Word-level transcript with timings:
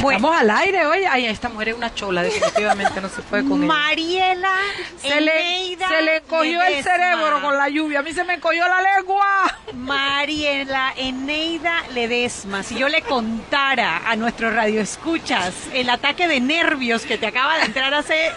Ya 0.00 0.14
estamos 0.16 0.36
al 0.36 0.50
aire 0.50 0.86
hoy. 0.86 1.04
Ay, 1.04 1.26
esta 1.26 1.48
mujer 1.48 1.70
es 1.70 1.74
una 1.76 1.94
chola, 1.94 2.22
definitivamente 2.22 3.00
no 3.00 3.08
se 3.08 3.22
puede 3.22 3.44
con 3.48 3.58
ella. 3.62 3.72
Mariela 3.72 4.52
Se 5.00 5.20
le, 5.20 5.76
se 5.76 6.02
le 6.02 6.20
cogió 6.22 6.62
el 6.62 6.70
Ledesma. 6.72 6.92
cerebro 6.92 7.40
con 7.42 7.56
la 7.56 7.68
lluvia. 7.68 8.00
A 8.00 8.02
mí 8.02 8.12
se 8.12 8.24
me 8.24 8.38
cogió 8.40 8.66
la 8.68 8.80
lengua. 8.82 9.58
Mariela 9.74 10.92
Eneida 10.96 11.82
Ledesma, 11.94 12.62
si 12.62 12.76
yo 12.78 12.88
le 12.88 13.02
contara 13.02 14.02
a 14.06 14.16
nuestros 14.16 14.54
radioescuchas 14.54 15.54
el 15.72 15.90
ataque 15.90 16.28
de 16.28 16.40
nervios 16.40 17.02
que 17.02 17.18
te 17.18 17.26
acaba 17.26 17.58
de 17.58 17.64
entrar 17.64 17.92
hace 17.94 18.30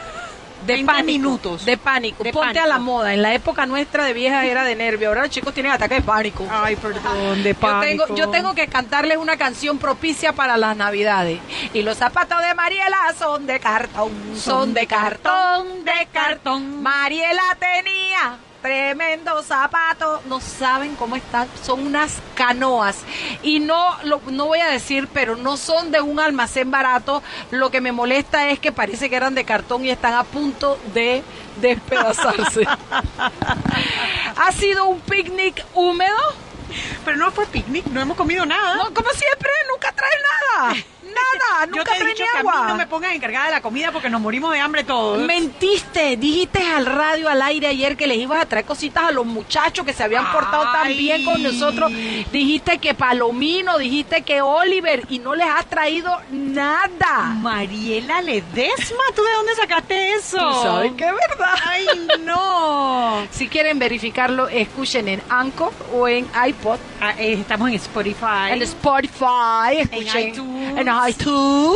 De 0.61 0.73
30 0.73 0.91
pánico, 0.93 1.05
minutos. 1.07 1.66
De 1.66 1.77
pánico. 1.77 2.23
De 2.23 2.31
Ponte 2.31 2.47
pánico. 2.53 2.63
a 2.66 2.67
la 2.67 2.80
moda. 2.80 3.13
En 3.13 3.22
la 3.22 3.33
época 3.33 3.66
nuestra 3.66 4.03
de 4.05 4.13
vieja 4.13 4.45
era 4.45 4.63
de 4.63 4.75
nervio. 4.75 5.09
Ahora 5.09 5.22
los 5.22 5.30
chicos 5.31 5.53
tienen 5.53 5.72
ataque 5.72 5.95
de 5.95 6.02
pánico. 6.02 6.45
Ay, 6.49 6.75
perdón, 6.75 7.44
de 7.44 7.53
Yo 7.53 7.59
pánico. 7.59 8.05
tengo, 8.05 8.16
yo 8.17 8.30
tengo 8.30 8.53
que 8.53 8.67
cantarles 8.67 9.17
una 9.17 9.38
canción 9.38 9.77
propicia 9.77 10.33
para 10.33 10.58
las 10.58 10.77
navidades. 10.77 11.39
Y 11.73 11.81
los 11.81 11.97
zapatos 11.97 12.39
de 12.41 12.53
Mariela 12.53 12.97
son 13.17 13.45
de 13.47 13.59
cartón, 13.59 14.11
son 14.36 14.73
de 14.73 14.86
cartón, 14.88 15.83
de 15.83 16.08
cartón. 16.13 16.81
Mariela 16.83 17.41
tenía 17.59 18.38
tremendo 18.62 19.42
zapato. 19.44 20.22
No 20.28 20.40
saben 20.40 20.95
cómo 20.95 21.16
están, 21.16 21.48
son 21.64 21.86
unas 21.86 22.20
canoas. 22.36 23.00
Y 23.44 23.59
no, 23.59 23.98
lo, 24.04 24.22
no 24.28 24.48
voy 24.48 24.59
a 24.59 24.67
decir, 24.67 25.08
pero 25.14 25.36
no 25.36 25.58
son 25.58 25.92
de 25.92 26.02
un 26.02 26.20
almacén 26.20 26.72
barato. 26.72 27.22
Lo 27.52 27.72
que 27.72 27.82
me 27.82 27.92
molesta 27.92 28.50
es 28.50 28.59
que 28.59 28.72
parece 28.72 29.09
que 29.09 29.16
eran 29.16 29.36
de 29.36 29.44
cartón 29.44 29.86
y 29.86 29.89
están 29.89 30.14
a 30.14 30.23
punto 30.23 30.80
de 30.94 31.23
despedazarse. 31.58 32.66
ha 34.38 34.52
sido 34.52 34.86
un 34.86 35.00
picnic 35.02 35.66
húmedo. 35.73 36.17
Pero 37.04 37.17
no 37.17 37.32
fue 37.32 37.45
picnic, 37.48 37.86
no 37.88 38.00
hemos 38.00 38.16
comido 38.16 38.45
nada. 38.45 38.76
No, 38.76 38.94
como 38.94 39.09
siempre, 39.09 39.50
nunca 39.70 39.92
trae 39.92 40.12
nada. 40.58 40.76
Yo 41.85 41.91
te 41.97 42.03
he 42.03 42.05
dicho 42.07 42.23
que 42.31 42.39
a 42.39 42.43
mí 42.43 42.49
no 42.67 42.75
me 42.75 42.87
pongas 42.87 43.13
encargada 43.13 43.45
de 43.47 43.51
la 43.51 43.61
comida 43.61 43.91
porque 43.91 44.09
nos 44.09 44.21
morimos 44.21 44.51
de 44.53 44.59
hambre 44.59 44.83
todos. 44.83 45.19
Mentiste, 45.19 46.17
dijiste 46.17 46.63
al 46.63 46.85
radio, 46.85 47.29
al 47.29 47.41
aire 47.41 47.67
ayer 47.67 47.95
que 47.97 48.07
les 48.07 48.17
ibas 48.17 48.41
a 48.41 48.45
traer 48.45 48.65
cositas 48.65 49.03
a 49.05 49.11
los 49.11 49.25
muchachos 49.25 49.85
que 49.85 49.93
se 49.93 50.03
habían 50.03 50.31
portado 50.31 50.63
tan 50.71 50.87
Ay. 50.87 50.97
bien 50.97 51.25
con 51.25 51.41
nosotros. 51.41 51.91
Dijiste 52.31 52.77
que 52.79 52.93
Palomino, 52.93 53.77
dijiste 53.77 54.21
que 54.23 54.41
Oliver 54.41 55.05
y 55.09 55.19
no 55.19 55.35
les 55.35 55.47
has 55.47 55.65
traído 55.65 56.11
nada. 56.31 57.35
Mariela 57.41 58.21
Ledesma, 58.21 59.03
¿tú 59.15 59.23
de 59.23 59.33
dónde 59.33 59.55
sacaste 59.55 60.13
eso? 60.13 60.37
Tú 60.37 60.61
sabes 60.61 60.91
que 60.93 61.05
es 61.05 61.11
verdad. 61.29 61.55
Ay, 61.65 61.87
no. 62.21 63.27
Si 63.31 63.47
quieren 63.47 63.79
verificarlo, 63.79 64.47
escuchen 64.47 65.07
en 65.07 65.21
Anchor 65.30 65.71
o 65.93 66.08
en 66.08 66.27
iPod, 66.47 66.77
Ah, 66.99 67.14
eh, 67.17 67.33
estamos 67.33 67.70
en 67.70 67.75
Spotify. 67.75 68.52
en 68.52 68.61
Spotify, 68.61 69.77
escuchen 69.80 70.30
iTunes. 70.30 70.77
en 70.77 70.89
iTunes. 71.09 71.70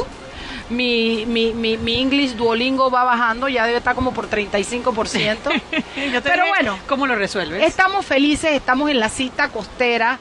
Mi, 0.70 1.26
mi, 1.28 1.54
mi, 1.54 1.78
mi 1.78 2.02
English 2.02 2.32
Duolingo 2.32 2.90
va 2.90 3.04
bajando, 3.04 3.48
ya 3.48 3.68
debe 3.68 3.78
estar 3.78 3.94
como 3.94 4.14
por 4.14 4.28
35%. 4.28 5.38
Yo 6.12 6.24
te 6.24 6.30
Pero 6.30 6.48
bueno, 6.48 6.80
¿cómo 6.88 7.06
lo 7.06 7.16
resuelves? 7.16 7.64
Estamos 7.64 8.04
felices, 8.06 8.52
estamos 8.54 8.90
en 8.90 9.00
la 9.00 9.10
cita 9.10 9.50
costera. 9.50 10.18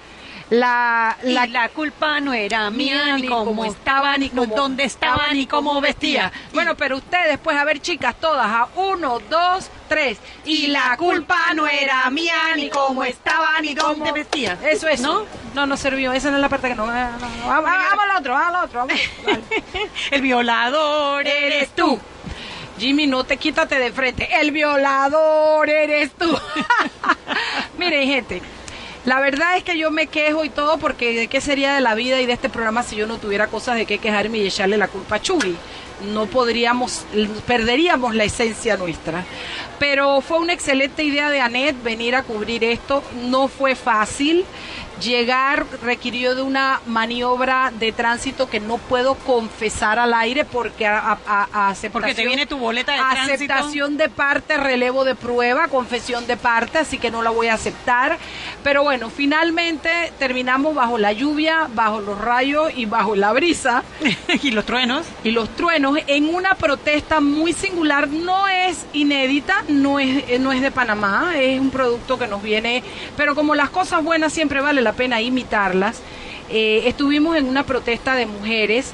La, 0.51 1.17
la, 1.23 1.47
la, 1.47 1.47
la 1.47 1.69
culpa 1.71 2.21
no 2.21 2.35
era 2.35 2.71
mía, 2.71 3.17
ni 3.17 3.27
cómo 3.27 3.65
estaba, 3.65 4.19
ni 4.19 4.29
cómo 4.29 4.55
dónde 4.55 4.85
estaba, 4.85 5.33
ni 5.33 5.47
cómo 5.47 5.81
vestía. 5.81 6.31
Bueno, 6.53 6.77
pero 6.77 6.99
ustedes, 6.99 7.39
pues, 7.39 7.56
a 7.56 7.65
ver, 7.65 7.81
chicas, 7.81 8.15
todas, 8.21 8.47
a 8.47 8.69
uno, 8.77 9.21
dos, 9.31 9.71
tres. 9.94 10.19
Y 10.44 10.66
la 10.66 10.97
culpa 10.97 11.38
no 11.55 11.69
era 11.69 12.10
mía, 12.10 12.34
ni 12.56 12.69
cómo 12.69 13.05
estaba, 13.05 13.60
ni 13.60 13.75
dónde 13.75 14.10
vestía. 14.10 14.59
Eso 14.69 14.88
es. 14.88 15.00
¿No? 15.00 15.25
No, 15.55 15.66
no 15.66 15.77
sirvió. 15.77 16.12
Esa 16.12 16.31
no 16.31 16.37
es 16.37 16.43
la 16.43 16.49
parte 16.49 16.69
que 16.69 16.75
no. 16.75 16.87
no, 16.87 16.93
no, 16.93 17.19
no. 17.19 17.49
Vamos, 17.49 17.71
vamos 17.71 18.05
al 18.10 18.19
otro, 18.19 18.32
vamos 18.32 18.55
al 18.55 18.65
otro. 18.65 18.81
Vamos. 18.81 19.00
El 20.10 20.22
violador 20.22 21.27
eres 21.27 21.71
tú. 21.71 21.99
Jimmy, 22.77 23.06
no 23.06 23.22
te 23.22 23.37
quítate 23.37 23.78
de 23.78 23.93
frente. 23.93 24.28
El 24.41 24.50
violador 24.50 25.71
eres 25.71 26.11
tú. 26.12 26.37
Miren, 27.78 28.09
gente. 28.09 28.43
La 29.05 29.21
verdad 29.21 29.56
es 29.59 29.62
que 29.62 29.78
yo 29.78 29.91
me 29.91 30.06
quejo 30.09 30.44
y 30.44 30.49
todo 30.49 30.78
porque 30.78 31.12
de 31.12 31.28
qué 31.28 31.41
sería 31.41 31.75
de 31.75 31.82
la 31.82 31.94
vida 31.94 32.21
y 32.21 32.26
de 32.26 32.32
este 32.32 32.49
programa 32.49 32.82
si 32.82 32.97
yo 32.97 33.06
no 33.06 33.19
tuviera 33.19 33.49
cosas 33.49 33.76
de 33.76 33.87
qué 33.87 33.99
quejarme 33.99 34.38
y 34.38 34.47
echarle 34.47 34.76
la 34.76 34.88
culpa 34.88 35.16
a 35.16 35.22
Chuy. 35.22 35.56
No 36.12 36.27
podríamos, 36.27 37.05
perderíamos 37.47 38.15
la 38.15 38.25
esencia 38.25 38.77
nuestra. 38.77 39.25
Pero 39.78 40.21
fue 40.21 40.38
una 40.38 40.53
excelente 40.53 41.05
idea 41.05 41.31
de 41.31 41.41
Anet 41.41 41.82
venir 41.82 42.15
a 42.15 42.22
cubrir 42.22 42.65
esto. 42.65 43.03
No 43.22 43.49
fue 43.49 43.75
fácil. 43.75 44.44
Llegar 45.00 45.66
requirió 45.82 46.34
de 46.34 46.43
una 46.43 46.81
maniobra 46.87 47.72
de 47.78 47.93
tránsito 47.93 48.49
que 48.49 48.60
no 48.60 48.78
puedo 48.78 49.15
confesar 49.16 49.99
al 49.99 50.15
aire 50.15 50.44
porque 50.44 50.87
a, 50.87 50.99
a- 50.99 51.19
a- 51.27 51.49
a 51.53 51.69
aceptación, 51.69 51.93
Porque 51.93 52.15
te 52.15 52.27
viene 52.27 52.47
tu 52.47 52.59
boleta 52.59 52.93
de 52.93 52.99
tránsito. 52.99 53.34
aceptación 53.55 53.97
de 53.97 54.09
parte, 54.09 54.56
relevo 54.56 55.05
de 55.05 55.15
prueba, 55.15 55.69
confesión 55.69 56.27
de 56.27 56.37
parte, 56.37 56.78
así 56.78 56.99
que 56.99 57.10
no 57.10 57.22
la 57.22 57.31
voy 57.31 57.49
a 57.49 57.55
aceptar. 57.55 58.19
Pero 58.62 58.82
bueno, 58.84 59.10
finalmente 59.10 60.12
terminamos 60.19 60.75
bajo 60.75 60.97
la 60.97 61.12
lluvia, 61.12 61.69
bajo 61.75 62.00
los 62.00 62.19
rayos 62.21 62.72
y 62.76 62.87
bajo 62.87 63.16
la 63.16 63.32
brisa 63.32 63.82
y 64.43 64.50
los 64.53 64.65
truenos. 64.65 65.05
y 65.25 65.32
los 65.32 65.49
truenos 65.56 65.99
en 66.06 66.32
una 66.34 66.55
protesta 66.55 67.21
muy 67.21 67.53
singular. 67.53 68.09
No 68.09 68.49
es 68.49 68.87
inédita, 68.93 69.65
no 69.69 69.99
es, 69.99 70.41
no 70.41 70.53
es 70.53 70.62
de 70.62 70.71
Panamá, 70.71 71.32
es 71.37 71.61
un 71.61 71.71
producto 71.71 72.19
que 72.19 72.26
nos 72.26 72.43
viene, 72.43 72.82
pero 73.16 73.34
como 73.34 73.55
las 73.55 73.71
cosas 73.71 74.03
buenas 74.05 74.32
siempre 74.32 74.61
vale 74.61 74.82
la 74.84 74.93
pena 74.93 75.21
imitarlas, 75.21 76.00
eh, 76.50 76.83
estuvimos 76.87 77.37
en 77.37 77.47
una 77.49 77.65
protesta 77.65 78.15
de 78.15 78.27
mujeres 78.27 78.93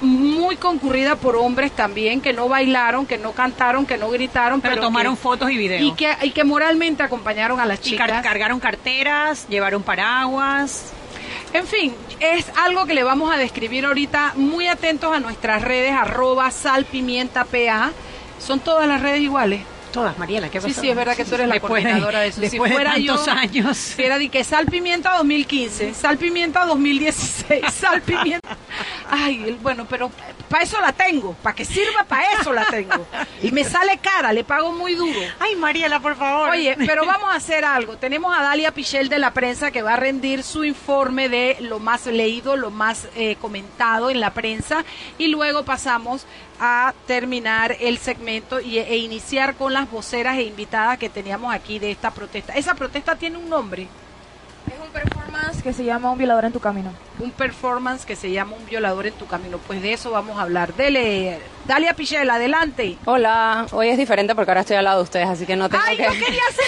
muy 0.00 0.56
concurrida 0.56 1.14
por 1.14 1.36
hombres 1.36 1.70
también 1.70 2.20
que 2.20 2.32
no 2.32 2.48
bailaron, 2.48 3.06
que 3.06 3.18
no 3.18 3.32
cantaron, 3.32 3.86
que 3.86 3.96
no 3.98 4.10
gritaron, 4.10 4.60
Pero, 4.60 4.74
pero, 4.74 4.82
tomaron 4.86 5.14
que, 5.14 5.22
fotos 5.22 5.50
y 5.52 5.56
videos. 5.56 5.82
y 5.82 5.92
que 5.92 6.10
y 6.22 6.30
que 6.30 6.42
moralmente 6.42 7.02
acompañaron 7.04 7.60
a 7.60 7.66
las 7.66 7.86
Y 7.86 7.96
car- 7.96 8.08
chicas. 8.08 8.22
cargaron 8.24 8.58
carteras, 8.58 9.46
llevaron 9.48 9.82
paraguas. 9.84 10.92
En 11.52 11.66
fin, 11.66 11.94
es 12.18 12.46
algo 12.64 12.86
que 12.86 12.94
le 12.94 13.04
vamos 13.04 13.32
a 13.32 13.36
describir 13.36 13.84
ahorita. 13.84 14.32
Muy 14.36 14.66
atentos 14.68 15.14
a 15.14 15.20
nuestras 15.20 15.62
redes, 15.62 15.92
arroba 15.92 16.50
salpimientapa. 16.50 17.90
Son 18.38 18.58
todas 18.58 18.88
las 18.88 19.02
redes 19.02 19.20
iguales. 19.20 19.60
Todas, 19.92 20.18
Mariela, 20.18 20.48
¿qué 20.48 20.60
Sí, 20.60 20.68
pasó? 20.68 20.80
sí, 20.80 20.88
es 20.90 20.96
verdad 20.96 21.14
que 21.16 21.24
tú 21.24 21.34
eres 21.34 21.48
la 21.48 21.54
Después 21.54 21.84
de- 21.84 21.90
coordinadora 21.90 22.20
de 22.20 22.28
eso. 22.28 22.40
Después 22.40 22.70
si 22.70 22.74
fuera 22.74 22.94
de 22.94 23.04
tantos 23.06 23.26
yo, 23.26 23.32
años. 23.32 23.76
Si 23.76 24.02
era 24.02 24.18
de 24.18 24.28
que 24.30 24.42
Sal 24.42 24.66
Pimienta 24.66 25.16
2015, 25.18 25.92
Sal 25.94 26.16
Pimienta 26.18 26.64
2016, 26.64 27.64
Sal 27.72 28.00
Pimienta. 28.02 28.56
Ay, 29.10 29.58
bueno, 29.62 29.86
pero 29.88 30.10
para 30.52 30.64
eso 30.64 30.78
la 30.82 30.92
tengo, 30.92 31.32
para 31.42 31.56
que 31.56 31.64
sirva, 31.64 32.04
para 32.04 32.24
eso 32.38 32.52
la 32.52 32.66
tengo. 32.66 33.06
Y 33.42 33.50
me 33.52 33.64
sale 33.64 33.96
cara, 33.96 34.34
le 34.34 34.44
pago 34.44 34.70
muy 34.70 34.94
duro. 34.94 35.18
Ay, 35.40 35.56
Mariela, 35.56 35.98
por 35.98 36.14
favor. 36.14 36.50
Oye, 36.50 36.76
pero 36.86 37.06
vamos 37.06 37.32
a 37.32 37.36
hacer 37.36 37.64
algo. 37.64 37.96
Tenemos 37.96 38.36
a 38.36 38.42
Dalia 38.42 38.70
Pichel 38.70 39.08
de 39.08 39.18
la 39.18 39.32
prensa 39.32 39.70
que 39.70 39.80
va 39.80 39.94
a 39.94 39.96
rendir 39.96 40.42
su 40.42 40.62
informe 40.62 41.30
de 41.30 41.56
lo 41.60 41.78
más 41.78 42.04
leído, 42.04 42.56
lo 42.56 42.70
más 42.70 43.08
eh, 43.16 43.36
comentado 43.40 44.10
en 44.10 44.20
la 44.20 44.34
prensa 44.34 44.84
y 45.16 45.28
luego 45.28 45.64
pasamos 45.64 46.26
a 46.60 46.92
terminar 47.06 47.74
el 47.80 47.96
segmento 47.96 48.60
y, 48.60 48.78
e 48.78 48.98
iniciar 48.98 49.54
con 49.54 49.72
las 49.72 49.90
voceras 49.90 50.36
e 50.36 50.42
invitadas 50.42 50.98
que 50.98 51.08
teníamos 51.08 51.54
aquí 51.54 51.78
de 51.78 51.90
esta 51.90 52.10
protesta. 52.10 52.52
Esa 52.52 52.74
protesta 52.74 53.16
tiene 53.16 53.38
un 53.38 53.48
nombre, 53.48 53.88
performance 54.92 55.62
que 55.62 55.72
se 55.72 55.84
llama 55.84 56.10
Un 56.10 56.18
violador 56.18 56.44
en 56.44 56.52
tu 56.52 56.60
camino. 56.60 56.92
un 57.18 57.30
performance 57.30 58.04
que 58.04 58.16
se 58.16 58.30
llama 58.30 58.56
Un 58.58 58.66
violador 58.66 59.06
en 59.06 59.14
tu 59.14 59.26
camino. 59.26 59.58
Pues 59.66 59.80
de 59.82 59.92
eso 59.92 60.10
vamos 60.10 60.38
a 60.38 60.42
hablar. 60.42 60.74
Dele, 60.74 61.38
Dalia 61.66 61.94
Pichel, 61.94 62.28
adelante. 62.30 62.96
Hola, 63.04 63.66
hoy 63.72 63.88
es 63.88 63.98
diferente 63.98 64.34
porque 64.34 64.50
ahora 64.50 64.60
estoy 64.62 64.76
al 64.76 64.84
lado 64.84 64.98
de 64.98 65.04
ustedes, 65.04 65.28
así 65.28 65.46
que 65.46 65.56
no 65.56 65.68
tengo 65.68 65.82
Ay, 65.86 65.96
que... 65.96 66.04
no 66.06 66.12
quería 66.12 66.42
hacer 66.48 66.64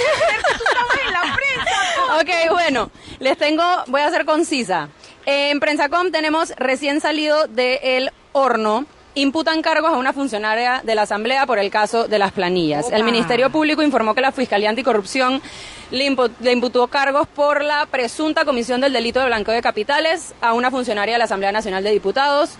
tú 0.59 0.65
en 1.07 1.13
la 1.13 1.21
prensa. 1.37 2.45
ok, 2.47 2.51
bueno, 2.53 2.91
les 3.19 3.37
tengo, 3.39 3.63
voy 3.89 4.01
a 4.01 4.11
ser 4.11 4.25
concisa. 4.25 4.89
En 5.27 5.59
Prensacom 5.61 6.11
tenemos 6.11 6.53
recién 6.57 7.01
salido 7.01 7.47
del 7.49 8.13
horno 8.33 8.87
imputan 9.15 9.63
cargos 9.63 9.93
a 9.93 9.97
una 9.97 10.13
funcionaria 10.13 10.81
de 10.85 10.95
la 10.95 11.03
Asamblea 11.03 11.47
por 11.47 11.59
el 11.59 11.71
caso 11.71 12.09
de 12.09 12.19
las 12.19 12.33
planillas. 12.33 12.87
El. 12.91 13.05
Ministerio 13.05 13.51
Público 13.51 13.83
informó 13.83 14.15
que 14.15 14.21
la 14.21 14.33
Fiscalía 14.33 14.71
Anticorrupción 14.71 15.41
le, 15.91 16.11
impu- 16.11 16.31
le 16.41 16.53
imputó 16.53 16.87
cargos 16.89 17.29
por 17.29 17.63
la 17.63 17.87
presunta 17.87 18.45
comisión 18.45 18.81
del 18.81 18.93
delito 18.93 19.21
de 19.21 19.27
blanqueo 19.27 19.55
de 19.55 19.63
capitales 19.63 20.35
a 20.41 20.53
una 20.53 20.71
funcionaria 20.71 21.15
de 21.15 21.19
la 21.19 21.25
Asamblea 21.27 21.53
Nacional 21.53 21.85
de 21.85 21.91
Diputados. 21.91 22.57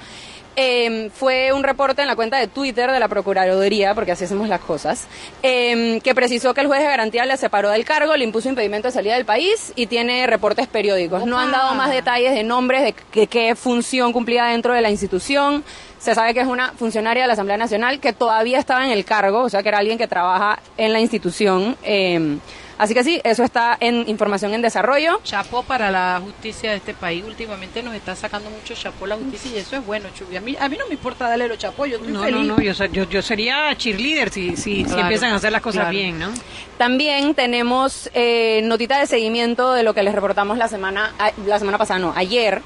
Eh, 0.57 1.11
fue 1.13 1.53
un 1.53 1.65
reporte 1.65 2.03
en 2.03 2.07
la 2.09 2.15
cuenta 2.15 2.39
de 2.39 2.47
Twitter 2.47 2.91
de 2.93 3.01
la 3.01 3.09
Procuraduría, 3.09 3.93
porque 3.95 4.13
así 4.13 4.25
hacemos 4.25 4.49
las 4.49 4.61
cosas, 4.61 5.09
eh, 5.43 6.01
que 6.05 6.15
precisó 6.15 6.55
que 6.55 6.61
el 6.61 6.69
juez 6.69 6.81
de 6.81 6.87
garantía 6.87 7.27
le 7.27 7.37
separó 7.37 7.71
del 7.71 7.85
cargo, 7.85 8.17
le 8.17 8.25
impuso 8.25 8.49
impedimento 8.49 8.87
de 8.89 8.93
salida 8.93 9.15
del 9.15 9.25
país 9.25 9.73
y 9.75 9.87
tiene 9.87 10.27
reportes 10.29 10.69
periódicos. 10.69 11.27
No 11.27 11.39
han 11.39 11.51
dado 11.51 11.75
más 11.75 11.91
detalles 11.91 12.35
de 12.35 12.45
nombres, 12.45 12.83
de 12.85 12.95
qué- 13.11 13.27
qué 13.27 13.57
función 13.57 14.13
cumplía 14.13 14.45
dentro 14.45 14.73
de 14.75 14.81
la 14.81 14.91
institución. 14.91 15.65
Se 15.99 16.15
sabe 16.15 16.35
que 16.35 16.41
es 16.41 16.47
una 16.47 16.73
funcionaria 16.75 17.23
de 17.25 17.27
la 17.27 17.33
Asamblea 17.33 17.57
Nacional 17.57 17.99
que 17.99 18.13
todavía 18.13 18.59
estaba 18.59 18.85
en 18.85 18.93
el 18.93 19.05
cargo, 19.05 19.41
o 19.43 19.49
sea 19.49 19.63
que 19.63 19.71
era 19.71 19.79
alguien 19.79 19.99
que 19.99 20.07
trabaja 20.07 20.61
en 20.77 20.93
la 20.93 21.01
institución. 21.01 21.77
eh, 21.83 22.39
así 22.79 22.95
que 22.95 23.05
sí, 23.05 23.21
eso 23.25 23.43
está 23.45 23.77
en 23.81 24.09
información 24.09 24.55
en 24.55 24.63
desarrollo. 24.63 25.21
Chapó 25.25 25.63
para 25.63 25.91
la 25.91 26.21
justicia 26.23 26.71
de 26.71 26.77
este 26.77 26.95
país. 26.95 27.25
Últimamente 27.27 27.83
nos 27.83 27.95
está 27.95 28.15
sacando 28.17 28.51
mucho 28.51 28.75
chapó 28.75 29.07
la 29.07 29.17
justicia 29.17 29.51
y 29.55 29.59
eso 29.59 29.77
es 29.77 29.85
bueno, 29.87 30.09
Chubi. 30.17 30.37
A 30.37 30.41
mí, 30.41 30.57
a 30.59 30.69
mí 30.69 30.77
no 30.79 30.87
me 30.87 30.95
importa 30.95 31.29
darle 31.29 31.49
los 31.49 31.59
chapó, 31.59 31.87
yo 31.87 31.97
estoy 31.97 32.13
No, 32.13 32.23
feliz. 32.23 32.37
no, 32.47 32.57
no, 32.57 32.61
yo, 32.63 32.73
yo, 32.87 33.09
yo 33.09 33.23
sería 33.23 33.75
cheerleader 33.77 34.31
si, 34.31 34.57
si, 34.57 34.85
si 34.85 34.99
empiezan 35.01 35.33
a 35.33 35.37
hacer 35.37 35.53
las 35.53 35.63
cosas 35.63 35.83
claro. 35.83 35.91
bien, 35.97 36.19
¿no? 36.19 36.31
También 36.79 37.35
tenemos 37.35 38.11
eh, 38.15 38.61
notita 38.65 38.99
de 38.99 39.07
seguimiento 39.07 39.73
de 39.73 39.83
lo 39.83 39.95
que 39.95 40.03
les 40.03 40.15
reportamos 40.15 40.59
la 40.59 40.69
semana, 40.69 41.13
a- 41.19 41.33
la 41.47 41.59
semana 41.59 41.79
pasada, 41.79 42.01
no, 42.01 42.13
ayer. 42.17 42.63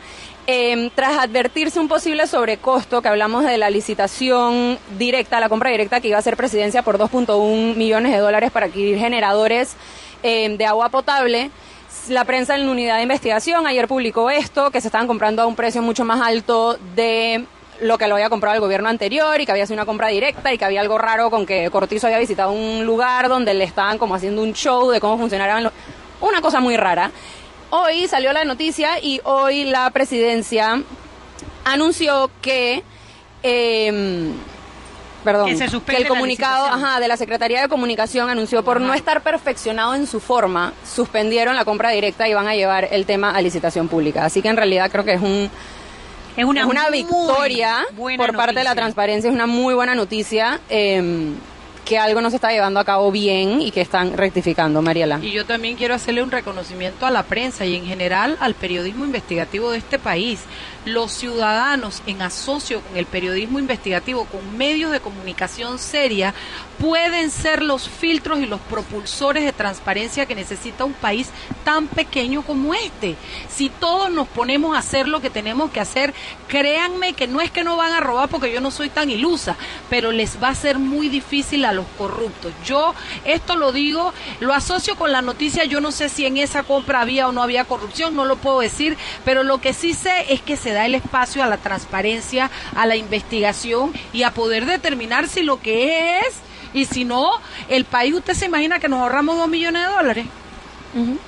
Eh, 0.51 0.91
tras 0.95 1.19
advertirse 1.19 1.79
un 1.79 1.89
posible 1.89 2.27
sobrecosto, 2.27 3.03
que 3.03 3.09
hablamos 3.09 3.45
de 3.45 3.59
la 3.59 3.69
licitación 3.69 4.79
directa, 4.97 5.41
la 5.41 5.51
compra 5.51 5.69
directa 5.69 6.01
que 6.01 6.09
iba 6.09 6.17
a 6.17 6.23
ser 6.23 6.39
presidencia 6.39 6.83
por 6.83 6.97
2.1 6.97 7.77
millones 7.77 8.13
de 8.13 8.19
dólares 8.19 8.51
para 8.51 8.65
adquirir 8.65 8.97
generadores 8.97 9.77
eh, 10.23 10.57
de 10.57 10.65
agua 10.65 10.89
potable, 10.89 11.51
la 12.09 12.25
prensa 12.25 12.55
en 12.55 12.65
la 12.65 12.73
unidad 12.73 12.97
de 12.97 13.03
investigación 13.03 13.67
ayer 13.67 13.87
publicó 13.87 14.31
esto, 14.31 14.71
que 14.71 14.81
se 14.81 14.89
estaban 14.89 15.07
comprando 15.07 15.43
a 15.43 15.47
un 15.47 15.55
precio 15.55 15.83
mucho 15.83 16.07
más 16.07 16.23
alto 16.23 16.79
de 16.97 17.45
lo 17.83 17.99
que 17.99 18.09
lo 18.09 18.15
había 18.15 18.31
comprado 18.31 18.55
el 18.55 18.63
gobierno 18.63 18.89
anterior 18.89 19.39
y 19.39 19.45
que 19.45 19.53
había 19.53 19.67
sido 19.67 19.75
una 19.75 19.85
compra 19.85 20.09
directa 20.09 20.51
y 20.51 20.57
que 20.57 20.65
había 20.65 20.81
algo 20.81 20.97
raro 20.97 21.29
con 21.29 21.45
que 21.45 21.69
Cortizo 21.69 22.07
había 22.07 22.21
visitado 22.21 22.53
un 22.53 22.87
lugar 22.87 23.29
donde 23.29 23.53
le 23.53 23.65
estaban 23.65 23.99
como 23.99 24.15
haciendo 24.15 24.41
un 24.41 24.55
show 24.55 24.91
de 24.91 24.99
cómo 24.99 25.19
funcionaban 25.19 25.65
los... 25.65 25.75
Una 26.21 26.41
cosa 26.41 26.59
muy 26.59 26.77
rara. 26.77 27.13
Hoy 27.71 28.09
salió 28.09 28.33
la 28.33 28.45
noticia 28.45 28.99
y 29.01 29.21
hoy 29.25 29.65
la 29.65 29.91
presidencia 29.91 30.83
anunció 31.65 32.31
que... 32.41 32.83
em, 33.43 34.33
perdón, 35.23 35.49
Que 35.49 35.57
se 35.57 35.65
el 35.67 36.09
comunicado 36.09 36.67
ajá, 36.67 37.01
de 37.01 37.09
la 37.09 37.17
Secretaría 37.19 37.61
de 37.61 37.69
Comunicación 37.69 38.31
anunció 38.31 38.63
por 38.63 38.81
no 38.81 38.95
estar 38.95 39.23
perfeccionado 39.23 39.95
en 39.95 40.07
su 40.07 40.21
forma, 40.21 40.73
suspendieron 40.87 41.57
la 41.57 41.65
compra 41.67 41.91
directa 41.91 42.27
y 42.27 42.33
van 42.33 42.49
a 42.49 42.55
llevar 42.55 42.89
el 42.91 43.05
tema 43.05 43.33
a 43.33 43.43
licitación 43.43 43.89
pública. 43.89 44.25
Así 44.25 44.41
que 44.41 44.49
en 44.49 44.57
realidad 44.57 44.91
creo 44.91 45.05
que 45.05 45.15
es 45.15 45.21
un 45.21 45.51
Es 46.37 46.45
una, 46.45 46.63
es 46.63 46.67
una 46.67 46.89
victoria 46.89 47.85
por 48.17 48.35
parte 48.35 48.61
de 48.61 48.65
la 48.65 48.75
transparencia, 48.75 49.29
es 49.29 49.35
una 49.35 49.47
muy 49.47 49.75
buena 49.75 49.95
noticia 49.95 50.61
eh, 50.71 51.35
que 51.89 51.99
algo 51.99 52.21
no 52.21 52.29
se 52.29 52.37
está 52.37 52.51
llevando 52.51 52.81
a 52.81 52.85
cabo 52.85 53.11
bien 53.11 53.63
y 53.63 53.71
que 53.71 53.81
están 53.81 54.15
rectificando, 54.15 54.83
Mariela. 54.83 55.21
Y 55.23 55.33
yo 55.33 55.47
también 55.47 55.75
quiero 55.75 55.95
hacerle 55.95 56.23
un 56.23 56.31
reconocimiento 56.31 57.07
a 57.07 57.11
la 57.11 57.23
prensa 57.23 57.65
y 57.65 57.77
en 57.77 57.87
general 57.87 58.37
al 58.41 58.53
periodismo 58.53 59.07
investigativo 59.07 59.71
de 59.71 59.79
este 59.79 59.99
país. 59.99 60.41
Los 60.85 61.13
ciudadanos 61.13 62.03
en 62.07 62.21
asocio 62.21 62.83
con 62.83 62.99
el 62.99 63.07
periodismo 63.07 63.59
investigativo, 63.59 64.27
con 64.27 64.59
medios 64.59 64.93
de 64.93 65.01
comunicación 65.01 65.79
seria, 65.79 66.35
pueden 66.79 67.31
ser 67.31 67.63
los 67.63 67.89
filtros 67.89 68.39
y 68.39 68.47
los 68.47 68.61
propulsores 68.61 69.45
de 69.45 69.53
transparencia 69.53 70.27
que 70.27 70.35
necesita 70.35 70.85
un 70.85 70.93
país 70.93 71.31
tan 71.65 71.89
pequeño 71.89 72.43
como 72.43 72.75
este. 72.75 73.17
Si 73.49 73.71
todos 73.71 74.11
nos 74.11 74.29
ponemos 74.29 74.77
a 74.77 74.81
hacer 74.81 75.09
lo 75.09 75.21
que 75.21 75.31
tenemos 75.31 75.71
que 75.71 75.81
hacer, 75.81 76.13
créanme 76.49 77.15
que 77.15 77.27
no 77.27 77.41
es 77.41 77.51
que 77.51 77.65
no 77.65 77.77
van 77.77 77.93
a 77.93 78.01
robar 78.01 78.29
porque 78.29 78.53
yo 78.53 78.61
no 78.61 78.71
soy 78.71 78.91
tan 78.91 79.11
ilusa, 79.11 79.57
pero 79.89 80.13
les 80.13 80.43
va 80.43 80.49
a 80.49 80.55
ser 80.55 80.79
muy 80.79 81.09
difícil 81.09 81.65
a 81.65 81.78
los 81.79 81.87
corruptos. 81.97 82.53
Yo 82.65 82.95
esto 83.25 83.55
lo 83.55 83.71
digo, 83.71 84.13
lo 84.41 84.53
asocio 84.53 84.97
con 84.97 85.13
la 85.13 85.23
noticia, 85.23 85.65
yo 85.65 85.81
no 85.81 85.93
sé 85.93 86.09
si 86.09 86.27
en 86.27 86.37
esa 86.37 86.65
compra 86.65 87.01
había 87.01 87.29
o 87.29 87.33
no 87.33 87.43
había 87.43 87.65
corrupción, 87.65 88.17
no 88.17 88.25
lo 88.25 88.37
puedo 88.37 88.61
decir, 88.61 88.97
pero 89.25 89.45
lo 89.45 89.61
que 89.61 89.73
sí 89.73 89.95
sé 89.95 90.33
es 90.33 90.43
que 90.43 90.57
se 90.57 90.73
da 90.73 90.87
el 90.87 90.97
espacio 90.97 91.43
a 91.43 91.47
la 91.47 91.59
transparencia, 91.59 92.51
a 92.75 92.87
la 92.87 92.97
investigación 92.97 93.93
y 94.13 94.25
a 94.25 94.35
poder 94.35 94.67
determinar 94.67 95.29
si 95.29 95.43
lo 95.43 95.61
que 95.61 96.19
es 96.19 96.35
y 96.75 96.85
si 96.85 97.05
no, 97.05 97.31
el 97.69 97.85
país, 97.85 98.13
usted 98.13 98.35
se 98.35 98.47
imagina 98.47 98.79
que 98.79 98.89
nos 98.89 99.01
ahorramos 99.01 99.37
dos 99.37 99.49
millones 99.49 99.87
de 99.87 99.93
dólares. 99.93 100.27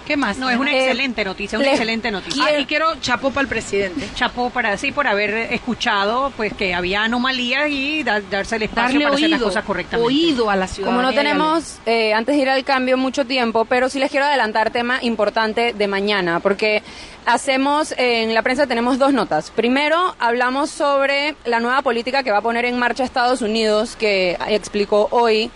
¿Qué 0.07 0.17
más? 0.17 0.39
No, 0.39 0.49
es 0.51 0.57
una 0.59 0.73
Eh, 0.73 0.81
excelente 0.85 1.25
noticia, 1.25 1.59
una 1.59 1.67
le- 1.67 1.73
excelente 1.73 2.11
noticia. 2.11 2.43
Ah, 2.45 2.59
y 2.59 2.65
quiero 2.67 2.95
chapo 3.01 3.31
para 3.31 3.43
el 3.43 3.49
presidente. 3.49 4.09
Chapó 4.15 4.51
para 4.51 4.77
sí 4.77 4.91
por 4.93 5.07
haber 5.07 5.53
escuchado 5.53 6.33
pues 6.37 6.53
que 6.55 6.75
había 6.75 7.05
anomalías 7.05 7.69
y 7.71 8.03
da- 8.03 8.21
darse 8.21 8.57
el 8.57 8.63
espacio 8.63 8.85
Darle 8.95 9.05
para 9.05 9.15
hacer 9.17 9.31
las 9.31 9.43
cosas 9.43 9.65
correctamente. 9.65 10.07
oído 10.07 10.51
a 10.51 10.57
la 10.57 10.67
ciudadanía. 10.67 10.97
Como 11.03 11.09
no 11.11 11.15
tenemos, 11.15 11.79
eh, 11.87 12.15
antes 12.15 12.35
de 12.37 12.43
ir 12.43 12.49
al 12.49 12.65
cambio, 12.65 12.97
mucho 12.97 13.25
tiempo, 13.27 13.65
pero 13.67 13.89
sí 13.89 13.99
les 13.99 14.11
quiero 14.11 14.27
adelantar 14.27 14.71
tema 14.71 14.99
importante 15.03 15.73
de 15.75 15.87
mañana, 15.89 16.41
porque 16.41 16.83
hacemos, 17.27 17.93
eh, 17.93 18.23
en 18.23 18.35
la 18.35 18.43
prensa 18.43 18.67
tenemos 18.67 18.99
dos 18.99 19.13
notas. 19.13 19.51
Primero, 19.51 20.15
hablamos 20.19 20.71
sobre 20.71 21.35
la 21.45 21.61
nueva 21.61 21.83
política 21.83 22.23
que 22.23 22.31
va 22.33 22.39
a 22.39 22.43
poner 22.43 22.65
en 22.65 22.79
marcha 22.79 23.05
Estados 23.05 23.43
Unidos, 23.43 23.95
que 23.97 24.37
explicó 24.49 25.09
hoy 25.11 25.51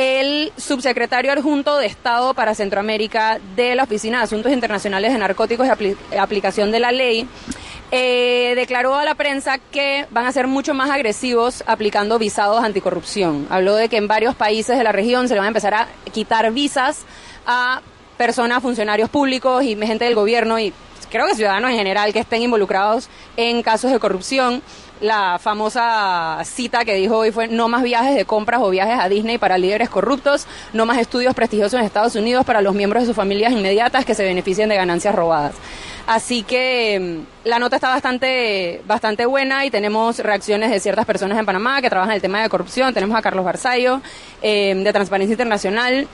el 0.00 0.52
subsecretario 0.56 1.32
adjunto 1.32 1.76
de 1.76 1.86
Estado 1.86 2.32
para 2.32 2.54
Centroamérica 2.54 3.40
de 3.56 3.74
la 3.74 3.82
Oficina 3.82 4.18
de 4.18 4.24
Asuntos 4.24 4.52
Internacionales 4.52 5.12
de 5.12 5.18
Narcóticos 5.18 5.66
y 5.66 5.70
Apli- 5.70 5.96
Aplicación 6.16 6.70
de 6.70 6.78
la 6.78 6.92
Ley, 6.92 7.26
eh, 7.90 8.52
declaró 8.54 8.94
a 8.94 9.04
la 9.04 9.16
prensa 9.16 9.58
que 9.58 10.06
van 10.12 10.24
a 10.26 10.30
ser 10.30 10.46
mucho 10.46 10.72
más 10.72 10.88
agresivos 10.90 11.64
aplicando 11.66 12.16
visados 12.16 12.62
anticorrupción. 12.62 13.48
Habló 13.50 13.74
de 13.74 13.88
que 13.88 13.96
en 13.96 14.06
varios 14.06 14.36
países 14.36 14.78
de 14.78 14.84
la 14.84 14.92
región 14.92 15.26
se 15.26 15.34
le 15.34 15.40
van 15.40 15.46
a 15.46 15.48
empezar 15.48 15.74
a 15.74 15.88
quitar 16.12 16.48
visas 16.52 17.04
a 17.44 17.80
personas, 18.16 18.62
funcionarios 18.62 19.10
públicos 19.10 19.64
y 19.64 19.74
gente 19.74 20.04
del 20.04 20.14
gobierno 20.14 20.60
y 20.60 20.72
creo 21.10 21.26
que 21.26 21.34
ciudadanos 21.34 21.70
en 21.72 21.76
general 21.76 22.12
que 22.12 22.20
estén 22.20 22.42
involucrados 22.42 23.08
en 23.36 23.64
casos 23.64 23.90
de 23.90 23.98
corrupción. 23.98 24.62
La 25.00 25.38
famosa 25.38 26.40
cita 26.44 26.84
que 26.84 26.94
dijo 26.94 27.18
hoy 27.18 27.30
fue 27.30 27.46
no 27.46 27.68
más 27.68 27.84
viajes 27.84 28.16
de 28.16 28.24
compras 28.24 28.60
o 28.60 28.70
viajes 28.70 28.98
a 28.98 29.08
Disney 29.08 29.38
para 29.38 29.56
líderes 29.56 29.88
corruptos, 29.88 30.46
no 30.72 30.86
más 30.86 30.98
estudios 30.98 31.34
prestigiosos 31.34 31.78
en 31.78 31.86
Estados 31.86 32.16
Unidos 32.16 32.44
para 32.44 32.62
los 32.62 32.74
miembros 32.74 33.04
de 33.04 33.06
sus 33.06 33.14
familias 33.14 33.52
inmediatas 33.52 34.04
que 34.04 34.14
se 34.16 34.24
beneficien 34.24 34.68
de 34.68 34.74
ganancias 34.74 35.14
robadas. 35.14 35.54
Así 36.08 36.42
que 36.42 36.98
mm, 37.44 37.48
la 37.48 37.60
nota 37.60 37.76
está 37.76 37.90
bastante, 37.90 38.82
bastante 38.86 39.24
buena 39.24 39.64
y 39.64 39.70
tenemos 39.70 40.18
reacciones 40.18 40.70
de 40.70 40.80
ciertas 40.80 41.06
personas 41.06 41.38
en 41.38 41.46
Panamá 41.46 41.80
que 41.80 41.90
trabajan 41.90 42.14
el 42.14 42.20
tema 42.20 42.42
de 42.42 42.48
corrupción. 42.48 42.92
Tenemos 42.92 43.16
a 43.16 43.22
Carlos 43.22 43.44
Barzallo 43.44 44.00
eh, 44.42 44.74
de 44.74 44.92
Transparencia 44.92 45.34
Internacional 45.34 46.08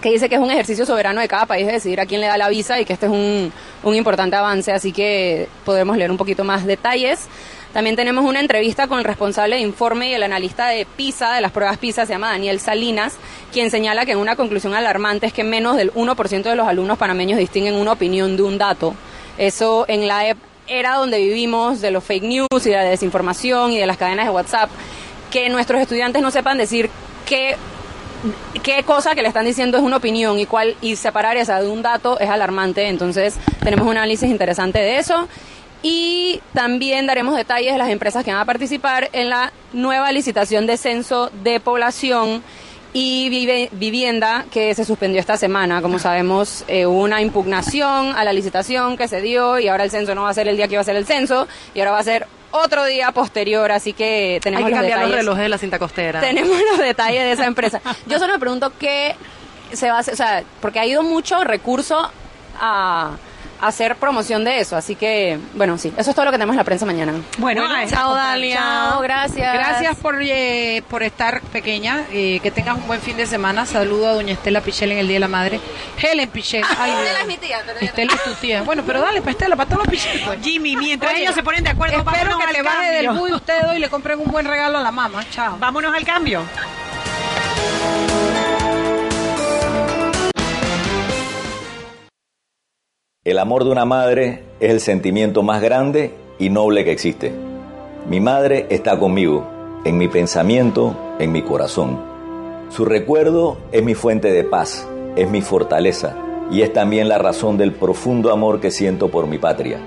que 0.00 0.10
dice 0.10 0.28
que 0.28 0.34
es 0.34 0.40
un 0.40 0.50
ejercicio 0.50 0.84
soberano 0.84 1.20
de 1.20 1.28
cada 1.28 1.46
país 1.46 1.66
de 1.66 1.72
decidir 1.72 2.00
a 2.00 2.04
quién 2.04 2.20
le 2.20 2.26
da 2.26 2.36
la 2.36 2.48
visa 2.48 2.78
y 2.80 2.84
que 2.84 2.92
este 2.92 3.06
es 3.06 3.12
un, 3.12 3.50
un 3.82 3.94
importante 3.94 4.36
avance, 4.36 4.70
así 4.70 4.92
que 4.92 5.48
podremos 5.64 5.96
leer 5.96 6.10
un 6.10 6.18
poquito 6.18 6.44
más 6.44 6.66
detalles. 6.66 7.28
También 7.74 7.96
tenemos 7.96 8.24
una 8.24 8.40
entrevista 8.40 8.86
con 8.86 8.98
el 9.00 9.04
responsable 9.04 9.56
de 9.56 9.62
informe 9.62 10.08
y 10.08 10.14
el 10.14 10.22
analista 10.22 10.68
de 10.68 10.86
PISA, 10.96 11.34
de 11.34 11.40
las 11.42 11.52
pruebas 11.52 11.76
PISA, 11.76 12.06
se 12.06 12.12
llama 12.14 12.28
Daniel 12.30 12.60
Salinas, 12.60 13.16
quien 13.52 13.70
señala 13.70 14.06
que 14.06 14.12
en 14.12 14.18
una 14.18 14.36
conclusión 14.36 14.74
alarmante 14.74 15.26
es 15.26 15.32
que 15.32 15.44
menos 15.44 15.76
del 15.76 15.92
1% 15.92 16.42
de 16.44 16.54
los 16.56 16.66
alumnos 16.68 16.96
panameños 16.96 17.38
distinguen 17.38 17.74
una 17.74 17.92
opinión 17.92 18.36
de 18.36 18.44
un 18.44 18.56
dato. 18.56 18.94
Eso 19.36 19.84
en 19.88 20.06
la 20.08 20.26
ep- 20.30 20.36
era 20.68 20.94
donde 20.94 21.18
vivimos 21.18 21.80
de 21.82 21.90
los 21.90 22.02
fake 22.04 22.22
news 22.22 22.46
y 22.64 22.70
de 22.70 22.76
la 22.76 22.84
desinformación 22.84 23.72
y 23.72 23.78
de 23.78 23.86
las 23.86 23.96
cadenas 23.98 24.24
de 24.26 24.30
WhatsApp, 24.32 24.70
que 25.30 25.48
nuestros 25.50 25.80
estudiantes 25.80 26.22
no 26.22 26.30
sepan 26.30 26.56
decir 26.56 26.88
qué 27.26 27.56
qué 28.62 28.82
cosa 28.84 29.14
que 29.14 29.20
le 29.20 29.28
están 29.28 29.44
diciendo 29.44 29.76
es 29.76 29.82
una 29.84 29.98
opinión 29.98 30.38
y 30.38 30.46
cuál 30.46 30.76
y 30.80 30.96
separar 30.96 31.36
esa 31.36 31.60
de 31.60 31.68
un 31.68 31.82
dato 31.82 32.18
es 32.18 32.30
alarmante. 32.30 32.88
Entonces, 32.88 33.34
tenemos 33.62 33.84
un 33.86 33.96
análisis 33.98 34.30
interesante 34.30 34.78
de 34.78 34.96
eso. 34.98 35.28
Y 35.86 36.40
también 36.54 37.06
daremos 37.06 37.36
detalles 37.36 37.72
de 37.74 37.78
las 37.78 37.90
empresas 37.90 38.24
que 38.24 38.32
van 38.32 38.40
a 38.40 38.46
participar 38.46 39.10
en 39.12 39.28
la 39.28 39.52
nueva 39.74 40.10
licitación 40.12 40.66
de 40.66 40.78
censo 40.78 41.30
de 41.42 41.60
población 41.60 42.42
y 42.94 43.28
vivienda 43.70 44.46
que 44.50 44.74
se 44.74 44.86
suspendió 44.86 45.20
esta 45.20 45.36
semana. 45.36 45.82
Como 45.82 45.98
sabemos, 45.98 46.64
eh, 46.68 46.86
hubo 46.86 47.02
una 47.02 47.20
impugnación 47.20 48.16
a 48.16 48.24
la 48.24 48.32
licitación 48.32 48.96
que 48.96 49.08
se 49.08 49.20
dio 49.20 49.58
y 49.58 49.68
ahora 49.68 49.84
el 49.84 49.90
censo 49.90 50.14
no 50.14 50.22
va 50.22 50.30
a 50.30 50.34
ser 50.34 50.48
el 50.48 50.56
día 50.56 50.68
que 50.68 50.74
iba 50.74 50.80
a 50.80 50.84
ser 50.84 50.96
el 50.96 51.04
censo 51.04 51.46
y 51.74 51.80
ahora 51.80 51.90
va 51.90 51.98
a 51.98 52.04
ser 52.04 52.26
otro 52.52 52.86
día 52.86 53.12
posterior. 53.12 53.70
Así 53.70 53.92
que 53.92 54.40
tenemos 54.42 54.64
Hay 54.66 54.72
que 54.72 54.76
los 54.76 54.78
cambiar 54.78 55.00
los 55.00 55.08
detalles. 55.08 55.24
relojes 55.26 55.42
de 55.42 55.48
la 55.50 55.58
cinta 55.58 55.78
costera. 55.78 56.20
Tenemos 56.20 56.56
los 56.70 56.78
detalles 56.78 57.24
de 57.24 57.32
esa 57.32 57.44
empresa. 57.44 57.82
Yo 58.06 58.18
solo 58.18 58.32
me 58.32 58.38
pregunto 58.38 58.72
qué 58.78 59.16
se 59.70 59.90
va 59.90 59.96
a 59.96 60.00
hacer, 60.00 60.14
o 60.14 60.16
sea, 60.16 60.44
porque 60.62 60.78
ha 60.78 60.86
ido 60.86 61.02
mucho 61.02 61.44
recurso 61.44 62.10
a, 62.58 63.16
hacer 63.66 63.96
promoción 63.96 64.44
de 64.44 64.60
eso. 64.60 64.76
Así 64.76 64.94
que, 64.96 65.38
bueno, 65.54 65.78
sí, 65.78 65.92
eso 65.96 66.10
es 66.10 66.16
todo 66.16 66.24
lo 66.24 66.30
que 66.30 66.36
tenemos 66.36 66.54
en 66.54 66.58
la 66.58 66.64
prensa 66.64 66.86
mañana. 66.86 67.12
Bueno, 67.38 67.62
Bueno, 67.62 67.74
a- 67.76 67.86
Chao, 67.86 68.14
Dalia. 68.14 68.56
Chao, 68.56 69.00
gracias. 69.00 69.52
Gracias 69.54 69.96
por, 69.96 70.16
eh, 70.22 70.82
por 70.88 71.02
estar 71.02 71.40
pequeña. 71.40 72.04
eh, 72.12 72.40
que 72.42 72.50
tengas 72.50 72.76
un 72.76 72.86
buen 72.86 73.00
fin 73.00 73.16
de 73.16 73.26
semana. 73.26 73.66
Saludo 73.66 74.08
a 74.08 74.12
doña 74.12 74.32
Estela 74.32 74.60
Pichel 74.60 74.92
en 74.92 74.98
el 74.98 75.06
Día 75.08 75.16
de 75.16 75.20
la 75.20 75.28
Madre. 75.28 75.60
Helen 76.00 76.28
Pichel. 76.30 76.62
Ay, 76.78 76.90
Estela 76.92 77.20
es 77.20 77.26
mi 77.26 77.36
tía, 77.36 77.58
pero 77.66 77.78
Estela 77.80 78.12
es 78.14 78.22
tu 78.24 78.34
tía. 78.34 78.62
Bueno, 78.62 78.82
pero 78.86 79.00
dale, 79.00 79.20
para 79.20 79.32
Estela, 79.32 79.56
para 79.56 79.68
todos 79.68 79.84
los 79.84 79.88
Pichel. 79.88 80.20
pues. 80.24 80.38
Jimmy, 80.42 80.76
mientras 80.76 81.12
Oye, 81.12 81.22
ellos 81.22 81.34
se 81.34 81.42
ponen 81.42 81.64
de 81.64 81.70
acuerdo, 81.70 81.96
Espero 81.98 82.36
que 82.38 82.44
al 82.44 82.52
te 82.54 82.62
baje 82.62 82.90
del 82.92 83.08
bus 83.10 83.30
y 83.30 83.34
ustedes 83.34 83.64
hoy 83.64 83.78
le 83.78 83.88
compren 83.88 84.18
un 84.20 84.30
buen 84.30 84.46
regalo 84.46 84.78
a 84.78 84.82
la 84.82 84.90
mamá. 84.92 85.24
Chao. 85.30 85.56
Vámonos 85.58 85.94
al 85.94 86.04
cambio. 86.04 86.42
El 93.26 93.38
amor 93.38 93.64
de 93.64 93.70
una 93.70 93.86
madre 93.86 94.42
es 94.60 94.70
el 94.70 94.80
sentimiento 94.80 95.42
más 95.42 95.62
grande 95.62 96.12
y 96.38 96.50
noble 96.50 96.84
que 96.84 96.92
existe. 96.92 97.32
Mi 98.06 98.20
madre 98.20 98.66
está 98.68 98.98
conmigo, 98.98 99.46
en 99.86 99.96
mi 99.96 100.08
pensamiento, 100.08 100.94
en 101.18 101.32
mi 101.32 101.40
corazón. 101.40 101.98
Su 102.68 102.84
recuerdo 102.84 103.56
es 103.72 103.82
mi 103.82 103.94
fuente 103.94 104.30
de 104.30 104.44
paz, 104.44 104.86
es 105.16 105.30
mi 105.30 105.40
fortaleza 105.40 106.14
y 106.50 106.60
es 106.60 106.74
también 106.74 107.08
la 107.08 107.16
razón 107.16 107.56
del 107.56 107.72
profundo 107.72 108.30
amor 108.30 108.60
que 108.60 108.70
siento 108.70 109.08
por 109.08 109.26
mi 109.26 109.38
patria. 109.38 109.78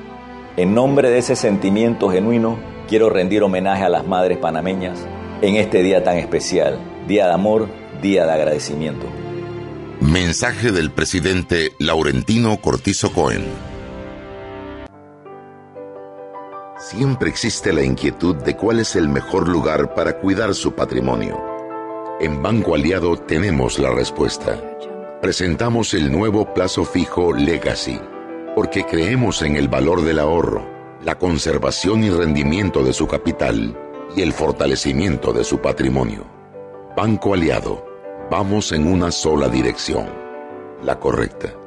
En 0.56 0.74
nombre 0.74 1.12
de 1.12 1.20
ese 1.20 1.36
sentimiento 1.36 2.10
genuino, 2.10 2.58
quiero 2.88 3.08
rendir 3.12 3.44
homenaje 3.44 3.84
a 3.84 3.89
las 3.89 4.08
madres 4.08 4.39
panameñas 4.39 5.06
en 5.44 5.58
este 5.58 5.84
día 5.84 6.03
tan 6.03 6.17
especial, 6.17 6.79
Día 7.08 7.27
de 7.27 7.34
Amor, 7.34 7.67
Día 8.01 8.25
de 8.25 8.32
Agradecimiento. 8.32 9.06
Mensaje 10.00 10.72
del 10.72 10.92
presidente 10.92 11.74
Laurentino 11.80 12.62
Cortizo 12.62 13.12
Cohen. 13.12 13.44
Siempre 16.77 17.32
existe 17.32 17.74
la 17.74 17.82
inquietud 17.82 18.36
de 18.36 18.56
cuál 18.56 18.80
es 18.80 18.96
el 18.96 19.10
mejor 19.10 19.48
lugar 19.48 19.96
para 19.96 20.20
cuidar 20.20 20.54
su 20.54 20.74
patrimonio. 20.74 21.44
En 22.20 22.44
Banco 22.44 22.75
Aliado 22.75 23.18
tenemos 23.18 23.80
la 23.80 23.89
respuesta. 23.89 24.62
Presentamos 25.20 25.96
el 25.96 26.12
nuevo 26.12 26.54
plazo 26.54 26.86
fijo 26.86 27.34
Legacy, 27.34 28.00
porque 28.56 28.86
creemos 28.86 29.42
en 29.42 29.56
el 29.56 29.68
valor 29.68 30.04
del 30.04 30.20
ahorro, 30.20 30.63
la 31.04 31.18
conservación 31.18 32.04
y 32.04 32.12
rendimiento 32.12 32.84
de 32.84 32.94
su 32.94 33.08
capital 33.08 33.75
y 34.16 34.22
el 34.22 34.32
fortalecimiento 34.32 35.34
de 35.34 35.44
su 35.44 35.60
patrimonio. 35.60 36.24
Banco 36.96 37.34
Aliado, 37.34 37.87
vamos 38.29 38.72
en 38.72 38.88
una 38.88 39.12
sola 39.12 39.48
dirección, 39.48 40.07
la 40.84 41.00
correcta. 41.00 41.67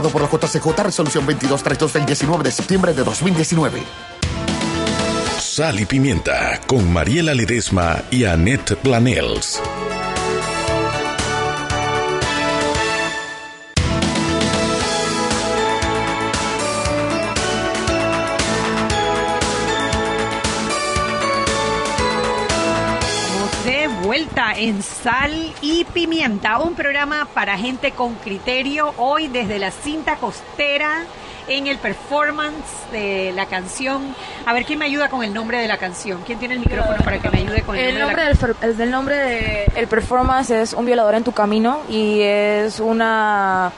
por 0.09 0.21
la 0.21 0.29
JCJ 0.29 0.83
Resolución 0.83 1.25
2232 1.25 1.93
del 1.93 2.05
19 2.05 2.43
de 2.43 2.51
septiembre 2.51 2.93
de 2.93 3.03
2019. 3.03 3.83
Sal 5.39 5.79
y 5.79 5.85
Pimienta 5.85 6.61
con 6.65 6.91
Mariela 6.91 7.33
Ledesma 7.33 8.03
y 8.09 8.23
Annette 8.25 8.75
Planels. 8.77 9.61
Vuelta 24.21 24.53
en 24.55 24.83
Sal 24.83 25.51
y 25.61 25.83
Pimienta, 25.85 26.59
un 26.59 26.75
programa 26.75 27.27
para 27.33 27.57
gente 27.57 27.91
con 27.91 28.13
criterio. 28.15 28.93
Hoy 28.97 29.27
desde 29.27 29.57
la 29.57 29.71
cinta 29.71 30.17
costera 30.17 31.05
en 31.47 31.65
el 31.65 31.79
performance 31.79 32.91
de 32.91 33.31
la 33.35 33.47
canción. 33.47 34.15
A 34.45 34.53
ver, 34.53 34.65
¿quién 34.65 34.77
me 34.77 34.85
ayuda 34.85 35.09
con 35.09 35.23
el 35.23 35.33
nombre 35.33 35.57
de 35.57 35.67
la 35.67 35.77
canción? 35.77 36.21
¿Quién 36.23 36.37
tiene 36.37 36.53
el 36.53 36.59
micrófono 36.59 36.97
para 37.03 37.19
que 37.19 37.31
me 37.31 37.39
ayude 37.39 37.63
con 37.63 37.75
el, 37.75 37.83
El 37.83 37.99
nombre, 37.99 38.23
nombre 38.25 38.47
de 38.47 38.53
del, 38.53 38.69
el 38.69 38.77
del 38.77 38.91
nombre 38.91 39.15
de 39.15 39.65
el 39.75 39.87
performance 39.87 40.51
es 40.51 40.73
Un 40.73 40.85
violador 40.85 41.15
en 41.15 41.23
tu 41.23 41.31
camino 41.31 41.81
y 41.89 42.21
es 42.21 42.79
una 42.79 43.71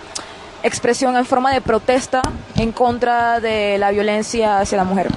expresión 0.61 1.15
en 1.15 1.25
forma 1.25 1.53
de 1.53 1.61
protesta 1.61 2.21
en 2.57 2.73
contra 2.73 3.39
de 3.39 3.77
la 3.77 3.91
violencia 3.91 4.59
hacia 4.59 4.77
la 4.77 4.83
mujer. 4.83 5.07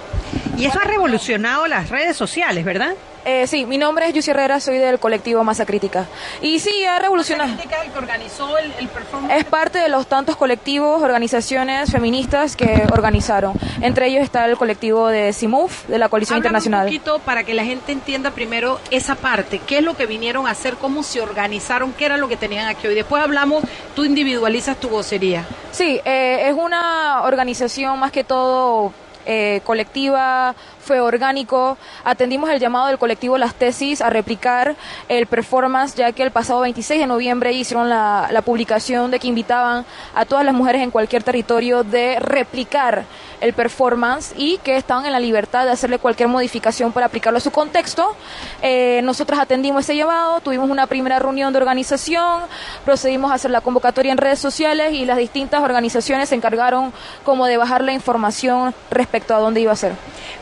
Y 0.56 0.66
eso 0.66 0.78
ha 0.80 0.84
revolucionado 0.84 1.66
las 1.66 1.88
redes 1.90 2.16
sociales, 2.16 2.64
¿verdad? 2.64 2.94
Eh, 3.28 3.48
sí, 3.48 3.66
mi 3.66 3.76
nombre 3.76 4.06
es 4.06 4.14
Yusi 4.14 4.30
Herrera, 4.30 4.60
soy 4.60 4.78
del 4.78 5.00
colectivo 5.00 5.42
Masa 5.42 5.66
Crítica. 5.66 6.06
Y 6.40 6.60
sí, 6.60 6.84
ha 6.84 7.00
revolucionado. 7.00 7.52
Crítica, 7.54 7.82
el 7.82 7.90
que 7.90 7.98
organizó 7.98 8.56
el, 8.56 8.72
el 8.78 8.86
performance. 8.86 9.34
Es 9.34 9.44
parte 9.44 9.80
de 9.80 9.88
los 9.88 10.06
tantos 10.06 10.36
colectivos, 10.36 11.02
organizaciones 11.02 11.90
feministas 11.90 12.54
que 12.54 12.84
organizaron. 12.92 13.54
Entre 13.80 14.06
ellos 14.06 14.22
está 14.22 14.44
el 14.46 14.56
colectivo 14.56 15.08
de 15.08 15.32
CIMUF, 15.32 15.88
de 15.88 15.98
la 15.98 16.08
Coalición 16.08 16.36
Háblame 16.36 16.58
Internacional. 16.58 16.86
un 16.86 16.92
poquito 16.92 17.18
para 17.18 17.42
que 17.42 17.54
la 17.54 17.64
gente 17.64 17.90
entienda 17.90 18.30
primero 18.30 18.78
esa 18.92 19.16
parte, 19.16 19.58
qué 19.58 19.78
es 19.78 19.82
lo 19.82 19.96
que 19.96 20.06
vinieron 20.06 20.46
a 20.46 20.50
hacer, 20.50 20.76
cómo 20.76 21.02
se 21.02 21.20
organizaron, 21.20 21.92
qué 21.94 22.06
era 22.06 22.18
lo 22.18 22.28
que 22.28 22.36
tenían 22.36 22.68
aquí 22.68 22.86
hoy. 22.86 22.94
Después 22.94 23.20
hablamos, 23.20 23.64
tú 23.96 24.04
individualizas 24.04 24.76
tu 24.76 24.88
vocería. 24.88 25.44
Sí, 25.72 26.00
eh, 26.04 26.46
es 26.48 26.54
una 26.54 27.22
organización 27.24 27.98
más 27.98 28.12
que 28.12 28.22
todo 28.22 28.92
eh, 29.28 29.62
colectiva, 29.64 30.54
orgánico. 30.94 31.76
Atendimos 32.04 32.50
el 32.50 32.60
llamado 32.60 32.86
del 32.86 32.98
colectivo 32.98 33.36
Las 33.38 33.54
Tesis 33.54 34.00
a 34.00 34.10
replicar 34.10 34.76
el 35.08 35.26
performance, 35.26 35.94
ya 35.94 36.12
que 36.12 36.22
el 36.22 36.30
pasado 36.30 36.60
26 36.60 37.00
de 37.00 37.06
noviembre 37.06 37.52
hicieron 37.52 37.88
la, 37.88 38.42
publicación 38.44 39.10
de 39.10 39.18
que 39.18 39.26
invitaban 39.26 39.84
a 40.14 40.24
todas 40.24 40.44
las 40.44 40.54
mujeres 40.54 40.82
en 40.82 40.90
cualquier 40.90 41.22
territorio 41.22 41.82
de 41.82 42.20
replicar 42.20 43.04
el 43.40 43.52
performance 43.52 44.32
y 44.36 44.58
que 44.58 44.76
estaban 44.76 45.04
en 45.04 45.12
la 45.12 45.20
libertad 45.20 45.64
de 45.64 45.72
hacerle 45.72 45.98
cualquier 45.98 46.28
modificación 46.28 46.92
para 46.92 47.06
aplicarlo 47.06 47.38
a 47.38 47.40
su 47.40 47.50
contexto. 47.50 48.14
Eh, 48.62 49.00
nosotros 49.02 49.38
atendimos 49.38 49.84
ese 49.84 49.96
llamado, 49.96 50.40
tuvimos 50.40 50.70
una 50.70 50.86
primera 50.86 51.18
reunión 51.18 51.52
de 51.52 51.58
organización, 51.58 52.42
procedimos 52.84 53.30
a 53.32 53.34
hacer 53.34 53.50
la 53.50 53.60
convocatoria 53.60 54.12
en 54.12 54.18
redes 54.18 54.38
sociales 54.38 54.92
y 54.92 55.04
las 55.04 55.18
distintas 55.18 55.62
organizaciones 55.62 56.28
se 56.28 56.34
encargaron 56.36 56.92
como 57.24 57.46
de 57.46 57.56
bajar 57.56 57.82
la 57.82 57.92
información 57.92 58.74
respecto 58.90 59.34
a 59.34 59.38
dónde 59.38 59.60
iba 59.60 59.72
a 59.72 59.76
ser. 59.76 59.92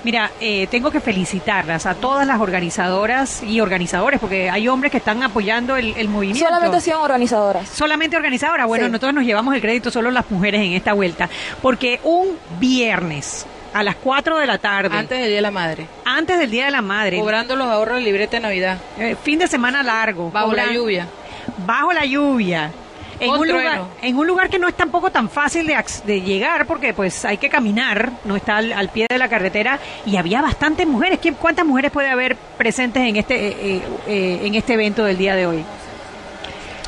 Mira, 0.03 0.31
eh, 0.41 0.67
tengo 0.71 0.91
que 0.91 1.01
felicitarlas 1.01 1.87
a 1.87 1.95
todas 1.95 2.27
las 2.27 2.41
organizadoras 2.41 3.43
y 3.43 3.61
organizadores, 3.61 4.19
porque 4.21 4.51
hay 4.51 4.69
hombres 4.69 4.91
que 4.93 4.99
están 4.99 5.23
apoyando 5.23 5.77
el, 5.77 5.95
el 5.97 6.09
movimiento. 6.09 6.45
Solamente 6.47 6.77
hacían 6.79 6.99
organizadoras. 6.99 7.69
Solamente 7.69 8.17
organizadora. 8.17 8.67
Bueno, 8.67 8.87
Sí. 8.87 8.91
nosotros 8.93 9.15
nos 9.15 9.25
llevamos 9.25 9.55
el 9.55 9.61
crédito 9.61 9.91
solo 9.91 10.11
las 10.11 10.31
mujeres 10.31 10.61
en 10.63 10.73
esta 10.73 10.93
vuelta, 10.93 11.29
porque 11.63 12.01
un 12.03 12.37
viernes 12.61 13.47
a 13.73 13.83
las 13.83 13.97
4 13.97 14.39
de 14.39 14.47
la 14.47 14.59
tarde, 14.59 14.97
Antes 14.97 15.19
del 15.19 15.29
Día 15.29 15.37
de 15.37 15.43
la 15.43 15.51
Madre. 15.51 15.87
antes 16.05 16.39
del 16.39 16.51
Día 16.51 16.65
de 16.67 16.71
la 16.71 16.83
Madre, 16.83 17.19
Cobrando 17.19 17.57
los 17.57 17.67
ahorros 17.67 17.97
del 17.97 18.05
librete 18.05 18.37
de 18.37 18.41
Navidad. 18.43 18.79
eh, 18.99 19.17
fin 19.23 19.39
de 19.39 19.47
semana 19.49 19.83
largo, 19.83 20.31
Bajo 20.31 20.53
la 20.53 20.73
lluvia. 20.73 21.09
bajo 21.67 21.93
la 21.93 22.05
lluvia. 22.05 22.71
En 23.25 23.31
un, 23.31 23.49
lugar, 23.49 23.83
en 24.03 24.17
un 24.19 24.27
lugar 24.27 24.49
que 24.51 24.59
no 24.59 24.69
es 24.69 24.75
tampoco 24.75 25.11
tan 25.11 25.29
fácil 25.29 25.67
de, 25.67 25.83
de 26.05 26.21
llegar 26.21 26.67
porque 26.67 26.93
pues 26.95 27.25
hay 27.25 27.39
que 27.39 27.49
caminar, 27.49 28.13
no 28.25 28.37
está 28.37 28.57
al, 28.59 28.73
al 28.73 28.89
pie 28.91 29.07
de 29.09 29.19
la 29.19 29.29
carretera 29.29 29.79
y 30.07 30.17
había 30.17 30.41
bastantes 30.43 30.87
mujeres. 30.87 31.19
¿Quién- 31.21 31.35
¿Cuántas 31.35 31.65
mujeres 31.67 31.91
puede 31.91 32.09
haber 32.11 32.37
presentes 32.37 33.03
en 33.03 33.17
este 33.17 33.35
eh, 33.49 33.57
eh, 33.61 33.83
eh, 34.07 34.41
en 34.45 34.55
este 34.55 34.75
evento 34.75 35.05
del 35.05 35.17
día 35.19 35.35
de 35.35 35.47
hoy? 35.47 35.65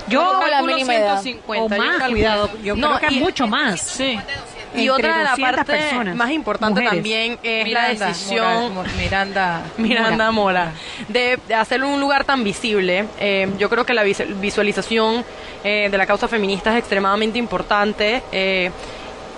Yo 0.08 0.20
tengo 0.20 0.42
la 0.46 0.50
calculo 0.50 0.74
mínima 0.74 0.94
idea. 0.94 1.18
150, 1.18 1.74
o 1.74 1.78
yo 1.78 1.82
más, 1.82 1.88
calculo. 1.98 2.10
cuidado, 2.12 2.50
yo 2.62 2.76
No, 2.76 2.96
creo 2.98 3.08
que 3.08 3.14
y- 3.16 3.18
mucho 3.20 3.46
más. 3.48 3.80
Sí. 3.80 4.18
Y 4.76 4.88
Entre 4.88 4.90
otra 4.90 5.18
de 5.18 5.25
la 5.25 5.30
200 5.30 5.56
parte 5.56 5.73
personas, 5.73 6.16
más 6.16 6.30
importante 6.30 6.80
mujeres. 6.80 6.90
también 6.92 7.38
es 7.42 7.64
Miranda, 7.64 7.99
la 7.99 8.06
decisión 8.09 8.75
Mora- 8.75 8.90
Miranda. 8.99 9.62
Miranda 9.78 10.30
Mora, 10.30 10.73
de, 11.09 11.38
de 11.49 11.54
hacerlo 11.54 11.87
en 11.87 11.95
un 11.95 12.00
lugar 12.00 12.25
tan 12.25 12.45
visible. 12.45 13.06
Eh, 13.21 13.49
yo 13.59 13.68
creo 13.71 13.85
que 13.87 13.95
la 13.95 14.02
vis- 14.04 14.40
visualización 14.40 15.25
eh, 15.64 15.88
de 15.90 15.99
la 15.99 16.06
causa 16.06 16.28
feminista 16.28 16.73
es 16.73 16.78
extremadamente 16.78 17.38
importante 17.38 18.23
eh, 18.33 18.71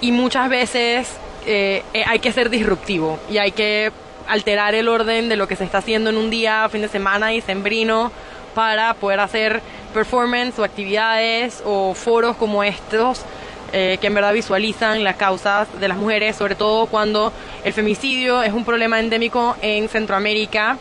y 0.01 0.13
muchas 0.13 0.49
veces 0.49 1.09
eh, 1.47 1.83
eh, 1.95 2.05
hay 2.07 2.19
que 2.19 2.33
ser 2.33 2.51
disruptivo 2.51 3.19
y 3.31 3.39
hay 3.39 3.53
que 3.53 3.91
alterar 4.29 4.75
el 4.75 4.89
orden 4.89 5.29
de 5.29 5.37
lo 5.37 5.49
que 5.49 5.57
se 5.57 5.65
está 5.65 5.79
haciendo 5.79 6.11
en 6.11 6.19
un 6.19 6.29
día, 6.31 6.69
fin 6.71 6.83
de 6.83 6.89
semana 6.89 7.33
y 7.33 7.41
sembrino 7.41 8.13
para 8.55 8.93
poder 8.95 9.21
hacer 9.21 9.63
performance 9.95 10.59
o 10.59 10.65
actividades 10.65 11.63
o 11.65 11.95
foros 11.95 12.37
como 12.37 12.63
estos 12.63 13.23
eh, 13.73 13.99
que 14.01 14.07
en 14.07 14.15
verdad 14.15 14.33
visualizan 14.33 15.05
las 15.05 15.17
causas 15.17 15.69
de 15.81 15.89
las 15.89 15.99
mujeres, 15.99 16.37
sobre 16.37 16.55
todo 16.55 16.87
cuando 16.87 17.33
el 17.65 17.73
femicidio 17.73 18.43
es 18.43 18.53
un 18.53 18.65
problema 18.65 19.01
endémico 19.01 19.57
en 19.61 19.89
Centroamérica. 19.89 20.79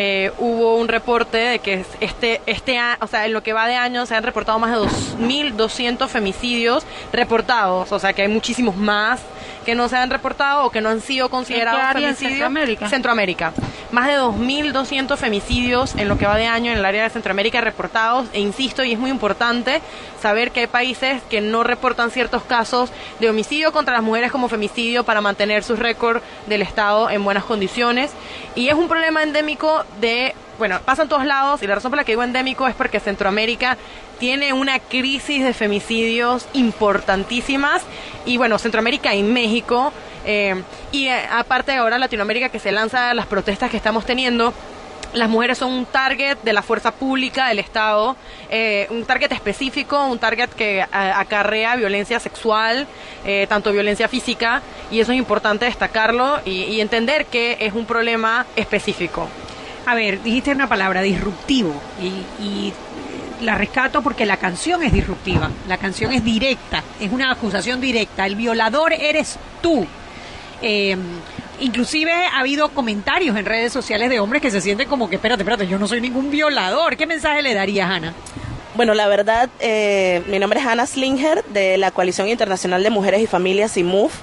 Eh, 0.00 0.30
hubo 0.38 0.76
un 0.76 0.86
reporte 0.86 1.38
de 1.38 1.58
que 1.58 1.84
este, 1.98 2.40
este, 2.46 2.78
o 3.00 3.08
sea, 3.08 3.26
en 3.26 3.32
lo 3.32 3.42
que 3.42 3.52
va 3.52 3.66
de 3.66 3.74
año 3.74 4.06
se 4.06 4.14
han 4.14 4.22
reportado 4.22 4.56
más 4.60 4.70
de 4.70 4.78
2.200 4.78 6.06
femicidios 6.06 6.86
reportados, 7.12 7.90
o 7.90 7.98
sea 7.98 8.12
que 8.12 8.22
hay 8.22 8.28
muchísimos 8.28 8.76
más 8.76 9.20
que 9.68 9.74
no 9.74 9.86
se 9.90 9.96
han 9.96 10.08
reportado 10.08 10.64
o 10.64 10.70
que 10.70 10.80
no 10.80 10.88
han 10.88 11.02
sido 11.02 11.28
considerados 11.28 11.82
femicidios. 11.92 12.30
Centroamérica? 12.30 12.88
Centroamérica. 12.88 13.52
Más 13.90 14.06
de 14.06 14.14
2.200 14.14 15.16
femicidios 15.18 15.94
en 15.96 16.08
lo 16.08 16.16
que 16.16 16.26
va 16.26 16.36
de 16.36 16.46
año 16.46 16.72
en 16.72 16.78
el 16.78 16.84
área 16.86 17.02
de 17.02 17.10
Centroamérica 17.10 17.60
reportados. 17.60 18.28
E 18.32 18.40
insisto, 18.40 18.82
y 18.82 18.92
es 18.92 18.98
muy 18.98 19.10
importante 19.10 19.82
saber 20.22 20.52
que 20.52 20.60
hay 20.60 20.66
países 20.68 21.22
que 21.28 21.42
no 21.42 21.64
reportan 21.64 22.10
ciertos 22.10 22.42
casos 22.44 22.90
de 23.20 23.28
homicidio 23.28 23.70
contra 23.70 23.92
las 23.92 24.02
mujeres 24.02 24.32
como 24.32 24.48
femicidio 24.48 25.04
para 25.04 25.20
mantener 25.20 25.62
su 25.62 25.76
récord 25.76 26.22
del 26.46 26.62
Estado 26.62 27.10
en 27.10 27.22
buenas 27.22 27.44
condiciones. 27.44 28.12
Y 28.54 28.68
es 28.68 28.74
un 28.74 28.88
problema 28.88 29.22
endémico 29.22 29.84
de 30.00 30.34
bueno, 30.58 30.80
pasa 30.84 31.02
en 31.02 31.08
todos 31.08 31.24
lados 31.24 31.62
y 31.62 31.66
la 31.68 31.76
razón 31.76 31.92
por 31.92 31.98
la 31.98 32.04
que 32.04 32.12
digo 32.12 32.24
endémico 32.24 32.66
es 32.66 32.74
porque 32.74 32.98
Centroamérica 32.98 33.78
tiene 34.18 34.52
una 34.52 34.80
crisis 34.80 35.44
de 35.44 35.54
femicidios 35.54 36.46
importantísimas 36.52 37.82
y 38.26 38.36
bueno, 38.36 38.58
Centroamérica 38.58 39.14
y 39.14 39.22
México 39.22 39.92
eh, 40.26 40.62
y 40.92 41.06
eh, 41.06 41.26
aparte 41.30 41.74
ahora 41.74 41.98
Latinoamérica 41.98 42.48
que 42.48 42.58
se 42.58 42.72
lanza 42.72 43.14
las 43.14 43.26
protestas 43.26 43.70
que 43.70 43.76
estamos 43.76 44.04
teniendo. 44.04 44.52
Las 45.14 45.30
mujeres 45.30 45.56
son 45.56 45.72
un 45.72 45.86
target 45.86 46.36
de 46.42 46.52
la 46.52 46.60
fuerza 46.60 46.92
pública 46.92 47.48
del 47.48 47.60
Estado, 47.60 48.14
eh, 48.50 48.86
un 48.90 49.06
target 49.06 49.32
específico, 49.32 50.04
un 50.04 50.18
target 50.18 50.50
que 50.50 50.84
acarrea 50.92 51.76
violencia 51.76 52.20
sexual, 52.20 52.86
tanto 53.48 53.72
violencia 53.72 54.06
física, 54.06 54.60
y 54.90 55.00
eso 55.00 55.12
es 55.12 55.18
importante 55.18 55.64
destacarlo 55.64 56.40
y, 56.44 56.78
entender 56.82 57.24
que 57.24 57.56
es 57.58 57.72
un 57.72 57.86
problema 57.86 58.44
específico. 58.54 59.28
A 59.88 59.94
ver, 59.94 60.22
dijiste 60.22 60.52
una 60.52 60.68
palabra, 60.68 61.00
disruptivo, 61.00 61.72
y 62.42 62.74
la 63.40 63.54
rescato 63.54 64.02
porque 64.02 64.26
la 64.26 64.36
canción 64.36 64.82
es 64.82 64.92
disruptiva, 64.92 65.50
la 65.66 65.78
canción 65.78 66.12
es 66.12 66.22
directa, 66.22 66.84
es 67.00 67.10
una 67.10 67.32
acusación 67.32 67.80
directa, 67.80 68.26
el 68.26 68.36
violador 68.36 68.92
eres 68.92 69.38
tú. 69.62 69.86
Eh, 70.60 70.94
inclusive 71.60 72.12
ha 72.12 72.40
habido 72.40 72.68
comentarios 72.68 73.34
en 73.38 73.46
redes 73.46 73.72
sociales 73.72 74.10
de 74.10 74.20
hombres 74.20 74.42
que 74.42 74.50
se 74.50 74.60
sienten 74.60 74.88
como 74.88 75.08
que, 75.08 75.16
espérate, 75.16 75.40
espérate, 75.40 75.66
yo 75.66 75.78
no 75.78 75.88
soy 75.88 76.02
ningún 76.02 76.30
violador. 76.30 76.98
¿Qué 76.98 77.06
mensaje 77.06 77.40
le 77.40 77.54
darías, 77.54 77.88
Ana? 77.88 78.12
Bueno, 78.74 78.92
la 78.92 79.08
verdad, 79.08 79.48
eh, 79.58 80.22
mi 80.26 80.38
nombre 80.38 80.60
es 80.60 80.66
Ana 80.66 80.86
Slinger 80.86 81.44
de 81.46 81.78
la 81.78 81.92
Coalición 81.92 82.28
Internacional 82.28 82.82
de 82.82 82.90
Mujeres 82.90 83.22
y 83.22 83.26
Familias, 83.26 83.74
IMUF. 83.78 84.12
Eh, 84.12 84.22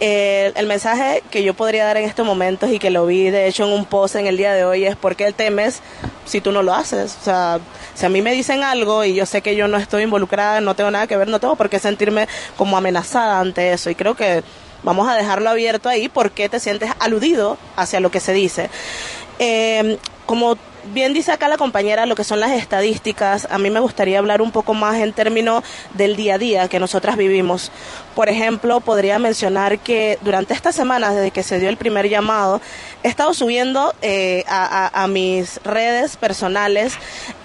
el 0.00 0.66
mensaje 0.66 1.22
que 1.30 1.42
yo 1.42 1.54
podría 1.54 1.84
dar 1.84 1.96
en 1.96 2.04
estos 2.04 2.26
momentos 2.26 2.70
y 2.70 2.78
que 2.78 2.90
lo 2.90 3.06
vi 3.06 3.30
de 3.30 3.46
hecho 3.46 3.64
en 3.64 3.72
un 3.72 3.84
post 3.84 4.16
en 4.16 4.26
el 4.26 4.36
día 4.36 4.52
de 4.52 4.64
hoy 4.64 4.84
es 4.84 4.96
por 4.96 5.16
qué 5.16 5.26
el 5.26 5.34
temes 5.34 5.80
si 6.26 6.40
tú 6.40 6.52
no 6.52 6.62
lo 6.62 6.74
haces. 6.74 7.16
O 7.20 7.24
sea, 7.24 7.60
si 7.94 8.04
a 8.04 8.08
mí 8.08 8.20
me 8.20 8.32
dicen 8.32 8.62
algo 8.62 9.04
y 9.04 9.14
yo 9.14 9.24
sé 9.24 9.40
que 9.40 9.56
yo 9.56 9.68
no 9.68 9.78
estoy 9.78 10.02
involucrada, 10.02 10.60
no 10.60 10.74
tengo 10.74 10.90
nada 10.90 11.06
que 11.06 11.16
ver, 11.16 11.28
no 11.28 11.40
tengo 11.40 11.56
por 11.56 11.70
qué 11.70 11.78
sentirme 11.78 12.28
como 12.56 12.76
amenazada 12.76 13.40
ante 13.40 13.72
eso. 13.72 13.88
Y 13.88 13.94
creo 13.94 14.14
que 14.14 14.42
vamos 14.82 15.08
a 15.08 15.14
dejarlo 15.14 15.48
abierto 15.48 15.88
ahí 15.88 16.08
porque 16.08 16.48
te 16.48 16.60
sientes 16.60 16.90
aludido 16.98 17.56
hacia 17.76 18.00
lo 18.00 18.10
que 18.10 18.20
se 18.20 18.32
dice. 18.32 18.68
Eh, 19.38 19.98
como 20.26 20.56
bien 20.92 21.12
dice 21.12 21.32
acá 21.32 21.48
la 21.48 21.56
compañera 21.56 22.06
lo 22.06 22.14
que 22.14 22.24
son 22.24 22.40
las 22.40 22.52
estadísticas, 22.52 23.46
a 23.50 23.58
mí 23.58 23.70
me 23.70 23.80
gustaría 23.80 24.18
hablar 24.18 24.42
un 24.42 24.50
poco 24.50 24.74
más 24.74 24.96
en 24.96 25.12
términos 25.12 25.62
del 25.94 26.16
día 26.16 26.34
a 26.34 26.38
día 26.38 26.68
que 26.68 26.80
nosotras 26.80 27.16
vivimos. 27.16 27.70
Por 28.14 28.28
ejemplo, 28.28 28.80
podría 28.80 29.18
mencionar 29.18 29.78
que 29.78 30.18
durante 30.22 30.54
estas 30.54 30.74
semanas, 30.74 31.14
desde 31.14 31.30
que 31.30 31.42
se 31.42 31.58
dio 31.58 31.68
el 31.68 31.76
primer 31.76 32.08
llamado, 32.08 32.60
he 33.02 33.08
estado 33.08 33.34
subiendo 33.34 33.94
eh, 34.02 34.44
a, 34.48 35.06
mis 35.08 35.60
redes 35.62 36.16
personales 36.16 36.94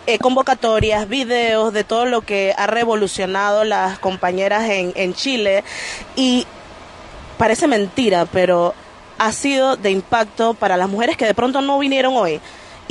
eh, 0.08 0.18
convocatorias, 0.18 1.08
videos 1.08 1.74
de 1.74 1.84
todo 1.84 2.06
lo 2.06 2.22
que 2.22 2.54
ha 2.58 2.68
revolucionado 2.68 3.64
las 3.64 4.00
compañeras 4.00 4.70
en, 4.70 4.94
en 4.96 5.14
Chile 5.14 5.64
y 6.16 6.46
parece 7.38 7.68
mentira, 7.68 8.26
pero 8.26 8.74
ha 9.18 9.32
sido 9.32 9.78
de 9.78 9.92
impacto 9.92 10.54
para 10.54 10.78
las 10.78 10.90
mujeres 10.90 11.18
que 11.18 11.26
de 11.26 11.36
pronto 11.36 11.62
no 11.62 11.78
vinieron 11.78 12.16
hoy 12.16 12.42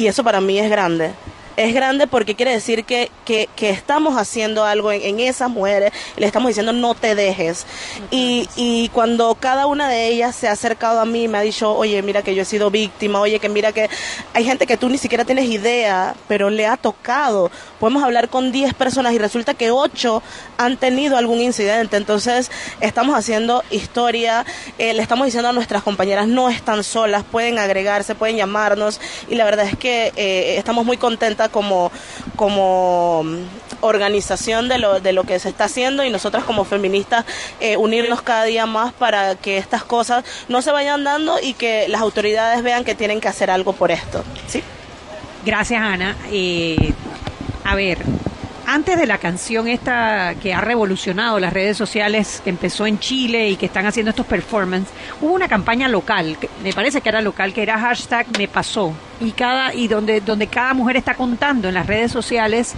y 0.00 0.06
eso 0.06 0.24
para 0.24 0.40
mí 0.40 0.58
es 0.58 0.70
grande 0.70 1.10
es 1.56 1.74
grande 1.74 2.06
porque 2.06 2.34
quiere 2.34 2.52
decir 2.52 2.84
que, 2.84 3.10
que, 3.24 3.48
estamos 3.60 4.16
haciendo 4.16 4.64
algo 4.64 4.90
en, 4.92 5.20
esas 5.20 5.50
mujeres, 5.50 5.92
le 6.16 6.26
estamos 6.26 6.48
diciendo 6.48 6.72
no 6.72 6.94
te 6.94 7.14
dejes. 7.14 7.66
Y, 8.10 8.48
y 8.56 8.88
cuando 8.88 9.34
cada 9.34 9.66
una 9.66 9.88
de 9.88 10.08
ellas 10.08 10.34
se 10.34 10.48
ha 10.48 10.52
acercado 10.52 11.00
a 11.00 11.04
mí, 11.04 11.28
me 11.28 11.38
ha 11.38 11.42
dicho, 11.42 11.74
oye, 11.74 12.02
mira 12.02 12.22
que 12.22 12.34
yo 12.34 12.42
he 12.42 12.46
sido 12.46 12.70
víctima, 12.70 13.20
oye, 13.20 13.38
que 13.38 13.48
mira 13.48 13.72
que 13.72 13.88
hay 14.34 14.44
gente 14.44 14.66
que 14.66 14.76
tú 14.76 14.88
ni 14.88 14.98
siquiera 14.98 15.24
tienes 15.24 15.46
idea, 15.46 16.14
pero 16.28 16.50
le 16.50 16.66
ha 16.66 16.76
tocado. 16.76 17.50
Podemos 17.78 18.02
hablar 18.02 18.28
con 18.28 18.52
10 18.52 18.74
personas 18.74 19.12
y 19.12 19.18
resulta 19.18 19.54
que 19.54 19.70
8 19.70 20.22
han 20.58 20.76
tenido 20.76 21.16
algún 21.16 21.40
incidente. 21.40 21.96
Entonces, 21.96 22.50
estamos 22.80 23.16
haciendo 23.16 23.62
historia, 23.70 24.44
eh, 24.78 24.94
le 24.94 25.02
estamos 25.02 25.26
diciendo 25.26 25.48
a 25.48 25.52
nuestras 25.52 25.82
compañeras, 25.82 26.26
no 26.26 26.48
están 26.48 26.84
solas, 26.84 27.24
pueden 27.24 27.58
agregarse, 27.58 28.14
pueden 28.14 28.36
llamarnos. 28.36 29.00
Y 29.28 29.34
la 29.34 29.44
verdad 29.44 29.66
es 29.66 29.76
que 29.76 30.12
eh, 30.16 30.56
estamos 30.56 30.84
muy 30.84 30.96
contentas 30.96 31.49
como, 31.50 31.90
como 32.36 33.24
organización 33.80 34.68
de 34.68 34.78
lo, 34.78 35.00
de 35.00 35.12
lo 35.12 35.24
que 35.24 35.38
se 35.38 35.48
está 35.48 35.64
haciendo 35.64 36.04
y 36.04 36.10
nosotras 36.10 36.44
como 36.44 36.64
feministas 36.64 37.24
eh, 37.60 37.76
unirnos 37.76 38.22
cada 38.22 38.44
día 38.44 38.66
más 38.66 38.92
para 38.92 39.34
que 39.36 39.58
estas 39.58 39.84
cosas 39.84 40.24
no 40.48 40.62
se 40.62 40.70
vayan 40.70 41.04
dando 41.04 41.38
y 41.40 41.54
que 41.54 41.88
las 41.88 42.00
autoridades 42.00 42.62
vean 42.62 42.84
que 42.84 42.94
tienen 42.94 43.20
que 43.20 43.28
hacer 43.28 43.50
algo 43.50 43.72
por 43.72 43.90
esto. 43.90 44.24
¿sí? 44.46 44.62
Gracias, 45.44 45.80
Ana. 45.80 46.16
Eh, 46.30 46.92
a 47.64 47.74
ver, 47.74 47.98
antes 48.70 48.96
de 48.96 49.06
la 49.06 49.18
canción 49.18 49.66
esta 49.66 50.36
que 50.40 50.54
ha 50.54 50.60
revolucionado 50.60 51.40
las 51.40 51.52
redes 51.52 51.76
sociales, 51.76 52.40
que 52.44 52.50
empezó 52.50 52.86
en 52.86 53.00
Chile 53.00 53.50
y 53.50 53.56
que 53.56 53.66
están 53.66 53.84
haciendo 53.84 54.10
estos 54.10 54.26
performances, 54.26 54.94
hubo 55.20 55.32
una 55.32 55.48
campaña 55.48 55.88
local, 55.88 56.36
me 56.62 56.72
parece 56.72 57.00
que 57.00 57.08
era 57.08 57.20
local, 57.20 57.52
que 57.52 57.62
era 57.62 57.78
hashtag 57.80 58.26
me 58.38 58.46
pasó. 58.46 58.94
Y 59.20 59.32
cada, 59.32 59.74
y 59.74 59.88
donde, 59.88 60.20
donde 60.20 60.46
cada 60.46 60.72
mujer 60.72 60.96
está 60.96 61.14
contando 61.14 61.66
en 61.66 61.74
las 61.74 61.86
redes 61.88 62.12
sociales 62.12 62.74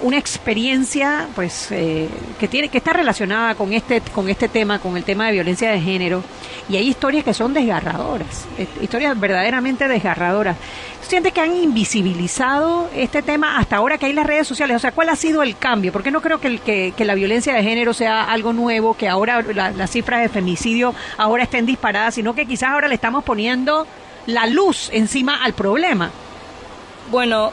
una 0.00 0.18
experiencia 0.18 1.28
pues 1.34 1.70
eh, 1.70 2.08
que 2.38 2.48
tiene 2.48 2.68
que 2.68 2.78
está 2.78 2.92
relacionada 2.92 3.54
con 3.54 3.72
este 3.72 4.00
con 4.00 4.28
este 4.28 4.48
tema 4.48 4.78
con 4.78 4.96
el 4.96 5.04
tema 5.04 5.26
de 5.26 5.32
violencia 5.32 5.70
de 5.70 5.80
género. 5.80 6.22
Y 6.68 6.76
hay 6.76 6.88
historias 6.88 7.24
que 7.24 7.34
son 7.34 7.52
desgarradoras 7.52 8.46
eh, 8.58 8.66
historias 8.80 9.18
verdaderamente 9.18 9.88
desgarradoras. 9.88 10.56
Sientes 11.02 11.32
que 11.32 11.40
han 11.40 11.54
invisibilizado 11.54 12.88
este 12.94 13.22
tema 13.22 13.58
hasta 13.58 13.76
ahora 13.76 13.98
que 13.98 14.06
hay 14.06 14.12
las 14.12 14.26
redes 14.26 14.46
sociales. 14.46 14.76
O 14.76 14.80
sea 14.80 14.92
cuál 14.92 15.08
ha 15.08 15.16
sido 15.16 15.42
el 15.42 15.56
cambio 15.56 15.92
porque 15.92 16.10
no 16.10 16.20
creo 16.20 16.40
que, 16.40 16.48
el, 16.48 16.60
que, 16.60 17.04
la 17.04 17.14
violencia 17.14 17.54
de 17.54 17.62
género 17.62 17.92
sea 17.92 18.24
algo 18.24 18.52
nuevo 18.52 18.94
que 18.94 19.08
ahora 19.08 19.42
las 19.42 19.90
cifras 19.90 20.22
de 20.22 20.28
femicidio 20.28 20.94
ahora 21.18 21.42
estén 21.42 21.66
disparadas 21.66 22.14
sino 22.14 22.34
que 22.34 22.46
quizás 22.46 22.70
ahora 22.70 22.88
le 22.88 22.94
estamos 22.94 23.24
poniendo 23.24 23.86
la 24.26 24.46
luz 24.46 24.88
encima 24.92 25.42
al 25.42 25.52
problema. 25.52 26.10
Bueno, 27.10 27.52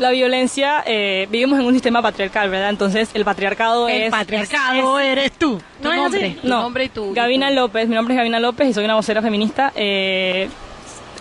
la 0.00 0.10
violencia, 0.10 0.82
eh, 0.86 1.28
vivimos 1.30 1.58
en 1.58 1.66
un 1.66 1.74
sistema 1.74 2.00
patriarcal, 2.02 2.50
¿verdad? 2.50 2.70
Entonces 2.70 3.10
el 3.14 3.24
patriarcado 3.24 3.88
es... 3.88 4.04
El 4.04 4.10
patriarcado 4.10 4.98
eres 4.98 5.32
tú. 5.32 5.60
¿No 5.82 5.94
nombre, 5.94 6.36
tu 6.40 6.48
nombre 6.48 6.84
y 6.84 6.88
tú. 6.88 7.12
Gabina 7.12 7.50
López, 7.50 7.88
mi 7.88 7.94
nombre 7.94 8.14
es 8.14 8.18
Gabina 8.18 8.40
López 8.40 8.68
y 8.68 8.72
soy 8.74 8.84
una 8.84 8.94
vocera 8.94 9.20
feminista. 9.22 9.72
Eh, 9.76 10.48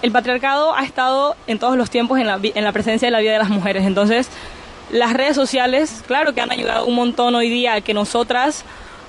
el 0.02 0.12
patriarcado 0.12 0.74
ha 0.76 0.84
estado 0.86 1.36
en 1.48 1.60
todos 1.60 1.78
los 1.78 1.89
tiempos 1.89 2.20
en 2.20 2.28
la, 2.28 2.39
en 2.42 2.63
la 2.63 2.72
presencia 2.72 3.08
de 3.08 3.12
la 3.12 3.20
vida 3.20 3.34
de 3.34 3.39
las 3.39 3.50
mujeres. 3.50 3.86
Entonces, 3.86 4.30
las 4.92 5.13
redes 5.13 5.36
sociales, 5.36 6.04
claro 6.08 6.34
que 6.34 6.42
han 6.42 6.52
ayudado 6.52 6.86
un 6.86 6.96
montón 6.96 7.36
hoy 7.36 7.50
día 7.50 7.74
a 7.74 7.82
que 7.82 7.94
nosotras 7.94 8.63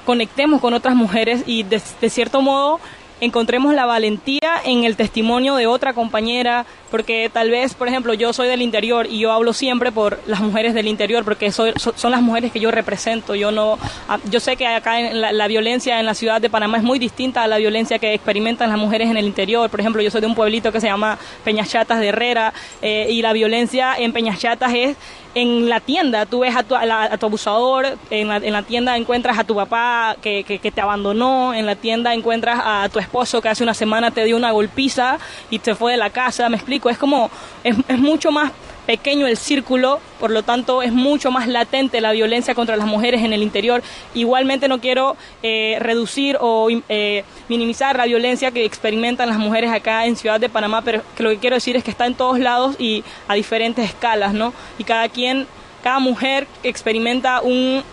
conectemos 0.04 0.60
con 0.60 0.74
otras 0.74 0.96
mujeres 0.96 1.44
y 1.46 1.62
de 1.62 2.10
cierto 2.10 2.42
modo 2.42 2.80
encontremos 3.20 3.74
la 3.74 3.86
valentía 3.86 4.60
en 4.64 4.84
el 4.84 4.96
testimonio 4.96 5.56
de 5.56 5.66
otra 5.66 5.92
compañera, 5.92 6.66
porque 6.90 7.30
tal 7.32 7.50
vez, 7.50 7.74
por 7.74 7.88
ejemplo, 7.88 8.14
yo 8.14 8.32
soy 8.32 8.48
del 8.48 8.62
interior 8.62 9.06
y 9.06 9.20
yo 9.20 9.32
hablo 9.32 9.52
siempre 9.52 9.92
por 9.92 10.20
las 10.26 10.40
mujeres 10.40 10.74
del 10.74 10.88
interior, 10.88 11.24
porque 11.24 11.52
son 11.52 11.74
las 12.10 12.22
mujeres 12.22 12.52
que 12.52 12.60
yo 12.60 12.70
represento. 12.70 13.34
Yo 13.34 13.52
no, 13.52 13.78
ah, 14.08 14.18
yo 14.30 14.40
sé 14.40 14.56
que 14.56 14.66
acá 14.66 15.00
en 15.00 15.20
la, 15.20 15.48
violencia 15.48 16.00
en 16.00 16.06
la 16.06 16.14
ciudad 16.14 16.40
de 16.40 16.50
Panamá 16.50 16.78
es 16.78 16.84
muy 16.84 16.98
distinta 16.98 17.42
a 17.42 17.46
la 17.46 17.58
violencia 17.58 17.98
que 17.98 18.14
experimentan 18.14 18.68
las 18.70 18.78
mujeres 18.78 19.10
en 19.10 19.16
el 19.16 19.26
interior. 19.26 19.70
Por 19.70 19.80
ejemplo, 19.80 20.02
yo 20.02 20.10
soy 20.10 20.20
de 20.20 20.26
un 20.26 20.34
pueblito 20.34 20.72
que 20.72 20.80
se 20.80 20.86
llama 20.86 21.18
Peñachatas 21.44 22.00
de 22.00 22.08
Herrera 22.08 22.52
eh, 22.82 23.08
y 23.10 23.22
la 23.22 23.32
violencia 23.32 23.94
en 23.96 24.12
Peñachatas 24.12 24.72
es 24.74 24.96
en 25.34 25.68
la 25.68 25.80
tienda 25.80 26.26
tú 26.26 26.40
ves 26.40 26.56
a 26.56 26.62
tu, 26.62 26.74
a, 26.74 27.16
tu 27.16 27.26
abusador, 27.26 27.98
en 28.10 28.28
la, 28.28 28.36
en 28.36 28.52
la, 28.52 28.62
tienda 28.62 28.96
encuentras 28.96 29.38
a 29.38 29.44
tu 29.44 29.54
papá 29.54 30.16
que, 30.20 30.44
que, 30.44 30.70
te 30.70 30.80
abandonó, 30.80 31.54
en 31.54 31.66
la 31.66 31.76
tienda 31.76 32.14
encuentras 32.14 32.60
a 32.62 32.88
tu 32.88 32.98
esposo 32.98 33.40
que 33.40 33.48
hace 33.48 33.62
una 33.62 33.74
semana 33.74 34.10
te 34.10 34.24
dio 34.24 34.36
una 34.36 34.50
golpiza 34.50 35.18
y 35.50 35.58
te 35.58 35.74
fue 35.74 35.92
de 35.92 35.98
la 35.98 36.10
casa, 36.10 36.48
me 36.48 36.56
explico, 36.56 36.90
es 36.90 36.98
como, 36.98 37.30
es, 37.62 37.76
es 37.88 37.98
mucho 37.98 38.32
más 38.32 38.52
pequeño 38.90 39.28
el 39.28 39.36
círculo, 39.36 40.00
por 40.18 40.32
lo 40.32 40.42
tanto 40.42 40.82
es 40.82 40.92
mucho 40.92 41.30
más 41.30 41.46
latente 41.46 42.00
la 42.00 42.10
violencia 42.10 42.56
contra 42.56 42.76
las 42.76 42.88
mujeres 42.88 43.22
en 43.22 43.32
el 43.32 43.40
interior. 43.40 43.84
Igualmente 44.14 44.66
no 44.66 44.80
quiero 44.80 45.16
eh, 45.44 45.76
reducir 45.78 46.36
o 46.40 46.68
eh, 46.88 47.22
minimizar 47.48 47.96
la 47.96 48.06
violencia 48.06 48.50
que 48.50 48.64
experimentan 48.64 49.28
las 49.28 49.38
mujeres 49.38 49.70
acá 49.70 50.06
en 50.06 50.16
Ciudad 50.16 50.40
de 50.40 50.48
Panamá, 50.48 50.82
pero 50.82 51.02
lo 51.18 51.30
que 51.30 51.38
quiero 51.38 51.54
decir 51.54 51.76
es 51.76 51.84
que 51.84 51.92
está 51.92 52.06
en 52.06 52.14
todos 52.14 52.40
lados 52.40 52.74
y 52.80 53.04
a 53.28 53.34
diferentes 53.34 53.84
escalas, 53.88 54.34
¿no? 54.34 54.52
Y 54.76 54.82
cada 54.82 55.08
quien, 55.08 55.46
cada 55.84 56.00
mujer 56.00 56.48
experimenta 56.64 57.42
un, 57.42 57.84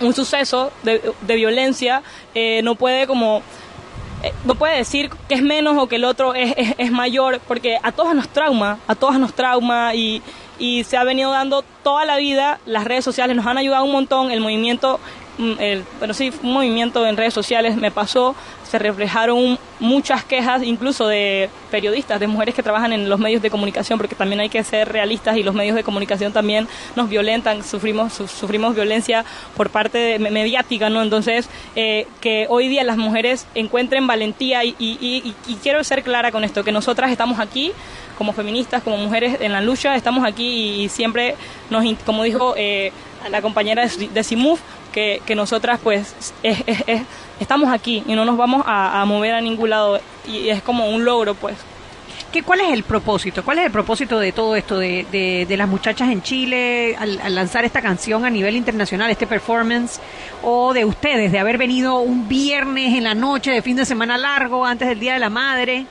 un 0.00 0.12
suceso 0.12 0.72
de, 0.82 1.36
violencia, 1.36 2.02
eh, 2.34 2.62
no 2.64 2.74
puede 2.74 3.06
como 3.06 3.42
no 4.44 4.54
puede 4.54 4.76
decir 4.76 5.10
que 5.28 5.34
es 5.34 5.42
menos 5.42 5.76
o 5.78 5.86
que 5.86 5.96
el 5.96 6.04
otro 6.04 6.34
es, 6.34 6.54
es, 6.78 6.90
mayor, 6.90 7.40
porque 7.46 7.78
a 7.82 7.92
todas 7.92 8.14
nos 8.14 8.28
trauma, 8.28 8.78
a 8.86 8.94
todas 8.94 9.18
nos 9.18 9.34
trauma 9.34 9.94
y, 9.94 10.22
y 10.58 10.84
se 10.84 10.96
ha 10.96 11.04
venido 11.04 11.30
dando 11.30 11.62
toda 11.82 12.04
la 12.04 12.16
vida, 12.16 12.58
las 12.66 12.84
redes 12.84 13.04
sociales 13.04 13.36
nos 13.36 13.46
han 13.46 13.58
ayudado 13.58 13.84
un 13.84 13.92
montón, 13.92 14.30
el 14.30 14.40
movimiento 14.40 15.00
el, 15.38 15.84
bueno, 15.98 16.14
sí, 16.14 16.32
un 16.42 16.52
movimiento 16.52 17.06
en 17.06 17.16
redes 17.16 17.34
sociales 17.34 17.76
me 17.76 17.90
pasó, 17.90 18.34
se 18.68 18.78
reflejaron 18.78 19.58
muchas 19.78 20.24
quejas, 20.24 20.62
incluso 20.62 21.06
de 21.06 21.50
periodistas, 21.70 22.18
de 22.18 22.26
mujeres 22.26 22.54
que 22.54 22.62
trabajan 22.62 22.92
en 22.92 23.08
los 23.08 23.20
medios 23.20 23.42
de 23.42 23.50
comunicación, 23.50 23.98
porque 23.98 24.14
también 24.14 24.40
hay 24.40 24.48
que 24.48 24.62
ser 24.64 24.90
realistas 24.90 25.36
y 25.36 25.42
los 25.42 25.54
medios 25.54 25.76
de 25.76 25.84
comunicación 25.84 26.32
también 26.32 26.66
nos 26.94 27.08
violentan, 27.08 27.62
sufrimos, 27.62 28.14
sufrimos 28.14 28.74
violencia 28.74 29.24
por 29.56 29.70
parte 29.70 30.18
mediática, 30.18 30.88
¿no? 30.88 31.02
Entonces, 31.02 31.48
eh, 31.74 32.06
que 32.20 32.46
hoy 32.48 32.68
día 32.68 32.82
las 32.84 32.96
mujeres 32.96 33.46
encuentren 33.54 34.06
valentía 34.06 34.64
y, 34.64 34.74
y, 34.78 35.34
quiero 35.62 35.82
ser 35.84 36.02
clara 36.02 36.30
con 36.30 36.44
esto, 36.44 36.64
que 36.64 36.72
nosotras 36.72 37.10
estamos 37.10 37.38
aquí 37.40 37.72
como 38.16 38.32
feministas, 38.32 38.82
como 38.82 38.96
mujeres 38.96 39.38
en 39.40 39.52
la 39.52 39.60
lucha, 39.60 39.94
estamos 39.96 40.24
aquí 40.26 40.84
y, 40.84 40.88
siempre 40.88 41.36
nos, 41.70 41.84
como 42.04 42.22
dijo 42.22 42.54
eh, 42.56 42.92
la 43.30 43.42
compañera 43.42 43.86
de, 43.86 44.08
de 44.08 44.24
que, 44.96 45.34
nosotras 45.34 45.78
pues 45.82 46.32
estamos 47.38 47.70
aquí 47.70 48.02
y 48.06 48.14
no 48.14 48.24
nos 48.24 48.38
vamos 48.38 48.62
a, 48.66 49.04
mover 49.06 49.34
a 49.34 49.40
ningún 49.42 49.68
lado 49.68 50.00
y 50.26 50.48
es 50.48 50.62
como 50.62 50.88
un 50.88 51.04
logro 51.04 51.34
pues. 51.34 51.56
¿Qué, 52.32 52.42
¿Cuál 52.42 52.60
es 52.62 52.72
el 52.72 52.82
propósito? 52.82 53.44
¿Cuál 53.44 53.58
es 53.58 53.66
el 53.66 53.70
propósito 53.70 54.18
de 54.18 54.32
todo 54.32 54.56
esto, 54.56 54.78
de, 54.78 55.46
las 55.50 55.68
muchachas 55.68 56.10
en 56.10 56.22
Chile 56.22 56.96
al, 56.98 57.34
lanzar 57.34 57.64
esta 57.64 57.82
canción 57.82 58.24
a 58.24 58.30
nivel 58.30 58.56
internacional, 58.56 59.10
este 59.10 59.26
performance, 59.26 60.00
o 60.42 60.72
de 60.72 60.84
ustedes, 60.84 61.30
de 61.30 61.38
haber 61.38 61.58
venido 61.58 61.98
un 61.98 62.26
viernes 62.26 62.94
en 62.94 63.04
la 63.04 63.14
noche 63.14 63.50
de 63.50 63.62
fin 63.62 63.76
de 63.76 63.84
semana 63.84 64.16
largo 64.16 64.64
antes 64.64 64.88
del 64.88 64.98
Día 64.98 65.12
de 65.14 65.18
la 65.20 65.30
Madre? 65.30 65.86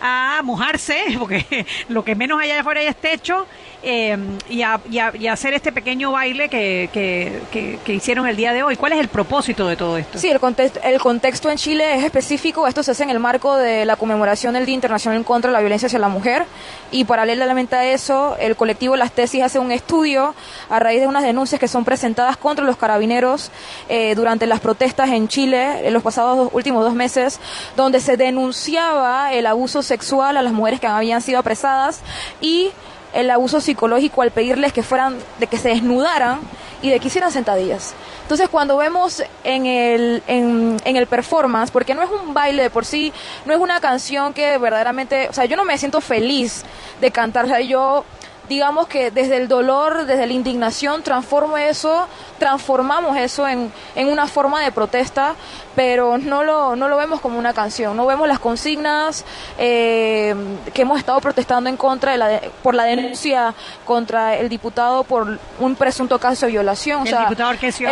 a 0.00 0.40
mojarse, 0.42 0.98
porque 1.18 1.66
lo 1.88 2.04
que 2.04 2.14
menos 2.14 2.40
allá 2.40 2.60
afuera 2.60 2.82
ya 2.82 2.90
es 2.90 2.96
techo, 2.96 3.46
eh, 3.82 4.16
y, 4.48 4.62
a, 4.62 4.80
hacer 5.30 5.54
este 5.54 5.72
pequeño 5.72 6.12
baile 6.12 6.48
que, 6.48 6.88
que, 6.92 7.92
hicieron 7.92 8.26
el 8.26 8.36
día 8.36 8.52
de 8.52 8.62
hoy. 8.62 8.76
¿Cuál 8.76 8.92
es 8.92 9.00
el 9.00 9.08
propósito 9.08 9.66
de 9.66 9.76
todo 9.76 9.96
esto? 9.96 10.18
Sí, 10.18 10.28
el 10.28 10.40
contexto, 10.40 10.80
el 10.82 11.00
contexto 11.00 11.50
en 11.50 11.56
Chile 11.56 11.96
es 11.96 12.04
específico. 12.04 12.66
Esto 12.66 12.82
se 12.82 12.90
hace 12.92 13.02
en 13.02 13.10
el 13.10 13.18
marco 13.18 13.56
de 13.56 13.84
la 13.84 13.96
conmemoración 13.96 14.54
del 14.54 14.66
Día 14.66 14.74
Internacional 14.74 15.18
en 15.18 15.24
contra 15.24 15.50
de 15.50 15.54
la 15.54 15.60
violencia 15.60 15.86
hacia 15.86 15.98
la 15.98 16.08
mujer. 16.08 16.44
Y 16.90 17.04
paralelamente 17.04 17.76
a 17.76 17.84
eso, 17.84 18.36
el 18.38 18.56
colectivo 18.56 18.96
Las 18.96 19.12
Tesis 19.12 19.42
hace 19.42 19.58
un 19.58 19.72
estudio 19.72 20.34
a 20.68 20.78
raíz 20.78 21.00
de 21.00 21.06
unas 21.06 21.22
denuncias 21.22 21.60
que 21.60 21.68
son 21.68 21.84
presentadas 21.84 22.36
contra 22.36 22.64
los 22.64 22.76
carabineros 22.76 23.50
eh, 23.88 24.14
durante 24.14 24.46
las 24.46 24.60
protestas 24.60 25.10
en 25.10 25.28
Chile 25.28 25.86
en 25.86 25.92
los 25.92 26.02
pasados 26.02 26.50
últimos 26.52 26.84
dos 26.84 26.94
meses, 26.94 27.40
donde 27.76 28.00
se 28.00 28.16
denunciaba 28.16 29.32
el 29.32 29.46
abuso 29.46 29.82
sexual 29.82 30.36
a 30.36 30.42
las 30.42 30.52
mujeres 30.52 30.80
que 30.80 30.86
habían 30.86 31.22
sido 31.22 31.38
apresadas 31.38 32.00
y 32.40 32.70
el 33.12 33.30
abuso 33.30 33.60
psicológico 33.60 34.22
al 34.22 34.30
pedirles 34.30 34.72
que 34.72 34.82
fueran, 34.82 35.16
de 35.38 35.46
que 35.46 35.58
se 35.58 35.68
desnudaran 35.70 36.40
y 36.82 36.90
de 36.90 37.00
que 37.00 37.08
hicieran 37.08 37.32
sentadillas. 37.32 37.94
Entonces 38.22 38.48
cuando 38.48 38.76
vemos 38.76 39.22
en 39.44 39.66
el, 39.66 40.22
en, 40.26 40.78
el 40.84 41.06
performance, 41.06 41.70
porque 41.70 41.94
no 41.94 42.02
es 42.02 42.10
un 42.10 42.32
baile 42.32 42.62
de 42.62 42.70
por 42.70 42.84
sí, 42.84 43.12
no 43.44 43.52
es 43.52 43.60
una 43.60 43.80
canción 43.80 44.32
que 44.32 44.56
verdaderamente, 44.58 45.28
o 45.28 45.32
sea, 45.32 45.44
yo 45.46 45.56
no 45.56 45.64
me 45.64 45.76
siento 45.78 46.00
feliz 46.00 46.62
de 47.00 47.10
cantar, 47.10 47.46
o 47.46 47.48
sea, 47.48 47.60
yo 47.60 48.04
digamos 48.50 48.88
que 48.88 49.12
desde 49.12 49.36
el 49.36 49.46
dolor, 49.46 50.06
desde 50.06 50.26
la 50.26 50.32
indignación, 50.32 51.04
transformo 51.04 51.56
eso, 51.56 52.08
transformamos 52.40 53.16
eso 53.16 53.46
en, 53.46 53.72
en 53.94 54.08
una 54.08 54.26
forma 54.26 54.60
de 54.64 54.72
protesta, 54.72 55.36
pero 55.76 56.18
no 56.18 56.42
lo, 56.42 56.74
no 56.74 56.88
lo 56.88 56.96
vemos 56.96 57.20
como 57.20 57.38
una 57.38 57.54
canción, 57.54 57.96
no 57.96 58.06
vemos 58.06 58.26
las 58.26 58.40
consignas 58.40 59.24
eh, 59.56 60.34
que 60.74 60.82
hemos 60.82 60.98
estado 60.98 61.20
protestando 61.20 61.70
en 61.70 61.76
contra 61.76 62.10
de 62.10 62.18
la 62.18 62.40
por 62.60 62.74
la 62.74 62.84
denuncia 62.84 63.54
contra 63.84 64.36
el 64.36 64.48
diputado 64.48 65.04
por 65.04 65.38
un 65.60 65.76
presunto 65.76 66.18
caso 66.18 66.46
de 66.46 66.52
violación. 66.52 67.06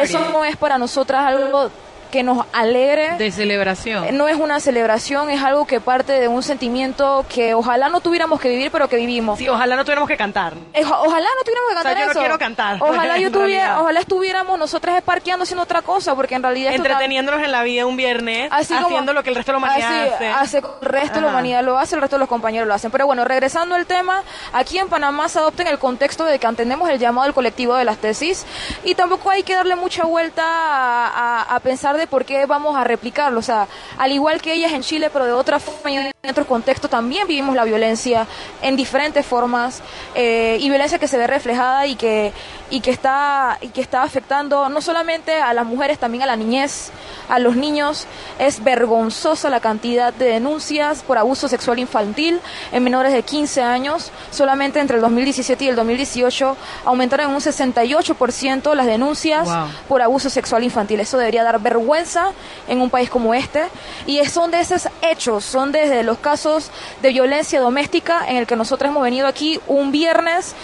eso 0.03 0.18
no 0.33 0.44
es 0.44 0.57
para 0.57 0.77
nosotras 0.77 1.25
algo 1.25 1.71
que 2.11 2.23
nos 2.23 2.47
alegre. 2.53 3.16
De 3.18 3.31
celebración. 3.31 4.16
No 4.16 4.29
es 4.29 4.37
una 4.37 4.61
celebración, 4.61 5.31
es 5.31 5.42
algo 5.42 5.66
que 5.66 5.81
parte 5.81 6.12
de 6.12 6.29
un 6.29 6.42
sentimiento 6.42 7.25
que 7.29 7.55
ojalá 7.55 7.88
no 7.88 8.01
tuviéramos 8.01 8.40
que 8.40 8.49
vivir, 8.49 8.71
pero 8.71 8.88
que 8.88 8.97
vivimos. 8.97 9.38
Sí, 9.38 9.49
ojalá 9.49 9.77
no 9.77 9.85
tuviéramos 9.85 10.09
que 10.09 10.16
cantar. 10.16 10.55
ojalá 10.55 11.29
no 11.37 11.42
tuviéramos 11.44 11.68
que 11.68 11.75
cantar. 11.75 11.92
O 11.92 11.97
sea, 11.97 12.07
yo 12.07 12.14
no 12.14 12.21
quiero 12.21 12.38
cantar. 12.38 12.79
Ojalá 12.88 13.18
yo 13.18 13.31
tuviera, 13.31 13.81
ojalá 13.81 14.01
estuviéramos 14.01 14.59
nosotras 14.59 14.97
esparqueando 14.97 15.42
haciendo 15.42 15.62
otra 15.62 15.83
cosa, 15.83 16.14
porque 16.14 16.35
en 16.35 16.42
realidad. 16.42 16.73
Entreteniéndonos 16.73 17.42
en 17.42 17.53
la 17.53 17.62
vida 17.62 17.87
un 17.87 17.97
viernes, 17.97 18.49
haciendo 18.51 19.12
lo 19.12 19.23
que 19.23 19.31
el 19.31 19.37
resto 19.37 19.53
de 19.53 19.59
la 19.61 19.66
humanidad 19.66 20.14
hace. 20.14 20.29
hace. 20.29 20.59
El 20.59 20.64
resto 20.81 21.16
de 21.16 21.21
la 21.23 21.29
humanidad 21.29 21.62
lo 21.62 21.79
hace, 21.79 21.94
el 21.94 22.01
resto 22.01 22.16
de 22.16 22.21
los 22.21 22.29
compañeros 22.29 22.66
lo 22.66 22.75
hacen. 22.75 22.90
Pero 22.90 23.07
bueno, 23.07 23.25
regresando 23.25 23.75
al 23.75 23.87
tema, 23.87 24.23
aquí 24.53 24.79
en 24.79 24.88
Panamá 24.88 25.29
se 25.29 25.38
adopta 25.38 25.62
en 25.62 25.68
el 25.68 25.79
contexto 25.79 26.25
de 26.25 26.38
que 26.38 26.47
entendemos 26.47 26.88
el 26.90 26.99
llamado 26.99 27.25
del 27.27 27.35
colectivo 27.35 27.75
de 27.77 27.85
las 27.85 27.99
tesis 27.99 28.47
y 28.85 28.94
tampoco 28.94 29.31
hay 29.31 29.42
que 29.42 29.55
darle 29.55 29.77
mucha 29.77 30.05
vuelta 30.05 30.42
a, 30.44 31.42
a 31.55 31.61
pensar 31.61 31.97
de 31.99 32.07
por 32.07 32.25
qué 32.25 32.47
vamos 32.47 32.77
a 32.77 32.85
replicarlo. 32.85 33.41
O 33.41 33.43
sea, 33.43 33.69
al 33.99 34.13
igual 34.13 34.41
que 34.41 34.55
ellas 34.55 34.73
en 34.73 34.83
Chile, 34.83 35.11
pero 35.13 35.27
de 35.27 35.33
otra 35.33 35.59
forma 35.61 35.91
en 36.25 36.31
otro 36.31 36.49
contexto, 36.49 36.89
también 36.89 37.29
vivimos 37.29 37.55
la 37.55 37.63
violencia 37.63 38.27
en 38.61 38.75
diferentes 38.75 39.25
formas 39.25 39.81
eh, 40.17 40.59
y 40.61 40.69
violencia 40.69 40.99
que 40.99 41.07
se 41.07 41.17
ve 41.17 41.29
reflejada 41.29 41.87
y 41.87 41.95
que, 41.95 42.33
y, 42.71 42.81
que 42.81 42.91
está, 42.91 43.57
y 43.61 43.69
que 43.69 43.81
está 43.81 44.03
afectando 44.03 44.69
no 44.69 44.81
solamente 44.81 45.37
a 45.37 45.55
las 45.55 45.65
mujeres, 45.65 45.97
también 45.97 46.25
a 46.25 46.27
la 46.27 46.35
niñez, 46.35 46.91
a 47.29 47.39
los 47.39 47.55
niños. 47.55 48.09
Es 48.41 48.65
vergonzosa 48.65 49.49
la 49.49 49.61
cantidad 49.61 50.13
de 50.13 50.25
denuncias 50.25 51.05
por 51.05 51.19
abuso 51.19 51.47
sexual 51.47 51.79
infantil 51.79 52.41
en 52.73 52.83
menores 52.83 53.13
de 53.13 53.23
15 53.23 53.63
años. 53.63 54.11
Solamente 54.33 54.81
entre 54.81 54.97
el 54.97 55.03
2017 55.03 55.67
y 55.67 55.69
el 55.69 55.77
2018 55.77 56.57
aumentaron 56.85 57.29
en 57.29 57.35
un 57.37 57.41
68% 57.41 58.75
las 58.75 58.87
denuncias 58.87 59.49
por 59.87 60.03
abuso 60.03 60.31
sexual 60.31 60.65
infantil. 60.65 60.99
Eso 60.99 61.17
debería 61.17 61.45
dar 61.45 61.61
vergüenza 61.61 62.33
en 62.67 62.81
un 62.81 62.91
país 62.91 63.09
como 63.09 63.35
este. 63.35 63.69
Y 64.05 64.25
son 64.27 64.51
de 64.51 64.59
esos 64.59 64.89
hechos, 65.01 65.45
son 65.45 65.71
desde 65.71 66.08
los 66.09 66.18
casos 66.18 66.71
de 67.03 67.11
violencia 67.11 67.61
doméstica 67.61 68.25
en 68.27 68.37
el 68.37 68.47
que 68.47 68.57
nosotros 68.57 68.90
hemos 68.90 69.03
venido 69.03 69.27
aquí 69.27 69.61
un 69.66 69.92
viernes 69.92 70.55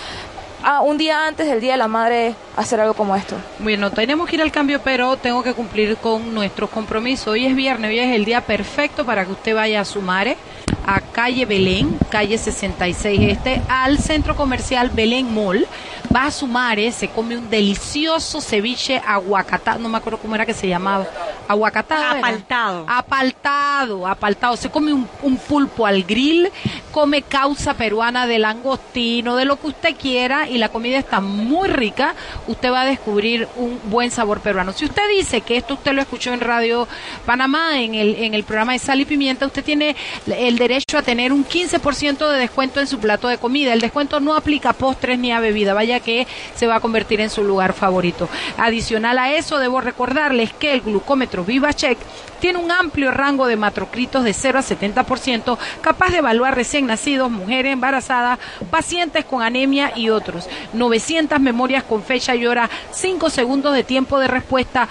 a 0.63 0.81
un 0.81 0.97
día 0.97 1.27
antes 1.27 1.47
del 1.47 1.61
Día 1.61 1.73
de 1.73 1.79
la 1.79 1.89
Madre 1.89 2.35
hacer 2.57 2.81
algo 2.81 2.95
como 2.95 3.15
esto. 3.15 3.37
Bueno, 3.59 3.91
tenemos 3.91 4.27
que 4.27 4.37
ir 4.37 4.43
al 4.43 4.51
cambio, 4.51 4.81
pero 4.83 5.19
tengo 5.19 5.43
que 5.43 5.53
cumplir 5.53 5.99
con 5.99 6.33
nuestros 6.33 6.71
compromisos. 6.71 7.29
Hoy 7.29 7.45
es 7.45 7.55
viernes, 7.55 7.91
hoy 7.91 7.99
es 7.99 8.17
el 8.17 8.25
día 8.25 8.41
perfecto 8.41 9.05
para 9.05 9.27
que 9.27 9.33
usted 9.33 9.55
vaya 9.55 9.83
a 9.83 9.85
Sumare, 9.85 10.39
a 10.87 11.03
calle 11.03 11.45
Belén, 11.45 11.99
calle 12.09 12.39
66 12.39 13.21
este, 13.31 13.61
al 13.69 13.99
centro 13.99 14.35
comercial 14.35 14.89
Belén 14.89 15.35
Mall. 15.35 15.67
Va 16.15 16.27
a 16.27 16.31
Sumare, 16.31 16.91
se 16.93 17.09
come 17.09 17.37
un 17.37 17.49
delicioso 17.49 18.41
ceviche 18.41 19.01
aguacatado, 19.05 19.79
no 19.79 19.89
me 19.89 19.99
acuerdo 19.99 20.19
cómo 20.19 20.35
era 20.35 20.47
que 20.47 20.55
se 20.55 20.69
llamaba. 20.69 21.07
Aguacatado. 21.47 22.19
Apaltado. 22.19 22.87
Apaltado, 22.89 24.07
apaltado. 24.07 24.57
Se 24.57 24.71
come 24.71 24.93
un, 24.93 25.09
un 25.23 25.37
pulpo 25.37 25.87
al 25.87 26.03
grill, 26.05 26.51
come 26.91 27.23
causa 27.23 27.75
peruana 27.75 28.27
de 28.27 28.39
langostino, 28.39 29.37
de 29.37 29.45
lo 29.45 29.61
que 29.61 29.69
usted 29.69 29.97
quiera 29.97 30.49
y 30.49 30.59
la 30.59 30.71
comida 30.71 30.99
está 30.99 31.21
muy 31.21 31.69
rica 31.69 32.15
usted 32.47 32.71
va 32.71 32.83
a 32.83 32.87
descubrir 32.87 33.49
un 33.57 33.81
buen 33.85 34.11
sabor 34.11 34.41
peruano. 34.41 34.73
Si 34.73 34.85
usted 34.85 35.03
dice 35.11 35.41
que 35.41 35.57
esto 35.57 35.75
usted 35.75 35.93
lo 35.93 36.03
escuchó 36.03 36.33
en 36.33 36.41
Radio 36.41 36.89
Panamá, 37.27 37.81
en 37.81 37.95
el, 37.95 38.15
en 38.17 38.35
el 38.35 38.45
programa 38.45 38.73
de 38.73 38.79
Sal 38.79 39.01
y 39.01 39.05
Pimienta, 39.05 39.47
usted 39.47 39.65
tiene 39.65 39.97
el 40.27 40.59
derecho 40.59 40.99
a 40.99 41.03
tener 41.03 41.33
un 41.33 41.45
15% 41.47 42.31
de 42.31 42.39
descuento 42.39 42.81
en 42.81 42.87
su 42.87 42.99
plato 42.99 43.29
de 43.29 43.39
comida. 43.39 43.73
El 43.73 43.81
descuento 43.81 44.21
no 44.21 44.37
aplica 44.37 44.71
a 44.71 44.73
postres 44.73 45.19
ni 45.19 45.33
a 45.33 45.41
bebida, 45.41 45.75
vaya 45.75 45.94
que 46.01 46.27
se 46.55 46.67
va 46.67 46.77
a 46.77 46.81
convertir 46.81 47.21
en 47.21 47.31
su 47.31 47.45
lugar 47.45 47.73
favorito. 47.73 48.29
Adicional 48.57 49.19
a 49.19 49.33
eso, 49.33 49.59
debo 49.59 49.81
recordarles 49.81 50.53
que 50.53 50.73
el 50.73 50.81
glucómetro 50.81 51.45
VivaCheck 51.45 51.99
tiene 52.41 52.59
un 52.59 52.71
amplio 52.71 53.11
rango 53.11 53.47
de 53.47 53.57
matrocritos 53.57 54.25
de 54.25 54.35
0 54.35 54.59
a 54.59 54.63
70%, 54.63 55.57
capaz 55.81 56.11
de 56.11 56.19
evaluar 56.19 56.55
recién 56.55 56.87
nacidos, 56.87 57.31
mujeres 57.31 57.73
embarazadas, 57.73 58.39
pacientes 58.71 59.25
con 59.25 59.43
anemia 59.43 59.93
y 59.97 60.11
otros. 60.11 60.49
900 60.75 61.41
memorias 61.41 61.85
con 61.85 62.03
fecha 62.03 62.35
y 62.35 62.47
hora, 62.47 62.69
5 62.91 63.31
segundos 63.31 63.75
de 63.75 63.85
tiempo 63.85 64.19
de 64.19 64.29
respuesta 64.29 64.89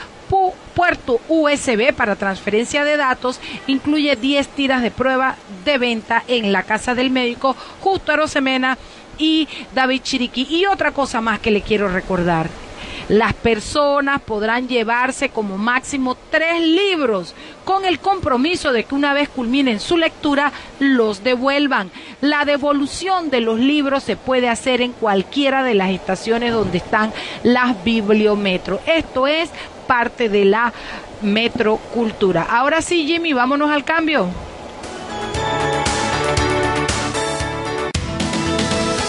puerto 0.73 1.19
USB 1.27 1.93
para 1.93 2.15
transferencia 2.15 2.83
de 2.83 2.97
datos, 2.97 3.39
incluye 3.67 4.15
10 4.15 4.47
tiras 4.49 4.81
de 4.81 4.91
prueba 4.91 5.35
de 5.65 5.77
venta 5.77 6.23
en 6.27 6.51
la 6.51 6.63
casa 6.63 6.95
del 6.95 7.11
médico 7.11 7.55
Justo 7.81 8.11
Arosemena 8.11 8.77
y 9.17 9.47
David 9.73 10.01
Chiriqui. 10.01 10.47
Y 10.49 10.65
otra 10.65 10.91
cosa 10.91 11.21
más 11.21 11.39
que 11.39 11.51
le 11.51 11.61
quiero 11.61 11.89
recordar. 11.89 12.49
Las 13.09 13.33
personas 13.33 14.21
podrán 14.21 14.69
llevarse 14.69 15.29
como 15.29 15.57
máximo 15.57 16.15
tres 16.29 16.61
libros 16.61 17.35
con 17.65 17.83
el 17.83 17.99
compromiso 17.99 18.71
de 18.71 18.85
que 18.85 18.95
una 18.95 19.13
vez 19.13 19.27
culminen 19.27 19.81
su 19.81 19.97
lectura 19.97 20.53
los 20.79 21.23
devuelvan. 21.23 21.91
La 22.21 22.45
devolución 22.45 23.29
de 23.29 23.41
los 23.41 23.59
libros 23.59 24.03
se 24.03 24.15
puede 24.15 24.47
hacer 24.47 24.81
en 24.81 24.93
cualquiera 24.93 25.63
de 25.63 25.73
las 25.73 25.89
estaciones 25.91 26.53
donde 26.53 26.77
están 26.77 27.11
las 27.43 27.83
bibliometros. 27.83 28.79
Esto 28.85 29.27
es 29.27 29.49
parte 29.85 30.29
de 30.29 30.45
la 30.45 30.71
metrocultura. 31.21 32.43
Ahora 32.49 32.81
sí, 32.81 33.05
Jimmy, 33.05 33.33
vámonos 33.33 33.69
al 33.69 33.83
cambio. 33.83 34.29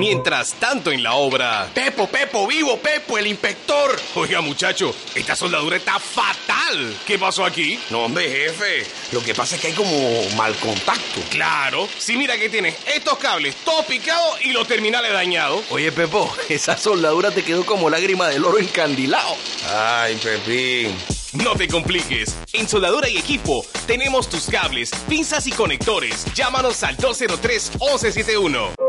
Mientras 0.00 0.54
tanto 0.54 0.90
en 0.90 1.02
la 1.02 1.12
obra... 1.12 1.68
Pepo, 1.74 2.06
Pepo, 2.08 2.46
vivo, 2.46 2.78
Pepo, 2.78 3.18
el 3.18 3.26
inspector. 3.26 4.00
Oiga, 4.14 4.40
muchacho, 4.40 4.94
esta 5.14 5.36
soldadura 5.36 5.76
está 5.76 5.98
fatal. 5.98 6.96
¿Qué 7.06 7.18
pasó 7.18 7.44
aquí? 7.44 7.78
No, 7.90 8.04
hombre, 8.04 8.26
jefe. 8.30 8.86
Lo 9.12 9.22
que 9.22 9.34
pasa 9.34 9.56
es 9.56 9.60
que 9.60 9.66
hay 9.66 9.72
como 9.74 10.26
mal 10.36 10.54
contacto. 10.54 11.20
Claro. 11.28 11.86
Si 11.98 12.16
mira 12.16 12.38
que 12.38 12.48
tienes 12.48 12.76
estos 12.86 13.18
cables 13.18 13.54
todo 13.56 13.82
picados 13.82 14.42
y 14.42 14.52
los 14.52 14.66
terminales 14.66 15.12
dañados. 15.12 15.62
Oye, 15.68 15.92
Pepo, 15.92 16.34
esa 16.48 16.78
soldadura 16.78 17.30
te 17.30 17.44
quedó 17.44 17.66
como 17.66 17.90
lágrima 17.90 18.26
del 18.28 18.46
oro 18.46 18.58
encandilado. 18.58 19.36
Ay, 19.68 20.16
Pepín. 20.16 20.96
No 21.34 21.54
te 21.56 21.68
compliques. 21.68 22.36
En 22.54 22.66
Soldadura 22.66 23.06
y 23.06 23.18
Equipo 23.18 23.66
tenemos 23.86 24.30
tus 24.30 24.46
cables, 24.46 24.90
pinzas 25.10 25.46
y 25.46 25.52
conectores. 25.52 26.24
Llámanos 26.34 26.82
al 26.84 26.96
203 26.96 27.72
1171. 27.78 28.79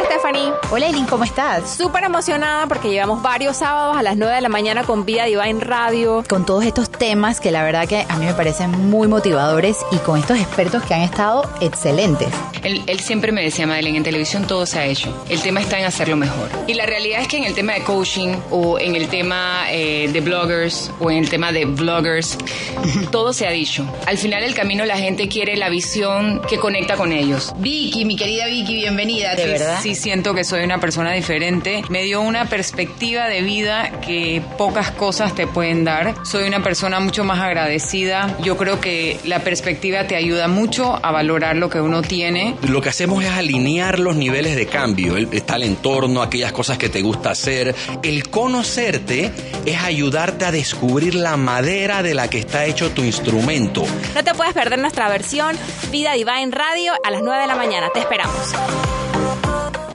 Hola 0.00 0.08
Stephanie. 0.08 0.52
Hola 0.70 0.86
Eileen, 0.86 1.04
¿cómo 1.04 1.24
estás? 1.24 1.76
Súper 1.76 2.04
emocionada 2.04 2.66
porque 2.66 2.88
llevamos 2.88 3.20
varios 3.20 3.58
sábados 3.58 3.98
a 3.98 4.02
las 4.02 4.16
9 4.16 4.34
de 4.34 4.40
la 4.40 4.48
mañana 4.48 4.82
con 4.84 5.04
Vía 5.04 5.26
Divine 5.26 5.60
Radio. 5.60 6.24
Con 6.26 6.46
todos 6.46 6.64
estos 6.64 6.90
temas 6.90 7.38
que 7.38 7.50
la 7.50 7.62
verdad 7.62 7.86
que 7.86 8.06
a 8.08 8.16
mí 8.16 8.24
me 8.24 8.32
parecen 8.32 8.70
muy 8.88 9.08
motivadores 9.08 9.76
y 9.92 9.98
con 9.98 10.18
estos 10.18 10.38
expertos 10.38 10.82
que 10.84 10.94
han 10.94 11.02
estado 11.02 11.50
excelentes. 11.60 12.28
Él, 12.62 13.00
siempre 13.00 13.32
me 13.32 13.42
decía, 13.42 13.66
Madeleine, 13.66 13.98
en 13.98 14.04
televisión 14.04 14.46
todo 14.46 14.64
se 14.64 14.78
ha 14.78 14.86
hecho. 14.86 15.14
El 15.28 15.42
tema 15.42 15.60
está 15.60 15.78
en 15.78 15.84
hacerlo 15.84 16.16
mejor. 16.16 16.48
Y 16.66 16.74
la 16.74 16.86
realidad 16.86 17.20
es 17.20 17.28
que 17.28 17.36
en 17.36 17.44
el 17.44 17.54
tema 17.54 17.74
de 17.74 17.82
coaching 17.82 18.36
o 18.50 18.78
en 18.78 18.96
el 18.96 19.08
tema 19.08 19.64
eh, 19.70 20.08
de 20.10 20.20
bloggers 20.20 20.90
o 21.00 21.10
en 21.10 21.18
el 21.18 21.28
tema 21.28 21.52
de 21.52 21.66
vloggers, 21.66 22.38
todo 23.10 23.34
se 23.34 23.46
ha 23.46 23.50
dicho. 23.50 23.86
Al 24.06 24.16
final 24.16 24.42
del 24.42 24.54
camino 24.54 24.86
la 24.86 24.96
gente 24.96 25.28
quiere 25.28 25.56
la 25.56 25.68
visión 25.68 26.40
que 26.48 26.58
conecta 26.58 26.96
con 26.96 27.12
ellos. 27.12 27.52
Vicky, 27.58 28.06
mi 28.06 28.16
querida 28.16 28.46
Vicky, 28.46 28.74
bienvenida. 28.74 29.34
De 29.34 29.46
verdad 29.46 29.78
sí 29.82 29.89
siento 29.94 30.34
que 30.34 30.44
soy 30.44 30.62
una 30.62 30.78
persona 30.78 31.12
diferente. 31.12 31.82
Me 31.88 32.02
dio 32.02 32.20
una 32.20 32.46
perspectiva 32.46 33.28
de 33.28 33.42
vida 33.42 34.00
que 34.00 34.42
pocas 34.58 34.90
cosas 34.90 35.34
te 35.34 35.46
pueden 35.46 35.84
dar. 35.84 36.14
Soy 36.24 36.44
una 36.44 36.62
persona 36.62 37.00
mucho 37.00 37.24
más 37.24 37.40
agradecida. 37.40 38.36
Yo 38.42 38.56
creo 38.56 38.80
que 38.80 39.18
la 39.24 39.40
perspectiva 39.40 40.06
te 40.06 40.16
ayuda 40.16 40.48
mucho 40.48 40.98
a 41.02 41.10
valorar 41.10 41.56
lo 41.56 41.70
que 41.70 41.80
uno 41.80 42.02
tiene. 42.02 42.56
Lo 42.68 42.80
que 42.80 42.88
hacemos 42.88 43.24
es 43.24 43.30
alinear 43.30 43.98
los 43.98 44.16
niveles 44.16 44.56
de 44.56 44.66
cambio. 44.66 45.16
Está 45.16 45.56
el 45.56 45.64
entorno, 45.64 46.22
aquellas 46.22 46.52
cosas 46.52 46.78
que 46.78 46.88
te 46.88 47.02
gusta 47.02 47.30
hacer. 47.30 47.74
El 48.02 48.28
conocerte 48.28 49.30
es 49.66 49.82
ayudarte 49.82 50.44
a 50.44 50.52
descubrir 50.52 51.14
la 51.14 51.36
madera 51.36 52.02
de 52.02 52.14
la 52.14 52.28
que 52.28 52.38
está 52.38 52.64
hecho 52.64 52.90
tu 52.90 53.02
instrumento. 53.02 53.84
No 54.14 54.24
te 54.24 54.34
puedes 54.34 54.54
perder 54.54 54.78
nuestra 54.78 55.08
versión 55.08 55.56
Vida 55.90 56.12
Divine 56.14 56.50
Radio 56.50 56.92
a 57.04 57.10
las 57.10 57.22
9 57.22 57.40
de 57.40 57.46
la 57.46 57.56
mañana. 57.56 57.88
Te 57.92 58.00
esperamos. 58.00 58.52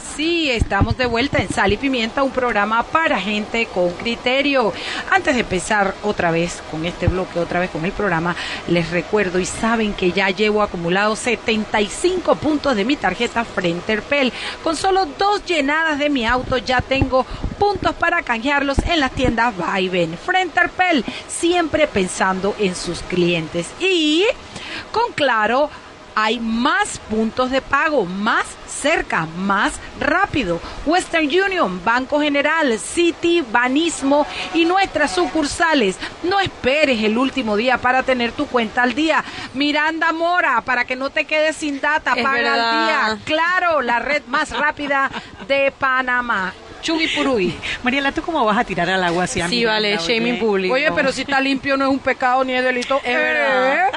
sí, 0.00 0.50
estamos 0.50 0.96
de 0.96 1.06
vuelta 1.06 1.38
en 1.38 1.48
Sal 1.48 1.72
y 1.72 1.76
Pimienta, 1.76 2.22
un 2.22 2.30
programa 2.30 2.82
para 2.82 3.20
gente 3.20 3.66
con 3.66 3.90
criterio. 3.92 4.72
Antes 5.10 5.34
de 5.34 5.40
empezar 5.40 5.94
otra 6.02 6.30
vez 6.30 6.62
con 6.70 6.84
este 6.84 7.08
bloque, 7.08 7.38
otra 7.38 7.60
vez 7.60 7.70
con 7.70 7.84
el 7.84 7.92
programa, 7.92 8.36
les 8.68 8.90
recuerdo 8.90 9.38
y 9.38 9.46
saben 9.46 9.94
que 9.94 10.12
ya 10.12 10.30
llevo 10.30 10.62
acumulado 10.62 11.16
75 11.16 12.36
puntos 12.36 12.76
de 12.76 12.84
mi 12.84 12.96
tarjeta 12.96 13.44
Frenterpel. 13.44 14.32
Con 14.62 14.76
solo 14.76 15.06
dos 15.06 15.44
llenadas 15.44 15.98
de 15.98 16.10
mi 16.10 16.26
auto 16.26 16.58
ya 16.58 16.80
tengo 16.80 17.24
puntos 17.58 17.94
para 17.94 18.22
canjearlos 18.22 18.78
en 18.80 19.00
las 19.00 19.12
tiendas 19.12 19.54
Viven. 19.56 20.18
Frenterpel, 20.18 21.04
siempre 21.28 21.86
pensando 21.86 22.54
en 22.58 22.74
sus 22.74 23.00
clientes. 23.02 23.68
Y 23.80 24.24
con 24.92 25.12
Claro, 25.14 25.70
hay 26.18 26.40
más 26.40 26.98
puntos 26.98 27.50
de 27.50 27.60
pago, 27.60 28.06
más 28.06 28.46
cerca, 28.66 29.26
más 29.36 29.74
rápido. 30.00 30.60
Western 30.86 31.26
Union, 31.26 31.84
Banco 31.84 32.18
General, 32.18 32.78
City, 32.78 33.44
Banismo 33.52 34.26
y 34.54 34.64
nuestras 34.64 35.14
sucursales. 35.14 35.98
No 36.22 36.40
esperes 36.40 37.02
el 37.04 37.18
último 37.18 37.54
día 37.54 37.76
para 37.76 38.02
tener 38.02 38.32
tu 38.32 38.46
cuenta 38.46 38.82
al 38.82 38.94
día. 38.94 39.22
Miranda 39.52 40.10
Mora, 40.12 40.62
para 40.62 40.86
que 40.86 40.96
no 40.96 41.10
te 41.10 41.26
quedes 41.26 41.56
sin 41.56 41.82
data, 41.82 42.14
paga 42.16 42.54
al 42.54 42.86
día. 42.86 43.18
Claro, 43.26 43.82
la 43.82 43.98
red 43.98 44.22
más 44.26 44.56
rápida 44.56 45.10
de 45.46 45.70
Panamá. 45.70 46.54
Purui. 47.14 47.54
Mariela, 47.82 48.12
¿tú 48.12 48.22
cómo 48.22 48.44
vas 48.44 48.58
a 48.58 48.64
tirar 48.64 48.88
al 48.88 49.02
agua 49.02 49.24
así? 49.24 49.40
Sí, 49.48 49.64
vale, 49.64 49.96
shaming 49.96 50.38
público. 50.38 50.74
Oye, 50.74 50.90
pero 50.92 51.12
si 51.12 51.22
está 51.22 51.40
limpio 51.40 51.76
no 51.76 51.84
es 51.84 51.90
un 51.90 51.98
pecado 51.98 52.44
ni 52.44 52.54
es 52.54 52.62
delito. 52.62 53.00
Es 53.04 53.16
verdad. 53.16 53.88
¿Eh? 53.88 53.90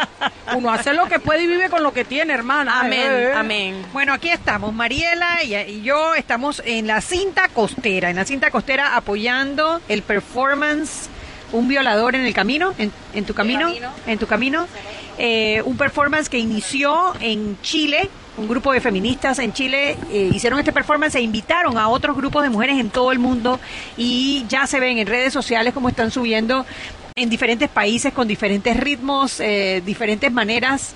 Uno 0.56 0.72
hace 0.72 0.94
lo 0.94 1.08
que 1.08 1.20
puede 1.20 1.44
y 1.44 1.48
vive 1.48 1.70
con 1.70 1.84
lo 1.84 1.94
que 1.94 2.06
tiene, 2.06 2.34
hermana. 2.34 2.80
Amén, 2.80 3.12
¿Eh? 3.12 3.32
amén. 3.36 3.86
Bueno, 3.94 4.14
aquí 4.14 4.30
estamos, 4.30 4.74
Mariela 4.74 5.44
y, 5.44 5.82
yo 5.82 6.16
estamos 6.16 6.62
en 6.66 6.88
la 6.88 7.02
cinta 7.02 7.48
costera, 7.50 8.10
en 8.10 8.16
la 8.16 8.26
cinta 8.26 8.50
costera 8.52 8.96
apoyando 8.96 9.82
el 9.88 10.02
performance 10.02 11.10
un 11.52 11.68
violador 11.68 12.16
en 12.16 12.26
el 12.26 12.34
camino, 12.34 12.74
en, 12.78 12.92
tu 13.26 13.34
camino, 13.34 13.72
en 14.06 14.20
tu 14.20 14.28
camino, 14.28 14.68
eh, 15.18 15.64
un 15.66 15.78
performance 15.78 16.30
que 16.30 16.38
inició 16.38 17.14
en 17.20 17.60
Chile 17.62 18.10
un 18.40 18.48
grupo 18.48 18.72
de 18.72 18.82
feministas 18.82 19.38
en 19.40 19.54
Chile 19.54 19.98
eh, 20.12 20.30
hicieron 20.34 20.60
este 20.60 20.72
performance 20.72 21.16
e 21.16 21.22
invitaron 21.22 21.78
a 21.78 21.90
otros 21.90 22.16
grupos 22.16 22.44
de 22.44 22.50
mujeres 22.50 22.80
en 22.80 22.90
todo 22.90 23.12
el 23.12 23.20
mundo 23.20 23.60
y 23.98 24.46
ya 24.48 24.66
se 24.66 24.80
ven 24.80 24.98
en 24.98 25.08
redes 25.08 25.34
sociales 25.34 25.74
como 25.74 25.90
están 25.90 26.10
subiendo 26.10 26.66
en 27.16 27.30
diferentes 27.30 27.70
países 27.70 28.14
con 28.14 28.28
diferentes 28.28 28.78
ritmos, 28.78 29.42
eh, 29.42 29.84
diferentes 29.86 30.32
maneras 30.32 30.94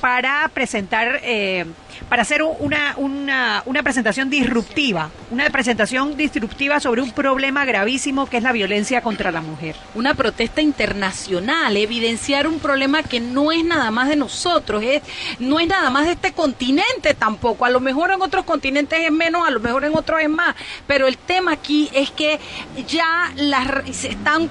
para 0.00 0.48
presentar, 0.52 1.20
eh, 1.22 1.64
para 2.08 2.22
hacer 2.22 2.42
una, 2.42 2.94
una, 2.96 3.62
una 3.66 3.82
presentación 3.82 4.30
disruptiva, 4.30 5.10
una 5.30 5.48
presentación 5.50 6.16
disruptiva 6.16 6.80
sobre 6.80 7.02
un 7.02 7.12
problema 7.12 7.64
gravísimo 7.64 8.26
que 8.26 8.38
es 8.38 8.42
la 8.42 8.52
violencia 8.52 9.00
contra 9.00 9.30
la 9.30 9.40
mujer. 9.40 9.76
Una 9.94 10.14
protesta 10.14 10.60
internacional, 10.60 11.76
evidenciar 11.76 12.46
un 12.46 12.58
problema 12.58 13.02
que 13.02 13.20
no 13.20 13.52
es 13.52 13.64
nada 13.64 13.90
más 13.90 14.08
de 14.08 14.16
nosotros, 14.16 14.82
es, 14.82 15.02
no 15.38 15.58
es 15.60 15.66
nada 15.66 15.90
más 15.90 16.06
de 16.06 16.12
este 16.12 16.32
continente 16.32 17.14
tampoco. 17.14 17.64
A 17.64 17.70
lo 17.70 17.80
mejor 17.80 18.10
en 18.10 18.22
otros 18.22 18.44
continentes 18.44 18.98
es 19.00 19.12
menos, 19.12 19.46
a 19.46 19.50
lo 19.50 19.60
mejor 19.60 19.84
en 19.84 19.96
otros 19.96 20.20
es 20.20 20.30
más. 20.30 20.54
Pero 20.86 21.06
el 21.06 21.18
tema 21.18 21.52
aquí 21.52 21.88
es 21.92 22.10
que 22.10 22.38
ya 22.86 23.32
las, 23.36 23.66
se 23.96 24.08
están 24.08 24.48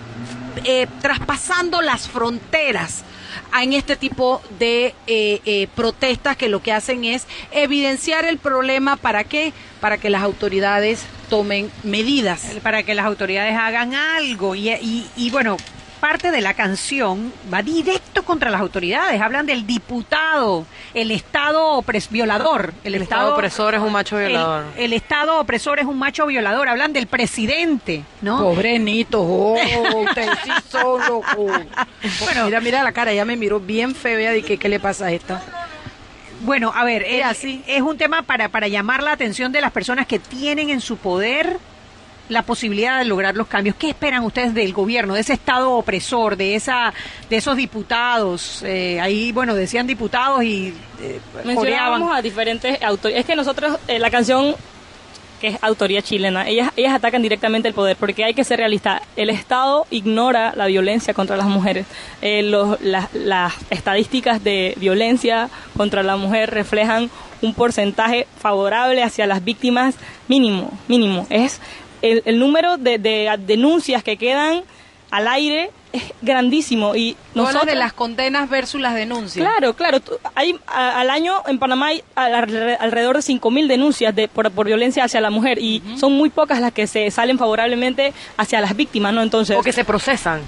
eh, 0.63 0.87
traspasando 1.01 1.81
las 1.81 2.07
fronteras 2.07 3.03
en 3.61 3.73
este 3.73 3.95
tipo 3.95 4.41
de 4.59 4.93
eh, 5.07 5.41
eh, 5.45 5.67
protestas 5.75 6.37
que 6.37 6.49
lo 6.49 6.61
que 6.61 6.71
hacen 6.71 7.05
es 7.05 7.25
evidenciar 7.51 8.25
el 8.25 8.37
problema 8.37 8.95
para 8.95 9.23
qué 9.23 9.53
para 9.79 9.97
que 9.97 10.09
las 10.09 10.23
autoridades 10.23 11.03
tomen 11.29 11.69
medidas. 11.83 12.41
Para 12.63 12.83
que 12.83 12.95
las 12.95 13.05
autoridades 13.05 13.55
hagan 13.55 13.93
algo. 13.93 14.55
Y, 14.55 14.69
y, 14.69 15.07
y 15.15 15.29
bueno 15.29 15.57
parte 15.95 16.31
de 16.31 16.41
la 16.41 16.53
canción 16.53 17.33
va 17.53 17.61
directo 17.61 18.23
contra 18.23 18.49
las 18.49 18.61
autoridades. 18.61 19.21
Hablan 19.21 19.45
del 19.45 19.65
diputado, 19.65 20.65
el 20.93 21.11
Estado 21.11 21.65
opres 21.69 22.09
violador. 22.09 22.73
El, 22.83 22.95
Estado, 22.95 23.33
opresor 23.33 23.75
es 23.75 23.81
un 23.81 23.91
macho 23.91 24.17
violador. 24.17 24.65
El, 24.77 24.93
Estado 24.93 25.39
opresor 25.39 25.79
es 25.79 25.85
un 25.85 25.97
macho 25.97 26.25
violador. 26.27 26.69
Hablan 26.69 26.93
del 26.93 27.07
presidente, 27.07 28.03
¿no? 28.21 28.39
Pobre 28.39 28.79
Nito, 28.79 29.21
oh, 29.21 29.55
ustedes 30.07 30.37
sí 30.43 30.51
son 30.69 31.01
Bueno, 32.19 32.45
mira, 32.45 32.61
mira 32.61 32.83
la 32.83 32.91
cara, 32.91 33.13
ya 33.13 33.25
me 33.25 33.35
miró 33.35 33.59
bien 33.59 33.95
fea 33.95 34.31
de 34.31 34.43
que 34.43 34.57
qué 34.57 34.69
le 34.69 34.79
pasa 34.79 35.07
a 35.07 35.11
esta. 35.11 35.41
Bueno, 36.41 36.71
a 36.75 36.83
ver, 36.83 37.03
es, 37.03 37.25
es 37.67 37.81
un 37.81 37.97
tema 37.97 38.21
para, 38.21 38.49
para 38.49 38.67
llamar 38.67 39.01
la 39.01 39.13
atención 39.13 39.51
de 39.51 39.61
las 39.61 39.71
personas 39.71 40.05
que 40.05 40.19
tienen 40.19 40.69
en 40.69 40.81
su 40.81 40.97
poder 40.97 41.57
la 42.29 42.41
posibilidad 42.43 42.99
de 42.99 43.05
lograr 43.05 43.35
los 43.35 43.47
cambios. 43.47 43.75
¿Qué 43.75 43.89
esperan 43.89 44.23
ustedes 44.23 44.53
del 44.53 44.73
gobierno, 44.73 45.13
de 45.13 45.21
ese 45.21 45.33
Estado 45.33 45.71
opresor, 45.71 46.37
de 46.37 46.55
esa, 46.55 46.93
de 47.29 47.35
esos 47.35 47.55
diputados? 47.55 48.63
Eh, 48.63 48.99
ahí, 48.99 49.31
bueno, 49.31 49.55
decían 49.55 49.87
diputados 49.87 50.43
y 50.43 50.73
eh, 51.01 51.19
Mencionábamos 51.43 52.15
a 52.15 52.21
diferentes 52.21 52.81
autores. 52.81 53.17
Es 53.17 53.25
que 53.25 53.35
nosotros, 53.35 53.77
eh, 53.87 53.99
la 53.99 54.09
canción 54.09 54.55
que 55.39 55.47
es 55.47 55.57
autoría 55.61 56.01
chilena, 56.01 56.47
ellas, 56.47 56.71
ellas 56.75 56.93
atacan 56.93 57.21
directamente 57.21 57.67
el 57.67 57.73
poder, 57.73 57.97
porque 57.97 58.23
hay 58.23 58.33
que 58.33 58.43
ser 58.43 58.59
realista. 58.59 59.01
El 59.15 59.29
Estado 59.29 59.85
ignora 59.89 60.53
la 60.55 60.67
violencia 60.67 61.13
contra 61.13 61.35
las 61.35 61.47
mujeres. 61.47 61.85
Eh, 62.21 62.41
los, 62.43 62.79
las 62.81 63.53
estadísticas 63.69 64.43
de 64.43 64.73
violencia 64.77 65.49
contra 65.75 66.03
la 66.03 66.15
mujer 66.15 66.51
reflejan 66.51 67.09
un 67.41 67.53
porcentaje 67.53 68.27
favorable 68.39 69.03
hacia 69.03 69.27
las 69.27 69.43
víctimas 69.43 69.95
mínimo, 70.27 70.71
mínimo. 70.87 71.27
Es 71.29 71.59
el, 72.05 72.39
número 72.39 72.77
de, 72.77 73.37
denuncias 73.45 74.03
que 74.03 74.17
quedan 74.17 74.63
al 75.11 75.27
aire 75.27 75.71
es 75.93 76.03
grandísimo 76.21 76.95
y 76.95 77.15
nosotros 77.33 77.65
de 77.65 77.75
las 77.75 77.93
condenas 77.93 78.49
versus 78.49 78.81
las 78.81 78.95
denuncias. 78.95 79.45
Claro, 79.45 79.73
claro. 79.73 79.99
Hay 80.35 80.59
al 80.67 81.09
año 81.09 81.41
en 81.47 81.57
Panamá 81.57 81.87
hay 81.87 82.03
alrededor 82.15 83.15
de 83.15 83.21
5.000 83.21 83.67
denuncias 83.67 84.13
de, 84.13 84.27
por, 84.27 84.65
violencia 84.65 85.05
hacia 85.05 85.21
la 85.21 85.29
mujer 85.29 85.57
y 85.59 85.81
son 85.97 86.13
muy 86.13 86.29
pocas 86.29 86.59
las 86.59 86.73
que 86.73 86.87
se 86.87 87.09
salen 87.11 87.37
favorablemente 87.37 88.13
hacia 88.35 88.59
las 88.59 88.75
víctimas, 88.75 89.13
¿no? 89.13 89.21
Entonces 89.21 89.55
o 89.57 89.63
que 89.63 89.71
se 89.71 89.85
procesan. 89.85 90.41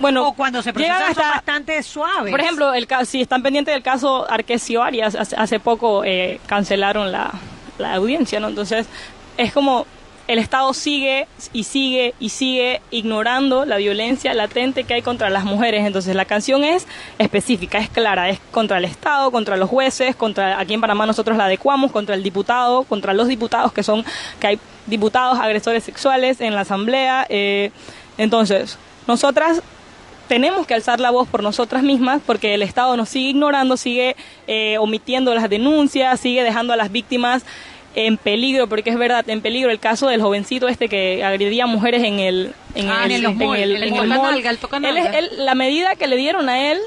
bueno, 0.00 0.28
o 0.28 0.32
cuando 0.32 0.60
se 0.60 0.72
procesan 0.72 1.02
hasta, 1.02 1.30
bastante 1.30 1.82
suaves. 1.82 2.32
Por 2.32 2.40
ejemplo, 2.40 2.74
el 2.74 2.88
si 3.06 3.20
están 3.20 3.42
pendientes 3.42 3.72
del 3.74 3.82
caso 3.82 4.28
Arquesio 4.28 4.82
Arias, 4.82 5.14
hace, 5.14 5.60
poco 5.60 6.04
eh, 6.04 6.40
cancelaron 6.46 7.12
la, 7.12 7.30
la 7.78 7.94
audiencia, 7.94 8.40
¿no? 8.40 8.48
Entonces, 8.48 8.86
es 9.36 9.52
como 9.52 9.86
el 10.26 10.38
Estado 10.38 10.72
sigue 10.72 11.26
y 11.52 11.64
sigue 11.64 12.14
y 12.18 12.30
sigue 12.30 12.80
ignorando 12.90 13.64
la 13.64 13.76
violencia 13.76 14.32
latente 14.34 14.84
que 14.84 14.94
hay 14.94 15.02
contra 15.02 15.28
las 15.30 15.44
mujeres. 15.44 15.86
Entonces 15.86 16.14
la 16.14 16.24
canción 16.24 16.64
es 16.64 16.86
específica, 17.18 17.78
es 17.78 17.90
clara, 17.90 18.30
es 18.30 18.40
contra 18.50 18.78
el 18.78 18.84
Estado, 18.84 19.30
contra 19.30 19.56
los 19.56 19.68
jueces, 19.68 20.16
contra 20.16 20.58
aquí 20.58 20.74
en 20.74 20.80
Panamá 20.80 21.06
nosotros 21.06 21.36
la 21.36 21.44
adecuamos, 21.46 21.92
contra 21.92 22.14
el 22.14 22.22
diputado, 22.22 22.84
contra 22.84 23.12
los 23.12 23.28
diputados 23.28 23.72
que 23.72 23.82
son, 23.82 24.04
que 24.40 24.46
hay 24.46 24.58
diputados 24.86 25.38
agresores 25.38 25.84
sexuales 25.84 26.40
en 26.40 26.54
la 26.54 26.62
asamblea. 26.62 27.26
Eh, 27.28 27.70
entonces, 28.16 28.78
nosotras 29.06 29.62
tenemos 30.28 30.66
que 30.66 30.74
alzar 30.74 31.00
la 31.00 31.10
voz 31.10 31.28
por 31.28 31.42
nosotras 31.42 31.82
mismas 31.82 32.22
porque 32.24 32.54
el 32.54 32.62
Estado 32.62 32.96
nos 32.96 33.10
sigue 33.10 33.30
ignorando, 33.30 33.76
sigue 33.76 34.16
eh, 34.46 34.78
omitiendo 34.78 35.34
las 35.34 35.50
denuncias, 35.50 36.18
sigue 36.20 36.42
dejando 36.42 36.72
a 36.72 36.76
las 36.76 36.90
víctimas 36.90 37.44
en 37.94 38.16
peligro, 38.16 38.68
porque 38.68 38.90
es 38.90 38.98
verdad, 38.98 39.28
en 39.28 39.40
peligro 39.40 39.70
el 39.70 39.78
caso 39.78 40.08
del 40.08 40.20
jovencito 40.20 40.68
este 40.68 40.88
que 40.88 41.22
agredía 41.24 41.66
mujeres 41.66 42.02
en 42.02 42.18
el 42.18 42.54
en 42.74 42.88
ah, 42.88 43.04
el, 43.04 43.12
en, 43.12 43.40
el, 43.40 43.82
en 43.82 43.94
el, 43.94 45.44
la 45.44 45.54
medida 45.54 45.94
que 45.94 46.08
le 46.08 46.16
dieron 46.16 46.48
a 46.48 46.72
él 46.72 46.80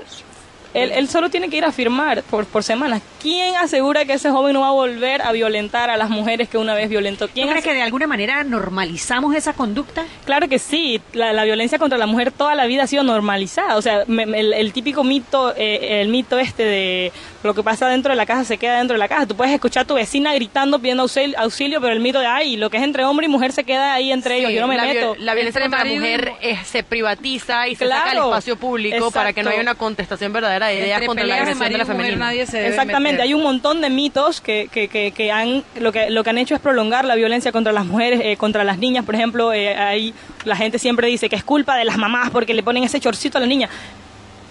él, 0.74 0.91
él, 0.91 1.08
solo 1.08 1.30
tiene 1.30 1.50
que 1.50 1.58
ir 1.58 1.65
a 1.65 1.72
firmar 1.72 2.24
por, 2.24 2.46
por 2.46 2.63
semana. 2.63 3.02
¿Quién 3.22 3.56
asegura 3.56 4.06
que 4.06 4.13
ese 4.13 4.30
joven 4.30 4.54
no 4.54 4.62
va 4.62 4.70
a 4.70 4.72
volver 4.72 5.22
a 5.22 5.32
violentar 5.32 5.89
a 5.89 5.98
las 5.98 6.10
mujeres 6.10 6.50
que 6.50 6.58
una 6.58 6.76
vez 6.76 6.89
violentó? 6.89 7.28
¿Quién 7.28 7.48
¿Tú 7.48 7.52
crees 7.52 7.65
que 7.65 7.74
de 7.74 7.82
alguna 7.82 8.06
manera 8.06 8.43
normalizamos 8.43 9.36
esa 9.36 9.54
conducta? 9.54 10.06
Claro 10.26 10.48
que 10.48 10.60
sí. 10.60 11.02
La, 11.13 11.34
la, 11.34 11.46
violencia 11.46 11.80
contra 11.80 11.98
la 11.98 12.06
mujer 12.06 12.32
toda 12.32 12.54
la 12.54 12.65
vida 12.67 12.84
ha 12.84 12.88
sido 12.88 13.04
normalizada. 13.04 13.76
O 13.78 13.82
sea, 13.82 14.04
el, 14.04 14.54
el, 14.54 14.74
típico 14.74 15.04
mito, 15.04 15.54
eh, 15.56 16.02
el 16.02 16.10
mito 16.10 16.38
este 16.38 16.63
de 16.63 17.12
lo 17.47 17.55
que 17.55 17.63
pasa 17.63 17.88
dentro 17.88 18.12
de 18.12 18.15
la 18.15 18.25
casa 18.25 18.43
se 18.43 18.57
queda 18.57 18.77
dentro 18.77 18.93
de 18.93 18.99
la 18.99 19.07
casa. 19.07 19.25
Tú 19.25 19.36
puedes 19.36 19.53
escuchar 19.53 19.83
a 19.83 19.88
tu 19.88 19.95
vecina 19.95 20.33
gritando 20.36 20.77
pidiendo 20.79 21.07
auxilio, 21.38 21.81
pero 21.81 21.93
el 21.93 21.99
mito 21.99 22.19
de, 22.19 22.27
ay, 22.27 22.57
lo 22.57 22.69
que 22.69 22.77
es 22.77 22.83
entre 22.83 23.05
hombre 23.05 23.25
y 23.25 23.29
mujer 23.29 23.51
se 23.51 23.63
queda 23.63 23.93
ahí 23.93 24.12
entre 24.12 24.38
ellos. 24.38 24.51
Yo 24.51 24.62
no 24.62 24.67
me 24.67 24.79
meto. 24.79 25.15
la 25.17 25.33
violencia 25.33 25.62
contra 25.62 25.83
la 25.83 25.91
mujer 25.91 26.33
se 26.65 26.83
privatiza 26.83 27.67
y 27.67 27.75
se 27.75 27.88
saca 27.88 28.12
al 28.12 28.17
espacio 28.17 28.57
público 28.57 29.10
para 29.12 29.33
que 29.33 29.41
no 29.41 29.49
haya 29.49 29.62
una 29.62 29.75
contestación 29.75 30.31
verdadera 30.33 30.69
contra 31.05 31.25
la 31.25 31.36
agresión 31.38 31.71
de 31.71 31.77
la 31.77 31.86
femenina. 31.86 32.33
Exactamente, 32.33 33.21
hay 33.21 33.33
un 33.33 33.43
montón 33.43 33.81
de 33.81 33.89
mitos 33.89 34.41
que, 34.41 34.69
que, 34.71 34.88
que, 34.88 35.31
han 35.31 35.63
lo 35.79 35.91
que 35.91 36.10
lo 36.10 36.23
que 36.23 36.29
han 36.29 36.38
hecho 36.38 36.53
es 36.53 36.62
prolongar 36.62 37.05
la 37.05 37.15
violencia 37.15 37.51
contra 37.51 37.71
las 37.71 37.86
mujeres, 37.86 38.21
eh, 38.23 38.38
contra 38.38 38.63
las 38.63 38.77
niñas, 38.77 39.05
por 39.05 39.15
ejemplo, 39.15 39.53
eh, 39.53 39.75
ahí 39.75 40.13
la 40.43 40.55
gente 40.55 40.79
siempre 40.79 41.07
dice 41.07 41.29
que 41.29 41.36
es 41.36 41.43
culpa 41.43 41.77
de 41.77 41.86
las 41.86 41.97
mamás 41.97 42.29
porque 42.29 42.53
le 42.53 42.63
ponen 42.63 42.83
ese 42.83 42.99
chorcito 42.99 43.38
a 43.38 43.41
la 43.41 43.47
niña. 43.47 43.69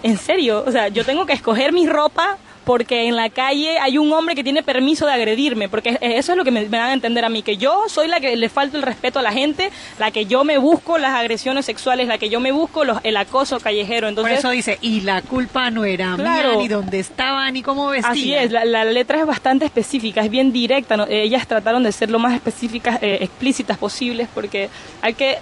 En 0.02 0.18
serio, 0.18 0.64
o 0.66 0.70
sea, 0.70 0.88
yo 0.88 1.04
tengo 1.04 1.26
que 1.26 1.32
escoger 1.32 1.72
mi 1.72 1.86
ropa 1.86 2.38
porque 2.66 3.06
en 3.06 3.14
la 3.14 3.30
calle 3.30 3.78
hay 3.78 3.96
un 3.96 4.12
hombre 4.12 4.34
que 4.34 4.42
tiene 4.42 4.60
permiso 4.64 5.06
de 5.06 5.12
agredirme, 5.12 5.68
porque 5.68 5.98
eso 6.00 6.32
es 6.32 6.36
lo 6.36 6.42
que 6.42 6.50
me, 6.50 6.64
dan 6.64 6.90
a 6.90 6.92
entender 6.92 7.24
a 7.24 7.28
mí, 7.28 7.42
que 7.42 7.56
yo 7.56 7.84
soy 7.86 8.08
la 8.08 8.18
que 8.18 8.36
le 8.36 8.48
falta 8.48 8.76
el 8.76 8.82
respeto 8.82 9.20
a 9.20 9.22
la 9.22 9.30
gente, 9.30 9.70
la 10.00 10.10
que 10.10 10.26
yo 10.26 10.42
me 10.42 10.58
busco 10.58 10.98
las 10.98 11.14
agresiones 11.14 11.64
sexuales, 11.64 12.08
la 12.08 12.18
que 12.18 12.28
yo 12.28 12.40
me 12.40 12.50
busco 12.50 12.84
los, 12.84 12.98
el 13.04 13.16
acoso 13.16 13.60
callejero. 13.60 14.08
Entonces, 14.08 14.32
Por 14.32 14.38
eso 14.40 14.50
dice, 14.50 14.78
y 14.80 15.02
la 15.02 15.22
culpa 15.22 15.70
no 15.70 15.84
era 15.84 16.16
mía, 16.16 16.54
ni 16.58 16.66
dónde 16.66 16.98
estaba, 16.98 17.48
ni 17.52 17.62
cómo 17.62 17.86
vestía. 17.86 18.10
Así 18.10 18.34
es, 18.34 18.50
la, 18.50 18.84
letra 18.84 19.20
es 19.20 19.26
bastante 19.26 19.64
específica, 19.64 20.22
es 20.22 20.30
bien 20.30 20.50
directa, 20.50 21.06
ellas 21.08 21.46
trataron 21.46 21.84
de 21.84 21.92
ser 21.92 22.10
lo 22.10 22.18
más 22.18 22.34
específicas, 22.34 23.00
eh, 23.00 23.18
explícitas 23.20 23.78
posibles, 23.78 24.28
porque 24.34 24.70
hay 25.02 25.14
que 25.14 25.38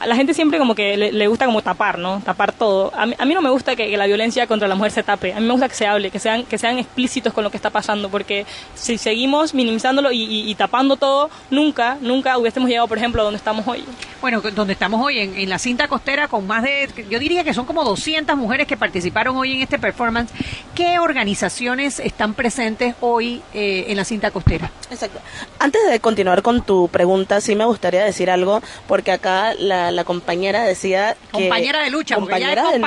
a 0.00 0.06
la 0.06 0.14
gente 0.14 0.34
siempre 0.34 0.58
como 0.58 0.74
que 0.74 0.96
le, 0.96 1.26
gusta 1.26 1.46
como 1.46 1.62
tapar, 1.62 1.98
¿no? 1.98 2.20
Tapar 2.24 2.52
todo. 2.52 2.92
A 2.94 3.06
mí, 3.06 3.14
a 3.18 3.24
mí 3.24 3.34
no 3.34 3.42
me 3.42 3.50
gusta 3.50 3.74
que, 3.74 3.96
la 3.96 4.06
violencia 4.06 4.46
contra 4.46 4.68
la 4.68 4.74
mujer 4.74 4.92
se 4.92 5.02
tape. 5.02 5.32
A 5.32 5.40
mí 5.40 5.46
me 5.46 5.52
gusta 5.52 5.68
que 5.68 5.74
se 5.74 5.86
hable, 5.86 6.10
que 6.10 6.18
sean, 6.18 6.44
que 6.44 6.58
sean 6.58 6.78
explícitos 6.78 7.32
con 7.32 7.44
lo 7.44 7.50
que 7.50 7.56
está 7.56 7.70
pasando, 7.70 8.08
porque 8.08 8.46
si 8.74 8.96
seguimos 8.98 9.54
minimizándolo 9.54 10.10
y, 10.12 10.54
tapando 10.54 10.96
todo, 10.96 11.30
nunca, 11.50 11.98
nunca 12.00 12.38
hubiésemos 12.38 12.68
llegado, 12.68 12.86
por 12.86 12.98
ejemplo, 12.98 13.22
a 13.22 13.24
donde 13.24 13.38
estamos 13.38 13.66
hoy. 13.66 13.84
Bueno, 14.20 14.40
donde 14.40 14.72
estamos 14.72 15.04
hoy, 15.04 15.18
en, 15.18 15.48
la 15.48 15.58
cinta 15.58 15.88
costera, 15.88 16.28
con 16.28 16.46
más 16.46 16.62
de, 16.62 16.88
yo 17.10 17.18
diría 17.18 17.44
que 17.44 17.54
son 17.54 17.66
como 17.66 17.84
200 17.84 18.36
mujeres 18.36 18.66
que 18.66 18.76
participaron 18.76 19.36
hoy 19.36 19.54
en 19.54 19.62
este 19.62 19.78
performance. 19.78 20.32
¿Qué 20.74 20.98
organizaciones 20.98 22.00
están 22.00 22.34
presentes 22.34 22.94
hoy 23.00 23.42
eh, 23.54 23.86
en 23.88 23.96
la 23.96 24.04
cinta 24.04 24.30
costera? 24.30 24.70
Exacto. 24.90 25.20
Antes 25.58 25.80
de 25.90 26.00
continuar 26.00 26.42
con 26.42 26.62
tu 26.62 26.88
pregunta, 26.88 27.40
sí 27.40 27.54
me 27.54 27.64
gustaría 27.64 28.04
decir 28.04 28.30
algo, 28.30 28.62
porque 28.86 29.12
acá 29.12 29.54
la 29.54 29.87
la, 29.90 30.04
compañera 30.04 30.64
decía 30.64 31.16
que... 31.32 31.44
Compañera 31.44 31.82
de 31.82 31.90
lucha, 31.90 32.16
compañera, 32.16 32.70
de, 32.70 32.78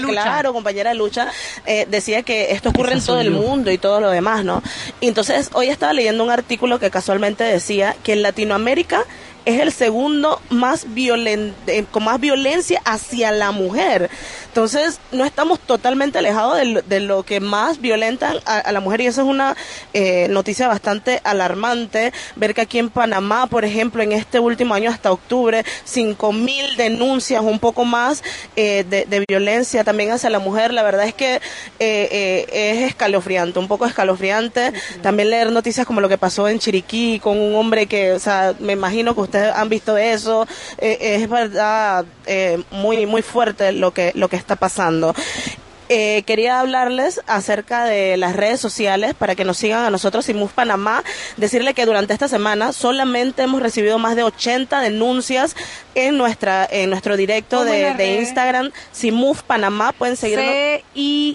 lucha, 0.00 0.22
Claro, 0.22 0.52
compañera 0.52 0.90
de 0.90 0.96
lucha. 0.96 1.28
Eh, 1.66 1.86
decía 1.88 2.22
que 2.22 2.52
esto 2.52 2.70
ocurre 2.70 2.94
en 2.94 3.04
todo 3.04 3.20
el 3.20 3.30
mundo 3.30 3.70
y 3.70 3.78
todo 3.78 4.00
lo 4.00 4.10
demás, 4.10 4.44
¿no? 4.44 4.62
Y 5.00 5.08
entonces 5.08 5.50
hoy 5.52 5.68
estaba 5.68 5.92
leyendo 5.92 6.24
un 6.24 6.30
artículo 6.30 6.78
que 6.78 6.90
casualmente 6.90 7.44
decía 7.44 7.96
que 8.02 8.12
en 8.12 8.22
Latinoamérica 8.22 9.04
es 9.46 9.60
el 9.60 9.72
segundo 9.72 10.40
más 10.50 10.92
violente, 10.92 11.86
con 11.90 12.04
más 12.04 12.20
violencia 12.20 12.82
hacia 12.84 13.30
la 13.30 13.52
mujer. 13.52 14.10
Entonces, 14.48 14.98
no 15.12 15.24
estamos 15.24 15.60
totalmente 15.60 16.18
alejados 16.18 16.58
de 16.86 17.00
lo, 17.00 17.22
que 17.22 17.40
más 17.40 17.80
violentan 17.80 18.38
a, 18.44 18.72
la 18.72 18.80
mujer 18.80 19.02
y 19.02 19.06
eso 19.06 19.22
es 19.22 19.28
una 19.28 19.56
eh, 19.92 20.26
noticia 20.30 20.66
bastante 20.66 21.20
alarmante. 21.22 22.12
Ver 22.34 22.54
que 22.54 22.62
aquí 22.62 22.78
en 22.78 22.90
Panamá, 22.90 23.46
por 23.46 23.64
ejemplo, 23.64 24.02
en 24.02 24.12
este 24.12 24.40
último 24.40 24.74
año 24.74 24.90
hasta 24.90 25.12
octubre, 25.12 25.64
cinco 25.84 26.32
mil 26.32 26.76
denuncias, 26.76 27.42
un 27.42 27.60
poco 27.60 27.84
más 27.84 28.24
eh, 28.56 28.84
de, 28.88 29.24
violencia 29.28 29.84
también 29.84 30.10
hacia 30.10 30.30
la 30.30 30.40
mujer. 30.40 30.72
La 30.72 30.82
verdad 30.82 31.06
es 31.06 31.14
que 31.14 31.40
eh, 31.78 32.46
es 32.50 32.88
escalofriante, 32.88 33.58
un 33.60 33.68
poco 33.68 33.86
escalofriante. 33.86 34.72
También 35.02 35.30
leer 35.30 35.52
noticias 35.52 35.86
como 35.86 36.00
lo 36.00 36.08
que 36.08 36.18
pasó 36.18 36.48
en 36.48 36.58
Chiriquí 36.58 37.20
con 37.20 37.38
un 37.38 37.54
hombre 37.54 37.86
que, 37.86 38.12
o 38.12 38.18
sea, 38.18 38.54
me 38.58 38.72
imagino 38.72 39.14
que 39.14 39.20
ustedes 39.36 39.54
han 39.54 39.68
visto 39.68 39.96
eso. 39.96 40.46
es 40.78 41.28
verdad 41.28 42.04
muy 42.70 43.06
muy 43.06 43.22
fuerte 43.22 43.72
lo 43.72 43.92
que 43.92 44.12
lo 44.14 44.28
que 44.28 44.36
está 44.36 44.56
pasando. 44.56 45.14
Eh, 45.88 46.24
quería 46.26 46.60
hablarles 46.60 47.20
acerca 47.26 47.84
de 47.84 48.16
las 48.16 48.34
redes 48.34 48.60
sociales 48.60 49.14
para 49.14 49.34
que 49.36 49.44
nos 49.44 49.56
sigan 49.56 49.84
a 49.84 49.90
nosotros 49.90 50.24
Simuf 50.24 50.52
Panamá. 50.52 51.04
Decirle 51.36 51.74
que 51.74 51.86
durante 51.86 52.12
esta 52.12 52.26
semana 52.28 52.72
solamente 52.72 53.42
hemos 53.42 53.62
recibido 53.62 53.98
más 53.98 54.16
de 54.16 54.24
80 54.24 54.80
denuncias 54.80 55.54
en 55.94 56.18
nuestra 56.18 56.66
en 56.70 56.90
nuestro 56.90 57.16
directo 57.16 57.64
de, 57.64 57.94
de, 57.94 58.16
Instagram 58.16 58.72
Simuf 58.92 59.42
Panamá. 59.42 59.92
Pueden 59.92 60.16
seguirnos. 60.16 60.46
C-I-M-U-F, 60.46 61.34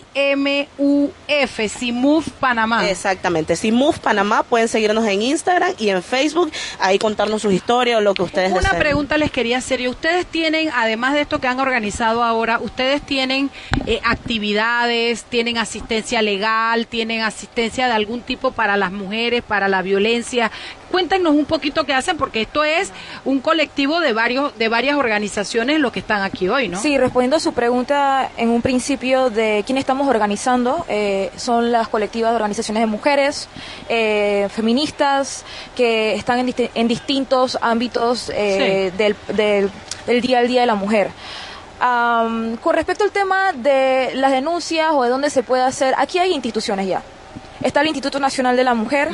Simuf 1.70 2.30
Panamá. 2.40 2.90
Exactamente, 2.90 3.56
Simuf 3.56 4.00
Panamá. 4.00 4.44
Pueden 4.44 4.68
seguirnos 4.68 5.06
en 5.08 5.22
Instagram 5.22 5.74
y 5.78 5.90
en 5.90 6.04
Facebook. 6.04 6.52
Ahí 6.80 7.00
contarnos 7.00 7.42
sus 7.42 7.54
historias 7.54 7.98
o 8.00 8.02
lo 8.02 8.14
que 8.14 8.24
ustedes 8.24 8.52
Una 8.52 8.78
pregunta 8.78 9.18
les 9.18 9.32
quería 9.32 9.60
hacer. 9.60 9.80
¿Y 9.82 9.88
ustedes 9.88 10.26
tienen, 10.26 10.70
además 10.76 11.14
de 11.14 11.22
esto 11.22 11.40
que 11.40 11.48
han 11.48 11.60
organizado 11.60 12.24
ahora, 12.24 12.60
ustedes 12.60 13.02
tienen 13.02 13.50
eh, 13.86 14.02
actividades? 14.04 14.41
Actividades, 14.42 15.24
tienen 15.26 15.60
asistencia 15.60 16.20
legal, 16.24 16.88
tienen 16.88 17.22
asistencia 17.22 17.86
de 17.86 17.94
algún 17.94 18.22
tipo 18.22 18.52
para 18.52 18.76
las 18.76 18.92
mujeres, 18.92 19.44
para 19.44 19.68
la 19.68 19.84
violencia. 19.84 20.50
Cuéntenos 20.90 21.36
un 21.36 21.46
poquito 21.46 21.86
qué 21.86 21.94
hacen, 21.94 22.18
porque 22.18 22.42
esto 22.42 22.64
es 22.64 22.92
un 23.24 23.40
colectivo 23.40 24.00
de 24.00 24.14
varios 24.14 24.58
de 24.58 24.68
varias 24.68 24.98
organizaciones 24.98 25.80
los 25.80 25.92
que 25.92 26.00
están 26.00 26.24
aquí 26.24 26.50
hoy, 26.50 26.70
¿no? 26.70 26.82
Sí, 26.82 26.98
respondiendo 26.98 27.38
a 27.38 27.40
su 27.40 27.54
pregunta 27.54 28.32
en 28.36 28.50
un 28.50 28.64
principio 28.64 29.30
de 29.30 29.64
quién 29.64 29.78
estamos 29.78 30.08
organizando, 30.08 30.86
eh, 30.90 31.30
son 31.36 31.72
las 31.72 31.88
colectivas 31.88 32.32
de 32.32 32.38
organizaciones 32.38 32.82
de 32.82 32.88
mujeres, 32.88 33.48
eh, 33.90 34.50
feministas, 34.50 35.46
que 35.76 36.16
están 36.16 36.40
en, 36.40 36.88
distintos 36.88 37.60
ámbitos 37.62 38.32
eh, 38.34 38.92
del, 38.98 39.16
del 40.08 40.22
día 40.22 40.40
al 40.40 40.48
día 40.48 40.62
de 40.62 40.68
la 40.68 40.76
mujer 40.76 41.12
con 41.82 42.74
respecto 42.74 43.04
al 43.04 43.12
tema 43.12 43.54
de 43.54 44.12
las 44.14 44.32
denuncias 44.32 44.92
o 44.94 45.04
de 45.04 45.10
dónde 45.10 45.30
se 45.30 45.42
puede 45.42 45.64
hacer, 45.64 45.96
aquí 45.98 46.20
hay 46.20 46.32
instituciones 46.34 46.88
ya. 46.88 47.02
Está 47.64 47.82
el 47.82 47.88
Instituto 47.88 48.20
Nacional 48.20 48.56
de 48.56 48.64
la 48.64 48.74
Mujer, 48.74 49.10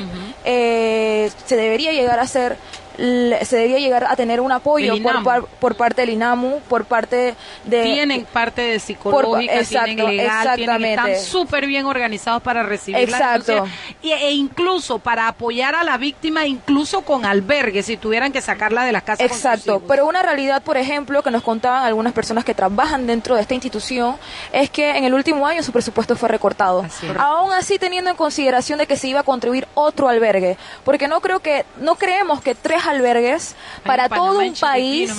eh, 0.45 1.30
se 1.45 1.55
debería 1.55 1.91
llegar 1.91 2.20
a 2.20 2.24
hacer 2.24 2.57
se 2.98 3.58
debía 3.58 3.78
llegar 3.78 4.06
a 4.06 4.16
tener 4.16 4.41
un 4.41 4.52
apoyo 4.52 4.95
por, 5.02 5.48
por, 5.48 5.76
parte 5.76 6.02
del 6.02 6.12
INAMU, 6.12 6.62
por 6.68 6.86
parte 6.86 7.36
de... 7.64 7.84
Tienen 7.84 8.26
parte 8.26 8.62
de 8.64 8.80
psicológica, 8.80 9.64
tienen 9.64 10.18
legal, 10.18 10.56
tienen, 10.56 10.84
están 10.86 11.20
súper 11.20 11.68
bien 11.68 11.86
organizados 11.86 12.41
para 12.41 12.64
recibir 12.64 13.02
exacto. 13.02 13.66
y, 14.02 14.12
e 14.12 14.32
incluso 14.32 14.98
para 15.00 15.28
apoyar 15.28 15.76
a 15.76 15.84
la 15.84 15.98
víctima, 15.98 16.48
incluso 16.48 17.02
con 17.02 17.26
albergue, 17.26 17.84
si 17.84 17.98
tuvieran 17.98 18.32
que 18.32 18.41
sacarla 18.41 18.84
de 18.84 18.91
las 18.91 19.04
casas. 19.04 19.26
Exacto, 19.26 19.82
pero 19.88 20.08
una 20.08 20.24
realidad, 20.24 20.64
por 20.64 20.78
ejemplo, 20.78 21.22
que 21.22 21.30
nos 21.30 21.43
contaban 21.43 21.86
algunas 21.86 22.14
personas 22.14 22.43
que 22.45 22.56
trabajan 22.56 23.06
dentro 23.06 23.36
de 23.36 23.41
esta 23.41 23.54
institución, 23.54 24.16
es 24.52 24.70
que 24.72 24.98
en 24.98 25.04
el 25.04 25.14
último 25.14 25.45
año 25.45 25.62
su 25.62 25.72
presupuesto 25.72 26.16
fue 26.16 26.30
recortado. 26.30 26.86
Aún 27.20 27.52
así, 27.52 27.78
teniendo 27.78 28.10
en 28.10 28.18
consideración 28.18 28.80
de 28.80 28.88
que 28.88 28.98
se 28.98 29.08
iba 29.08 29.20
a 29.20 29.24
construir 29.24 29.68
otro 29.76 30.10
albergue, 30.10 30.58
porque 30.84 31.08
no 31.08 31.22
creo 31.22 31.39
que, 31.39 31.66
no 31.80 31.95
creemos 31.95 32.41
que 32.41 32.56
tres 32.56 32.87
albergues 32.88 33.56
para 33.84 34.10
todo 34.10 34.40
un 34.40 34.54
país, 34.56 35.12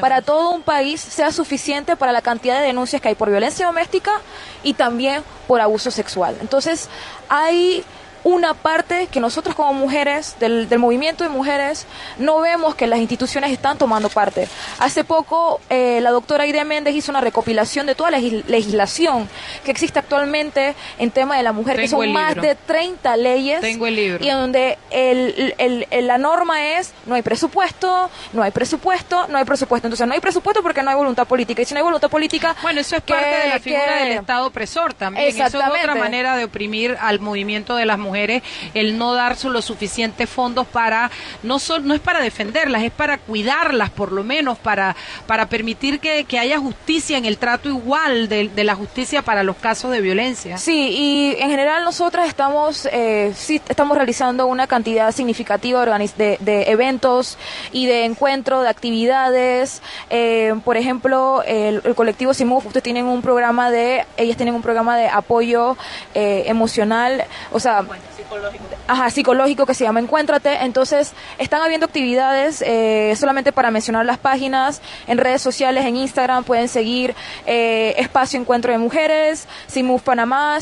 para 0.00 0.22
todo 0.22 0.50
un 0.50 0.62
país 0.62 1.00
sea 1.00 1.32
suficiente 1.32 1.96
para 1.96 2.12
la 2.12 2.22
cantidad 2.22 2.60
de 2.60 2.66
denuncias 2.66 3.00
que 3.00 3.08
hay 3.08 3.14
por 3.14 3.30
violencia 3.30 3.66
doméstica 3.66 4.20
y 4.62 4.74
también 4.74 5.22
por 5.46 5.60
abuso 5.60 5.90
sexual. 5.90 6.36
Entonces, 6.40 6.88
hay 7.28 7.84
una 8.24 8.54
parte 8.54 9.06
que 9.08 9.20
nosotros 9.20 9.54
como 9.54 9.74
mujeres, 9.74 10.36
del, 10.40 10.66
movimiento 10.78 11.24
de 11.24 11.30
mujeres, 11.30 11.86
no 12.18 12.40
vemos 12.40 12.74
que 12.74 12.86
las 12.86 12.98
instituciones 12.98 13.52
están 13.52 13.76
tomando 13.76 14.08
parte. 14.08 14.48
Hace 14.78 15.04
poco 15.04 15.60
eh, 15.68 16.00
la 16.00 16.10
doctora 16.10 16.44
Aide 16.44 16.64
Méndez 16.64 16.94
hizo 16.94 17.12
una 17.12 17.20
recopilación 17.20 17.86
de 17.86 17.94
toda 17.94 18.10
la 18.10 18.18
legislación 18.18 19.28
que 19.62 19.70
existe 19.70 19.98
actualmente 19.98 20.74
en 20.98 21.10
tema 21.10 21.36
de 21.36 21.42
la 21.42 21.52
mujer, 21.52 21.76
que 21.76 21.86
son 21.86 22.10
más 22.12 22.34
de 22.34 22.54
30 22.54 23.16
leyes. 23.18 23.60
Tengo 23.60 23.86
el 23.86 23.94
libro. 23.94 24.24
Y 24.24 24.30
donde 24.30 24.78
el, 24.90 25.86
la 26.06 26.16
norma 26.16 26.78
es 26.78 26.94
no 27.04 27.14
hay 27.14 27.22
presupuesto, 27.22 28.10
no 28.32 28.42
hay 28.42 28.50
presupuesto, 28.50 29.26
no 29.28 29.36
hay 29.36 29.44
presupuesto. 29.44 29.86
Entonces 29.86 30.06
no 30.06 30.14
hay 30.14 30.20
presupuesto 30.20 30.62
porque 30.62 30.82
no 30.82 30.90
hay 30.90 30.96
voluntad 30.96 31.26
política. 31.26 31.60
Y 31.60 31.66
si 31.66 31.74
no 31.74 31.78
hay 31.78 31.84
voluntad 31.84 32.08
política... 32.08 32.56
Bueno, 32.62 32.80
eso 32.80 32.96
es 32.96 33.02
parte 33.02 33.28
de 33.28 33.48
la 33.48 33.58
figura 33.58 33.96
del 33.96 34.12
Estado 34.12 34.46
opresor 34.46 34.94
también. 34.94 35.28
Eso 35.28 35.44
es 35.44 35.54
otra 35.54 35.94
manera 35.94 36.36
de 36.36 36.44
oprimir 36.44 36.96
al 36.98 37.20
movimiento 37.20 37.76
de 37.76 37.84
las 37.84 37.98
mujeres 37.98 38.13
el 38.16 38.98
no 38.98 39.14
dar 39.14 39.36
los 39.44 39.64
suficientes 39.64 40.28
fondos 40.28 40.66
para, 40.66 41.10
no, 41.42 41.58
no 41.82 41.94
es 41.94 42.00
para 42.00 42.20
defenderlas, 42.20 42.82
es 42.82 42.92
para 42.92 43.18
cuidarlas 43.18 43.90
por 43.90 44.12
lo 44.12 44.22
menos, 44.24 44.58
para, 44.58 44.96
para 45.26 45.48
permitir 45.48 46.00
que, 46.00 46.24
haya 46.38 46.58
justicia 46.58 47.16
en 47.16 47.24
el 47.24 47.38
trato 47.38 47.68
igual 47.68 48.28
de, 48.28 48.50
la 48.64 48.74
justicia 48.74 49.22
para 49.22 49.42
los 49.42 49.56
casos 49.56 49.90
de 49.92 50.00
violencia. 50.00 50.58
Sí, 50.58 50.88
y 50.90 51.36
en 51.38 51.50
general 51.50 51.84
nosotras 51.84 52.28
estamos, 52.28 52.88
eh, 52.92 53.32
sí, 53.36 53.60
estamos 53.68 53.96
realizando 53.96 54.46
una 54.46 54.66
cantidad 54.66 55.12
significativa 55.12 55.84
de, 56.16 56.38
de 56.40 56.62
eventos 56.70 57.38
y 57.72 57.86
de 57.86 58.04
encuentros, 58.04 58.62
de 58.62 58.68
actividades. 58.68 59.82
Eh, 60.10 60.54
por 60.64 60.76
ejemplo, 60.76 61.42
el, 61.46 61.82
colectivo 61.94 62.34
Simuf, 62.34 62.66
ustedes 62.66 62.82
tienen 62.82 63.06
un 63.06 63.22
programa 63.22 63.70
de, 63.70 64.04
ellas 64.16 64.36
tienen 64.36 64.54
un 64.54 64.62
programa 64.62 64.96
de 64.96 65.08
apoyo 65.08 65.76
eh, 66.14 66.44
emocional, 66.46 67.24
o 67.52 67.60
sea, 67.60 67.84
psicológico. 68.16 68.64
Ajá, 68.86 69.10
psicológico 69.10 69.66
que 69.66 69.74
se 69.74 69.84
llama 69.84 70.00
Encuéntrate. 70.00 70.64
Entonces, 70.64 71.12
están 71.38 71.62
habiendo 71.62 71.86
actividades, 71.86 72.62
eh, 72.66 73.14
solamente 73.16 73.52
para 73.52 73.70
mencionar 73.70 74.04
las 74.04 74.18
páginas, 74.18 74.82
en 75.06 75.18
redes 75.18 75.42
sociales, 75.42 75.84
en 75.86 75.96
Instagram, 75.96 76.44
pueden 76.44 76.68
seguir 76.68 77.14
eh, 77.46 77.94
Espacio 77.96 78.38
Encuentro 78.38 78.72
de 78.72 78.78
Mujeres, 78.78 79.48
Simuf 79.66 80.02
Panamá, 80.02 80.58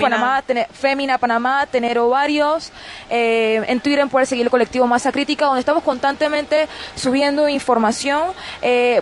Panamá, 0.00 0.42
Femina 0.72 1.18
Panamá, 1.18 1.66
Tener 1.66 1.98
Ovarios. 1.98 2.72
Eh, 3.10 3.62
en 3.68 3.80
Twitter 3.80 4.06
pueden 4.08 4.26
seguir 4.26 4.46
el 4.46 4.50
colectivo 4.50 4.86
Masa 4.86 5.12
Crítica, 5.12 5.46
donde 5.46 5.60
estamos 5.60 5.82
constantemente 5.82 6.68
subiendo 6.94 7.48
información, 7.48 8.32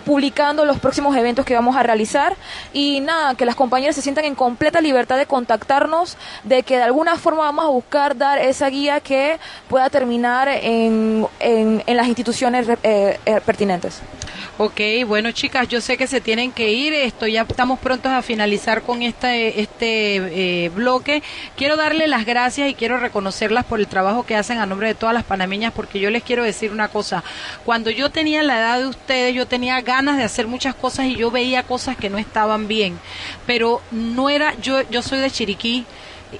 publicando 0.05 0.65
los 0.65 0.79
próximos 0.79 1.15
eventos 1.15 1.45
que 1.45 1.55
vamos 1.55 1.75
a 1.75 1.83
realizar. 1.83 2.35
Y 2.73 2.99
nada, 2.99 3.35
que 3.35 3.45
las 3.45 3.55
compañeras 3.55 3.95
se 3.95 4.01
sientan 4.01 4.25
en 4.25 4.35
completa 4.35 4.81
libertad 4.81 5.17
de 5.17 5.25
contactarnos, 5.25 6.17
de 6.43 6.63
que 6.63 6.77
de 6.77 6.83
alguna 6.83 7.15
forma 7.17 7.43
vamos 7.43 7.60
a 7.61 7.69
buscar 7.69 8.17
dar 8.17 8.39
esa 8.39 8.69
guía 8.69 8.99
que 8.99 9.39
pueda 9.67 9.89
terminar 9.89 10.47
en, 10.47 11.27
en, 11.39 11.83
las 11.87 12.07
instituciones 12.07 12.67
eh, 12.83 13.19
eh, 13.25 13.41
pertinentes. 13.45 14.01
Ok, 14.57 14.79
bueno 15.07 15.31
chicas, 15.31 15.67
yo 15.67 15.81
sé 15.81 15.97
que 15.97 16.07
se 16.07 16.21
tienen 16.21 16.51
que 16.51 16.71
ir, 16.71 16.93
esto 16.93 17.25
ya 17.25 17.43
estamos 17.43 17.79
prontos 17.79 18.11
a 18.11 18.21
finalizar 18.21 18.83
con 18.83 19.01
este, 19.01 19.59
este 19.61 20.65
eh, 20.65 20.69
bloque. 20.69 21.23
Quiero 21.55 21.77
darle 21.77 22.07
las 22.07 22.25
gracias 22.25 22.69
y 22.69 22.73
quiero 22.73 22.97
reconocerlas 22.97 23.65
por 23.65 23.79
el 23.79 23.87
trabajo 23.87 24.23
que 24.23 24.35
hacen 24.35 24.59
a 24.59 24.65
nombre 24.65 24.89
de 24.89 24.93
todas 24.93 25.15
las 25.15 25.23
panameñas, 25.23 25.73
porque 25.73 25.99
yo 25.99 26.11
les 26.11 26.21
quiero 26.21 26.43
decir 26.43 26.71
una 26.71 26.89
cosa, 26.89 27.23
cuando 27.65 27.89
yo 27.89 28.11
tenía 28.11 28.43
la 28.43 28.59
edad 28.59 28.79
de 28.79 28.87
ustedes, 28.87 29.33
yo 29.33 29.47
tenía 29.47 29.81
ganas 29.81 30.17
de 30.17 30.23
hacer 30.23 30.47
muchas 30.47 30.75
cosas 30.75 31.07
y 31.07 31.15
yo 31.15 31.31
veía 31.31 31.63
cosas 31.63 31.97
que 31.97 32.09
no 32.09 32.17
estaban 32.17 32.67
bien, 32.67 32.99
pero 33.47 33.81
no 33.89 34.29
era, 34.29 34.53
yo, 34.59 34.81
yo 34.89 35.01
soy 35.01 35.19
de 35.19 35.31
Chiriquí, 35.31 35.85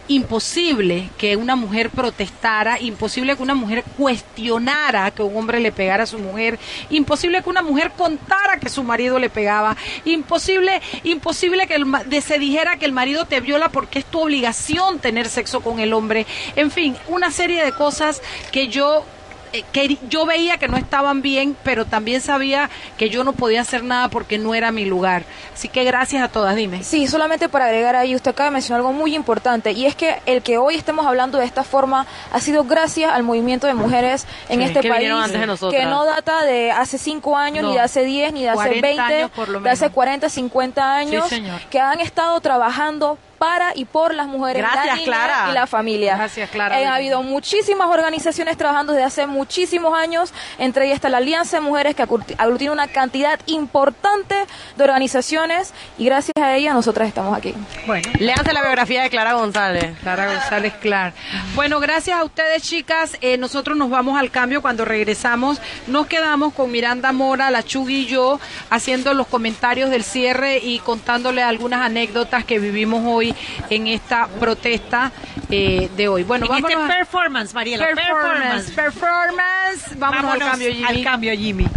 imposible 0.08 1.10
que 1.18 1.36
una 1.36 1.56
mujer 1.56 1.90
protestara, 1.90 2.80
imposible 2.80 3.36
que 3.36 3.44
una 3.44 3.56
mujer 3.56 3.84
cuestionara 3.98 5.12
que 5.12 5.24
un 5.24 5.36
hombre 5.36 5.60
le 5.60 5.72
pegara 5.72 6.04
a 6.04 6.08
su 6.08 6.20
mujer, 6.20 6.60
imposible 6.90 7.42
que 7.42 7.50
una 7.50 7.62
mujer 7.62 7.92
contara 7.98 8.60
que 8.60 8.70
su 8.70 8.84
marido 8.84 9.20
le 9.20 9.30
pegaba, 9.30 9.76
imposible, 10.06 10.82
imposible 11.04 11.68
que 11.68 11.76
el, 11.76 12.22
se 12.22 12.40
dijera 12.40 12.78
que 12.78 12.86
el 12.86 12.94
marido 12.94 13.26
te 13.26 13.40
viola 13.42 13.70
porque 13.70 14.00
es 14.00 14.06
tu 14.06 14.22
obligación 14.22 15.00
tener 15.00 15.28
sexo 15.28 15.62
con 15.62 15.80
el 15.80 15.94
hombre, 15.94 16.26
en 16.56 16.72
fin, 16.72 16.96
una 17.08 17.32
serie 17.32 17.64
de 17.64 17.72
cosas 17.72 18.22
que 18.52 18.68
yo 18.68 19.06
eh, 19.54 19.64
que 19.72 19.98
yo 20.10 20.26
veía 20.26 20.58
que 20.58 20.68
no 20.68 20.78
estaban 20.78 21.22
bien, 21.22 21.56
pero 21.64 21.86
también 21.86 22.22
sabía 22.22 22.70
que 22.98 23.10
yo 23.10 23.24
no 23.24 23.34
podía 23.34 23.62
hacer 23.62 23.84
nada 23.84 24.10
porque 24.10 24.38
no 24.38 24.54
era 24.56 24.72
mi 24.72 24.86
lugar. 24.86 25.24
Así 25.54 25.68
que 25.68 25.84
gracias 25.84 26.24
a 26.24 26.28
todas, 26.30 26.56
dime. 26.56 26.84
Sí, 26.84 27.08
solamente 27.08 27.50
para 27.50 27.66
agregar 27.66 27.96
ahí, 27.96 28.16
usted 28.16 28.32
acaba 28.32 28.50
de 28.50 28.54
mencionar 28.54 28.80
algo 28.82 28.94
muy 28.94 29.16
importante 29.16 29.72
y 29.72 29.86
es 29.86 29.96
que 29.96 30.20
el 30.26 30.42
que 30.42 30.58
hoy 30.58 30.76
estemos 30.76 31.06
hablando 31.06 31.38
de 31.38 31.46
esta 31.46 31.64
forma 31.64 32.06
ha 32.32 32.40
sido 32.40 32.64
gracias 32.64 33.12
al 33.14 33.24
movimiento 33.24 33.68
de 33.68 33.74
mujeres 33.74 34.26
en 34.50 34.60
Sí, 34.60 34.66
este 34.66 34.80
que 34.82 34.90
país, 34.90 35.10
antes 35.12 35.60
de 35.62 35.70
que 35.70 35.86
no 35.86 36.06
data 36.06 36.44
de 36.44 36.72
hace 36.72 36.98
5 36.98 37.38
años, 37.38 37.64
No. 37.64 37.70
ni 37.70 37.76
de 37.76 37.82
hace 37.82 38.04
10, 38.04 38.34
ni 38.34 38.44
de 38.44 38.50
hace 38.50 38.58
40 38.58 38.88
20, 38.88 39.02
años 39.02 39.32
por 39.32 39.50
lo 39.50 39.60
de 39.60 39.70
hace 39.70 39.86
menos. 39.86 39.94
40, 39.96 40.30
50 40.30 40.96
años, 40.96 41.26
que 41.70 41.80
han 41.80 42.00
estado 42.00 42.40
trabajando 42.42 43.18
para 43.42 43.72
y 43.74 43.86
por 43.86 44.14
las 44.14 44.28
mujeres, 44.28 44.62
la 44.62 44.70
Gracias, 44.72 44.96
niña 44.98 45.06
Clara. 45.06 45.48
y 45.50 45.54
la 45.56 45.66
familia. 45.66 46.16
Gracias, 46.16 46.48
Clara. 46.52 46.80
Eh, 46.80 46.86
ha 46.86 46.94
habido 46.94 47.24
muchísimas 47.24 47.88
organizaciones 47.88 48.56
trabajando 48.56 48.94
desde 48.94 49.06
hace 49.06 49.26
muchísimos 49.26 49.98
años, 49.98 50.32
entre 50.60 50.86
ellas 50.86 50.98
está 50.98 51.10
la 51.10 51.18
Alianza 51.18 51.58
de 51.58 51.62
Mujeres 51.62 51.96
que 51.96 52.04
aglutina 52.38 52.72
una 52.72 52.88
cantidad 52.88 53.40
importante 53.48 54.36
de 54.78 54.84
organizaciones 54.84 55.74
y 55.98 56.06
gracias 56.06 56.34
a 56.40 56.56
ella 56.56 56.76
nosotras 56.76 57.08
estamos 57.08 57.36
aquí. 57.36 57.56
Bueno, 57.88 58.08
Léanse 58.20 58.54
la 58.54 58.62
biografía 58.62 59.02
de 59.02 59.10
Clara 59.10 59.34
González. 59.34 59.98
Clara 60.02 60.28
González 60.34 60.74
Clar. 60.80 61.14
Bueno, 61.56 61.80
gracias 61.80 62.20
a 62.20 62.24
ustedes, 62.24 62.62
chicas. 62.62 63.18
Eh, 63.22 63.38
nosotros 63.38 63.76
nos 63.76 63.90
vamos 63.90 64.20
al 64.20 64.30
cambio 64.30 64.62
cuando 64.62 64.86
regresamos. 64.86 65.60
Nos 65.88 66.06
quedamos 66.06 66.54
con 66.54 66.70
Miranda 66.70 67.12
Mora, 67.12 67.50
la 67.50 67.64
Chugui 67.64 68.02
y 68.02 68.06
yo, 68.06 68.40
haciendo 68.70 69.16
los 69.16 69.26
comentarios 69.26 69.90
del 69.90 70.04
cierre 70.04 70.60
y 70.60 70.78
contándole 70.78 71.42
algunas 71.42 71.82
anécdotas 71.82 72.46
que 72.46 72.60
vivimos 72.60 73.02
hoy 73.04 73.31
en 73.70 73.88
esta 73.88 74.28
protesta 74.28 75.12
eh, 75.50 75.90
de 75.96 76.08
hoy. 76.08 76.24
Bueno, 76.24 76.46
en 76.46 76.52
este 76.54 76.76
vámonos. 76.76 76.90
a- 76.92 76.98
performance, 76.98 77.54
Mariela, 77.54 77.86
performance, 77.88 78.72
performance. 78.72 79.98
Vámonos, 79.98 80.32
al 80.34 80.40
cambio, 80.40 80.70
Jimmy. 80.72 80.84
al 80.88 81.04
cambio, 81.04 81.34
Jimmy. 81.34 81.68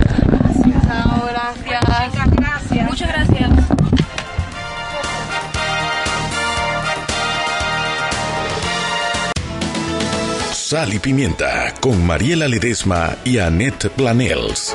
Gracias. 1.66 2.30
gracias. 2.36 2.86
Muchas 2.88 3.08
gracias. 3.08 3.50
Sal 10.52 10.94
y 10.94 10.98
Pimienta 10.98 11.74
con 11.80 12.04
Mariela 12.04 12.48
Ledesma 12.48 13.16
y 13.24 13.38
Annette 13.38 13.90
Planels. 13.90 14.74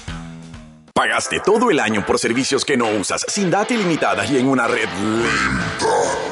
Pagaste 0.93 1.39
todo 1.39 1.71
el 1.71 1.79
año 1.79 2.05
por 2.05 2.19
servicios 2.19 2.65
que 2.65 2.77
no 2.77 2.89
usas, 2.89 3.25
sin 3.27 3.49
data 3.49 3.73
ilimitada 3.73 4.25
y 4.25 4.37
en 4.37 4.47
una 4.47 4.67
red 4.67 4.89
lenta. 4.89 5.85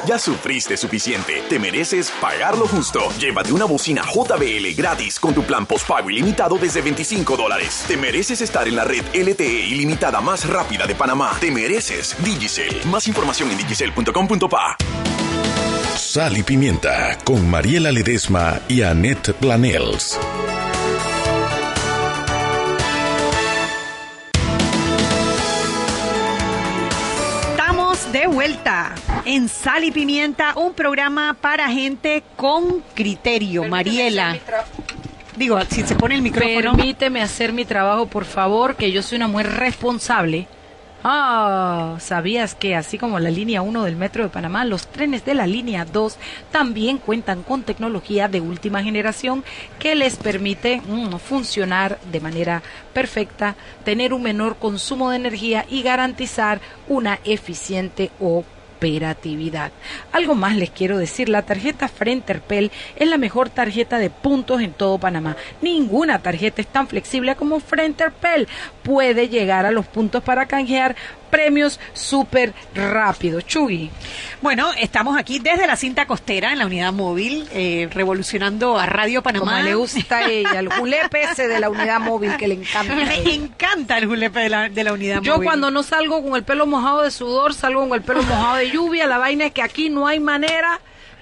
Ya 0.06 0.18
sufriste 0.18 0.76
suficiente. 0.76 1.42
Te 1.48 1.58
mereces 1.58 2.12
pagar 2.20 2.58
lo 2.58 2.66
justo. 2.66 3.00
Llévate 3.18 3.52
una 3.52 3.64
bocina 3.64 4.02
JBL 4.02 4.74
gratis 4.76 5.18
con 5.18 5.34
tu 5.34 5.42
plan 5.42 5.66
postpago 5.66 6.10
ilimitado 6.10 6.58
desde 6.58 6.82
25 6.82 7.36
dólares. 7.36 7.84
Te 7.88 7.96
mereces 7.96 8.40
estar 8.40 8.68
en 8.68 8.76
la 8.76 8.84
red 8.84 9.04
LTE 9.14 9.66
ilimitada 9.66 10.20
más 10.20 10.48
rápida 10.48 10.86
de 10.86 10.94
Panamá. 10.94 11.36
Te 11.40 11.50
mereces 11.50 12.16
Digicel. 12.24 12.82
Más 12.86 13.08
información 13.08 13.50
en 13.50 13.58
digicel.com.pa. 13.58 14.76
Sal 15.96 16.36
y 16.36 16.42
Pimienta 16.42 17.18
con 17.24 17.48
Mariela 17.48 17.92
Ledesma 17.92 18.60
y 18.68 18.82
Annette 18.82 19.32
Planels. 19.34 20.18
Vuelta 28.50 28.94
en 29.26 29.48
Sal 29.48 29.84
y 29.84 29.92
Pimienta, 29.92 30.54
un 30.56 30.74
programa 30.74 31.36
para 31.40 31.68
gente 31.68 32.24
con 32.34 32.82
criterio. 32.94 33.62
Mariela. 33.64 34.36
Digo, 35.36 35.60
si 35.70 35.82
se 35.82 35.94
pone 35.94 36.16
el 36.16 36.22
micrófono. 36.22 36.72
Permíteme 36.72 37.22
hacer 37.22 37.52
mi 37.52 37.64
trabajo, 37.64 38.06
por 38.06 38.24
favor, 38.24 38.74
que 38.74 38.90
yo 38.90 39.04
soy 39.04 39.16
una 39.16 39.28
mujer 39.28 39.52
responsable. 39.52 40.48
Ah, 41.02 41.96
¿sabías 41.98 42.54
que 42.54 42.76
así 42.76 42.98
como 42.98 43.18
la 43.18 43.30
línea 43.30 43.62
1 43.62 43.84
del 43.84 43.96
Metro 43.96 44.22
de 44.22 44.28
Panamá, 44.28 44.66
los 44.66 44.86
trenes 44.86 45.24
de 45.24 45.32
la 45.32 45.46
línea 45.46 45.86
2 45.86 46.18
también 46.52 46.98
cuentan 46.98 47.42
con 47.42 47.62
tecnología 47.62 48.28
de 48.28 48.42
última 48.42 48.82
generación 48.82 49.42
que 49.78 49.94
les 49.94 50.16
permite 50.16 50.82
mm, 50.82 51.16
funcionar 51.16 51.98
de 52.12 52.20
manera 52.20 52.62
perfecta, 52.92 53.56
tener 53.82 54.12
un 54.12 54.22
menor 54.22 54.56
consumo 54.56 55.08
de 55.08 55.16
energía 55.16 55.64
y 55.70 55.82
garantizar 55.82 56.60
una 56.86 57.18
eficiente 57.24 58.10
operatividad. 58.80 59.72
Algo 60.12 60.34
más 60.34 60.56
les 60.56 60.70
quiero 60.70 60.96
decir, 60.96 61.28
la 61.28 61.42
tarjeta 61.42 61.88
Frenterpel 61.88 62.70
es 62.96 63.08
la 63.08 63.18
mejor 63.18 63.50
tarjeta 63.50 63.98
de 63.98 64.10
puntos 64.10 64.62
en 64.62 64.72
todo 64.72 64.98
Panamá. 64.98 65.36
Ninguna 65.60 66.20
tarjeta 66.20 66.62
es 66.62 66.66
tan 66.66 66.88
flexible 66.88 67.36
como 67.36 67.60
Frenterpel. 67.60 68.48
Puede 68.90 69.28
llegar 69.28 69.66
a 69.66 69.70
los 69.70 69.86
puntos 69.86 70.20
para 70.20 70.46
canjear 70.46 70.96
premios 71.30 71.78
súper 71.92 72.52
rápido. 72.74 73.40
Chugui. 73.40 73.88
Bueno, 74.42 74.72
estamos 74.80 75.16
aquí 75.16 75.38
desde 75.38 75.68
la 75.68 75.76
cinta 75.76 76.06
costera 76.06 76.50
en 76.50 76.58
la 76.58 76.66
unidad 76.66 76.92
móvil, 76.92 77.48
eh, 77.52 77.88
revolucionando 77.92 78.80
a 78.80 78.86
Radio 78.86 79.22
Panamá. 79.22 79.52
Como 79.52 79.62
le 79.62 79.74
gusta 79.76 80.16
a 80.16 80.28
ella, 80.28 80.58
el 80.58 80.72
julepe 80.72 81.22
ese 81.22 81.46
de 81.46 81.60
la 81.60 81.70
unidad 81.70 82.00
móvil 82.00 82.36
que 82.36 82.48
le 82.48 82.54
encanta. 82.54 83.00
ella. 83.14 83.32
encanta 83.32 83.96
el 83.96 84.06
julepe 84.06 84.40
de 84.40 84.48
la, 84.48 84.68
de 84.68 84.82
la 84.82 84.92
unidad 84.92 85.22
Yo 85.22 85.34
móvil. 85.34 85.46
cuando 85.46 85.70
no 85.70 85.84
salgo 85.84 86.20
con 86.24 86.34
el 86.34 86.42
pelo 86.42 86.66
mojado 86.66 87.02
de 87.02 87.12
sudor, 87.12 87.54
salgo 87.54 87.88
con 87.88 87.96
el 87.96 88.02
pelo 88.02 88.24
mojado 88.24 88.56
de 88.56 88.72
lluvia. 88.72 89.06
La 89.06 89.18
vaina 89.18 89.46
es 89.46 89.52
que 89.52 89.62
aquí 89.62 89.88
no 89.88 90.08
hay 90.08 90.18
manera 90.18 90.80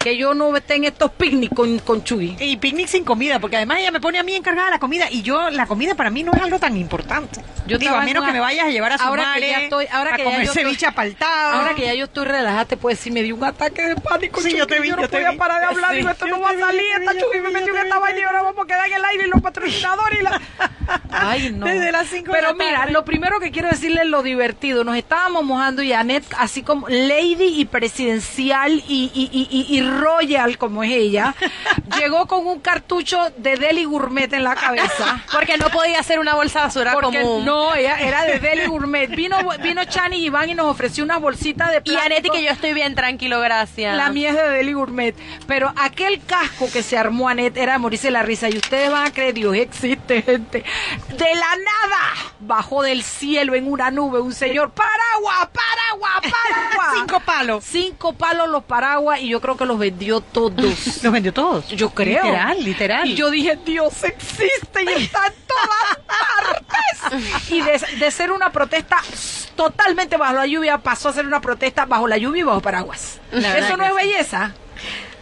que 0.08 0.16
yo 0.16 0.34
no 0.34 0.56
esté 0.56 0.76
en 0.76 0.84
estos 0.84 1.10
picnic 1.12 1.54
con, 1.54 1.78
con 1.80 2.02
Chugui. 2.04 2.36
Y 2.40 2.56
picnic 2.56 2.86
sin 2.88 3.04
comida, 3.04 3.38
porque 3.38 3.56
además 3.56 3.78
ella 3.80 3.90
me 3.90 4.00
pone 4.00 4.18
a 4.18 4.22
mí 4.22 4.34
encargada 4.34 4.70
la 4.70 4.78
comida 4.78 5.06
y 5.10 5.22
yo, 5.22 5.50
la 5.50 5.66
comida 5.66 5.94
para 5.94 6.10
mí 6.10 6.22
no 6.22 6.32
es 6.32 6.40
algo 6.42 6.58
tan 6.58 6.76
importante. 6.76 7.42
Yo 7.66 7.76
Digo, 7.78 7.94
a 7.94 8.00
menos 8.02 8.08
en 8.08 8.14
que 8.14 8.20
una- 8.20 8.32
me 8.32 8.40
vayas 8.40 8.66
a 8.66 8.70
llevar 8.70 8.92
a 8.92 8.98
su 8.98 9.04
ahora 9.04 9.22
madre, 9.24 9.40
que 9.42 9.50
ya 9.50 9.60
estoy, 9.60 9.86
ahora 9.92 10.14
a 10.14 10.16
que 10.16 10.24
ya 10.24 10.30
yo 10.36 10.40
estoy- 10.52 10.62
ceviche. 10.64 10.86
Ahora 11.20 11.74
que 11.74 11.82
ya 11.82 11.94
yo 11.94 12.04
estoy 12.04 12.24
relajada, 12.24 12.64
te 12.64 12.76
puedo 12.78 12.96
decir, 12.96 13.12
me 13.12 13.22
dio 13.22 13.34
un 13.36 13.44
ataque 13.44 13.82
de 13.82 13.96
pánico. 13.96 14.40
Sí, 14.40 14.56
yo 14.56 14.66
te 14.66 14.80
vi, 14.80 14.88
no 14.90 14.96
yo 14.96 15.02
te 15.02 15.08
podía 15.18 15.32
vi. 15.32 15.36
parar 15.36 15.60
de 15.60 15.66
hablar. 15.66 15.90
Sí, 15.90 15.96
digo, 15.96 16.08
esto 16.10 16.26
yo 16.26 16.36
no 16.36 16.42
va 16.42 16.50
a 16.50 16.58
salir. 16.58 16.82
Esta 17.00 17.12
vi, 17.12 17.40
me 17.40 17.50
metió 17.50 17.76
en 17.76 17.82
esta 17.84 17.98
vaina 17.98 18.18
y 18.18 18.22
ahora 18.22 18.42
vamos 18.42 18.64
a 18.64 18.66
quedar 18.66 18.86
en 18.88 18.94
el 18.94 19.04
aire 19.04 19.24
y 19.26 19.30
los 19.30 19.42
patrocinadores 19.42 20.20
y 20.20 20.22
la... 20.22 20.40
Ay, 21.10 21.52
no. 21.52 21.66
Desde 21.66 21.92
las 21.92 22.06
cinco 22.08 22.32
de 22.32 22.38
Pero 22.38 22.48
la 22.48 22.64
mira, 22.64 22.78
tarde. 22.80 22.92
lo 22.92 23.04
primero 23.04 23.38
que 23.40 23.50
quiero 23.50 23.68
decirle 23.68 24.00
es 24.02 24.08
lo 24.08 24.22
divertido. 24.22 24.84
Nos 24.84 24.96
estábamos 24.96 25.44
mojando 25.44 25.82
y 25.82 25.92
Annette, 25.92 26.26
así 26.38 26.62
como 26.62 26.88
lady 26.88 27.60
y 27.60 27.64
presidencial 27.66 28.72
y, 28.88 29.10
y, 29.14 29.28
y, 29.32 29.48
y- 29.50 29.76
y 29.76 29.80
royal 29.98 30.56
como 30.58 30.82
es 30.82 30.92
ella, 30.92 31.34
llegó 31.98 32.26
con 32.26 32.46
un 32.46 32.60
cartucho 32.60 33.18
de 33.36 33.56
Deli 33.56 33.84
Gourmet 33.84 34.32
en 34.32 34.44
la 34.44 34.54
cabeza. 34.54 35.22
Porque 35.32 35.58
no 35.58 35.68
podía 35.68 36.00
hacer 36.00 36.18
una 36.18 36.34
bolsa 36.34 36.60
de 36.60 36.64
basura 36.66 36.92
Porque 36.92 37.20
común. 37.20 37.44
no, 37.44 37.74
ella 37.74 37.98
era 38.00 38.22
de 38.24 38.38
Deli 38.38 38.66
Gourmet. 38.66 39.08
Vino, 39.08 39.36
vino 39.62 39.84
Chani 39.84 40.16
y 40.16 40.26
Iván 40.26 40.50
y 40.50 40.54
nos 40.54 40.66
ofreció 40.66 41.04
una 41.04 41.18
bolsita 41.18 41.70
de 41.70 41.78
Y 41.78 41.80
plástico. 41.80 42.06
Aneti, 42.06 42.30
que 42.30 42.42
yo 42.42 42.50
estoy 42.50 42.72
bien 42.72 42.94
tranquilo, 42.94 43.40
gracias. 43.40 43.96
La 43.96 44.10
mía 44.10 44.30
es 44.30 44.36
de 44.36 44.48
Deli 44.48 44.72
Gourmet. 44.72 45.14
Pero 45.46 45.72
aquel 45.76 46.20
casco 46.24 46.70
que 46.72 46.82
se 46.82 46.96
armó 46.96 47.28
Anet 47.28 47.56
era 47.56 47.74
de 47.74 47.78
morirse 47.78 48.10
la 48.10 48.22
risa. 48.22 48.48
Y 48.48 48.56
ustedes 48.56 48.90
van 48.90 49.06
a 49.06 49.12
creer, 49.12 49.34
Dios 49.34 49.54
existe, 49.54 50.22
gente. 50.22 50.62
gente. 50.62 50.64
De 51.16 51.34
la 51.34 51.56
nada 51.56 52.32
bajó 52.40 52.82
del 52.82 53.02
cielo 53.02 53.54
en 53.54 53.70
una 53.70 53.90
nube 53.90 54.20
un 54.20 54.32
señor, 54.32 54.70
paraguas, 54.70 55.48
paraguas, 55.52 56.20
paraguas. 56.22 56.94
Cinco 56.98 57.20
palos. 57.20 57.64
Cinco 57.64 58.12
palos 58.12 58.48
los 58.48 58.64
paraguas 58.64 59.20
y 59.20 59.28
yo 59.28 59.40
creo 59.40 59.56
que 59.56 59.64
los 59.66 59.77
vendió 59.78 60.20
todos. 60.20 60.54
¿Los 61.02 61.12
vendió 61.12 61.32
todos? 61.32 61.68
Yo 61.68 61.90
creo. 61.90 62.22
Literal, 62.24 62.64
literal. 62.64 63.08
Y 63.08 63.14
yo 63.14 63.30
dije, 63.30 63.58
Dios 63.64 64.04
existe 64.04 64.82
y 64.84 65.02
está 65.02 65.26
en 65.26 65.32
todas 65.46 65.98
partes. 66.06 67.48
Y 67.50 67.62
de, 67.62 67.80
de 67.98 68.10
ser 68.10 68.30
una 68.32 68.50
protesta 68.50 68.98
totalmente 69.56 70.16
bajo 70.16 70.34
la 70.34 70.46
lluvia 70.46 70.78
pasó 70.78 71.08
a 71.08 71.12
ser 71.12 71.26
una 71.26 71.40
protesta 71.40 71.86
bajo 71.86 72.06
la 72.06 72.18
lluvia 72.18 72.40
y 72.40 72.42
bajo 72.44 72.60
paraguas. 72.60 73.18
Eso 73.32 73.76
no 73.76 73.84
es 73.84 73.94
belleza. 73.94 74.52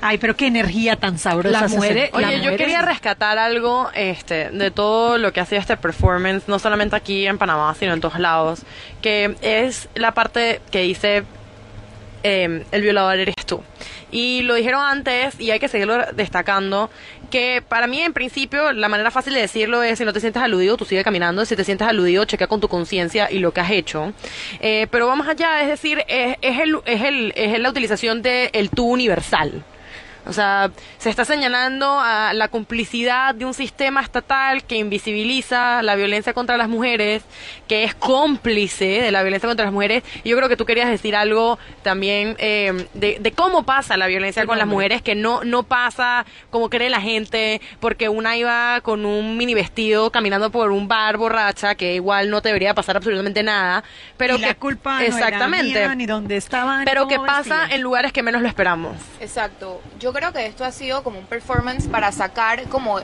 Ay, 0.00 0.18
pero 0.18 0.36
qué 0.36 0.46
energía 0.46 0.96
tan 0.96 1.18
sabrosa. 1.18 1.60
Las 1.62 1.72
mujeres- 1.72 2.10
hace. 2.12 2.26
Oye, 2.26 2.40
yo 2.42 2.56
quería 2.56 2.82
rescatar 2.82 3.38
algo 3.38 3.90
este, 3.94 4.50
de 4.50 4.70
todo 4.70 5.16
lo 5.18 5.32
que 5.32 5.40
hacía 5.40 5.58
este 5.58 5.76
performance, 5.76 6.44
no 6.48 6.58
solamente 6.58 6.96
aquí 6.96 7.26
en 7.26 7.38
Panamá, 7.38 7.74
sino 7.78 7.92
en 7.94 8.00
todos 8.00 8.18
lados, 8.18 8.60
que 9.00 9.36
es 9.40 9.88
la 9.94 10.12
parte 10.12 10.60
que 10.70 10.80
dice 10.82 11.24
eh, 12.22 12.64
el 12.72 12.82
violador 12.82 13.18
eres 13.18 13.34
tú. 13.46 13.62
Y 14.10 14.42
lo 14.42 14.54
dijeron 14.54 14.82
antes 14.82 15.40
y 15.40 15.50
hay 15.50 15.58
que 15.58 15.68
seguirlo 15.68 15.98
destacando, 16.12 16.90
que 17.30 17.62
para 17.66 17.86
mí 17.86 18.00
en 18.00 18.12
principio 18.12 18.72
la 18.72 18.88
manera 18.88 19.10
fácil 19.10 19.34
de 19.34 19.40
decirlo 19.40 19.82
es 19.82 19.98
si 19.98 20.04
no 20.04 20.12
te 20.12 20.20
sientes 20.20 20.42
aludido, 20.42 20.76
tú 20.76 20.84
sigue 20.84 21.02
caminando, 21.02 21.44
si 21.44 21.56
te 21.56 21.64
sientes 21.64 21.88
aludido, 21.88 22.24
checa 22.24 22.46
con 22.46 22.60
tu 22.60 22.68
conciencia 22.68 23.30
y 23.30 23.40
lo 23.40 23.52
que 23.52 23.60
has 23.60 23.70
hecho. 23.70 24.12
Eh, 24.60 24.86
pero 24.90 25.06
vamos 25.06 25.26
allá, 25.26 25.60
es 25.62 25.68
decir, 25.68 26.04
es, 26.08 26.36
es, 26.40 26.60
el, 26.60 26.76
es, 26.84 27.02
el, 27.02 27.32
es 27.34 27.58
la 27.58 27.70
utilización 27.70 28.22
del 28.22 28.50
el 28.52 28.70
tú 28.70 28.86
universal. 28.86 29.64
O 30.26 30.32
sea, 30.32 30.70
se 30.98 31.10
está 31.10 31.24
señalando 31.24 32.00
a 32.00 32.32
la 32.32 32.48
complicidad 32.48 33.34
de 33.34 33.44
un 33.44 33.54
sistema 33.54 34.00
estatal 34.00 34.64
que 34.64 34.76
invisibiliza 34.76 35.82
la 35.82 35.94
violencia 35.94 36.32
contra 36.32 36.56
las 36.56 36.68
mujeres, 36.68 37.22
que 37.68 37.84
es 37.84 37.94
cómplice 37.94 39.02
de 39.02 39.10
la 39.12 39.22
violencia 39.22 39.48
contra 39.48 39.66
las 39.66 39.72
mujeres. 39.72 40.02
Y 40.24 40.30
yo 40.30 40.36
creo 40.36 40.48
que 40.48 40.56
tú 40.56 40.64
querías 40.64 40.90
decir 40.90 41.14
algo 41.14 41.58
también 41.82 42.36
eh, 42.38 42.88
de, 42.94 43.18
de 43.20 43.32
cómo 43.32 43.64
pasa 43.64 43.96
la 43.96 44.06
violencia 44.06 44.46
con 44.46 44.58
las 44.58 44.66
mujeres, 44.66 45.02
que 45.02 45.14
no, 45.14 45.44
no 45.44 45.62
pasa 45.62 46.26
como 46.50 46.70
cree 46.70 46.90
la 46.90 47.00
gente, 47.00 47.60
porque 47.80 48.08
una 48.08 48.36
iba 48.36 48.80
con 48.82 49.06
un 49.06 49.36
mini 49.36 49.54
vestido 49.54 50.10
caminando 50.10 50.50
por 50.50 50.70
un 50.70 50.88
bar 50.88 51.16
borracha, 51.16 51.74
que 51.74 51.94
igual 51.94 52.30
no 52.30 52.42
te 52.42 52.48
debería 52.48 52.74
pasar 52.74 52.96
absolutamente 52.96 53.42
nada. 53.42 53.84
Pero 54.16 54.36
y 54.36 54.40
que, 54.40 54.46
la 54.46 54.54
culpa 54.54 55.04
exactamente. 55.04 55.72
no 55.72 55.78
era 55.78 55.88
mía, 55.88 55.94
ni 55.94 56.06
dónde 56.06 56.36
estaban. 56.36 56.84
pero 56.84 57.06
que 57.08 57.18
pasa 57.18 57.66
en 57.70 57.82
lugares 57.82 58.12
que 58.12 58.22
menos 58.22 58.42
lo 58.42 58.48
esperamos. 58.48 58.96
Exacto. 59.20 59.80
Yo 59.98 60.12
creo 60.16 60.32
que 60.32 60.46
esto 60.46 60.64
ha 60.64 60.72
sido 60.72 61.02
como 61.02 61.18
un 61.18 61.26
performance 61.26 61.88
para 61.88 62.10
sacar 62.10 62.64
como 62.68 63.00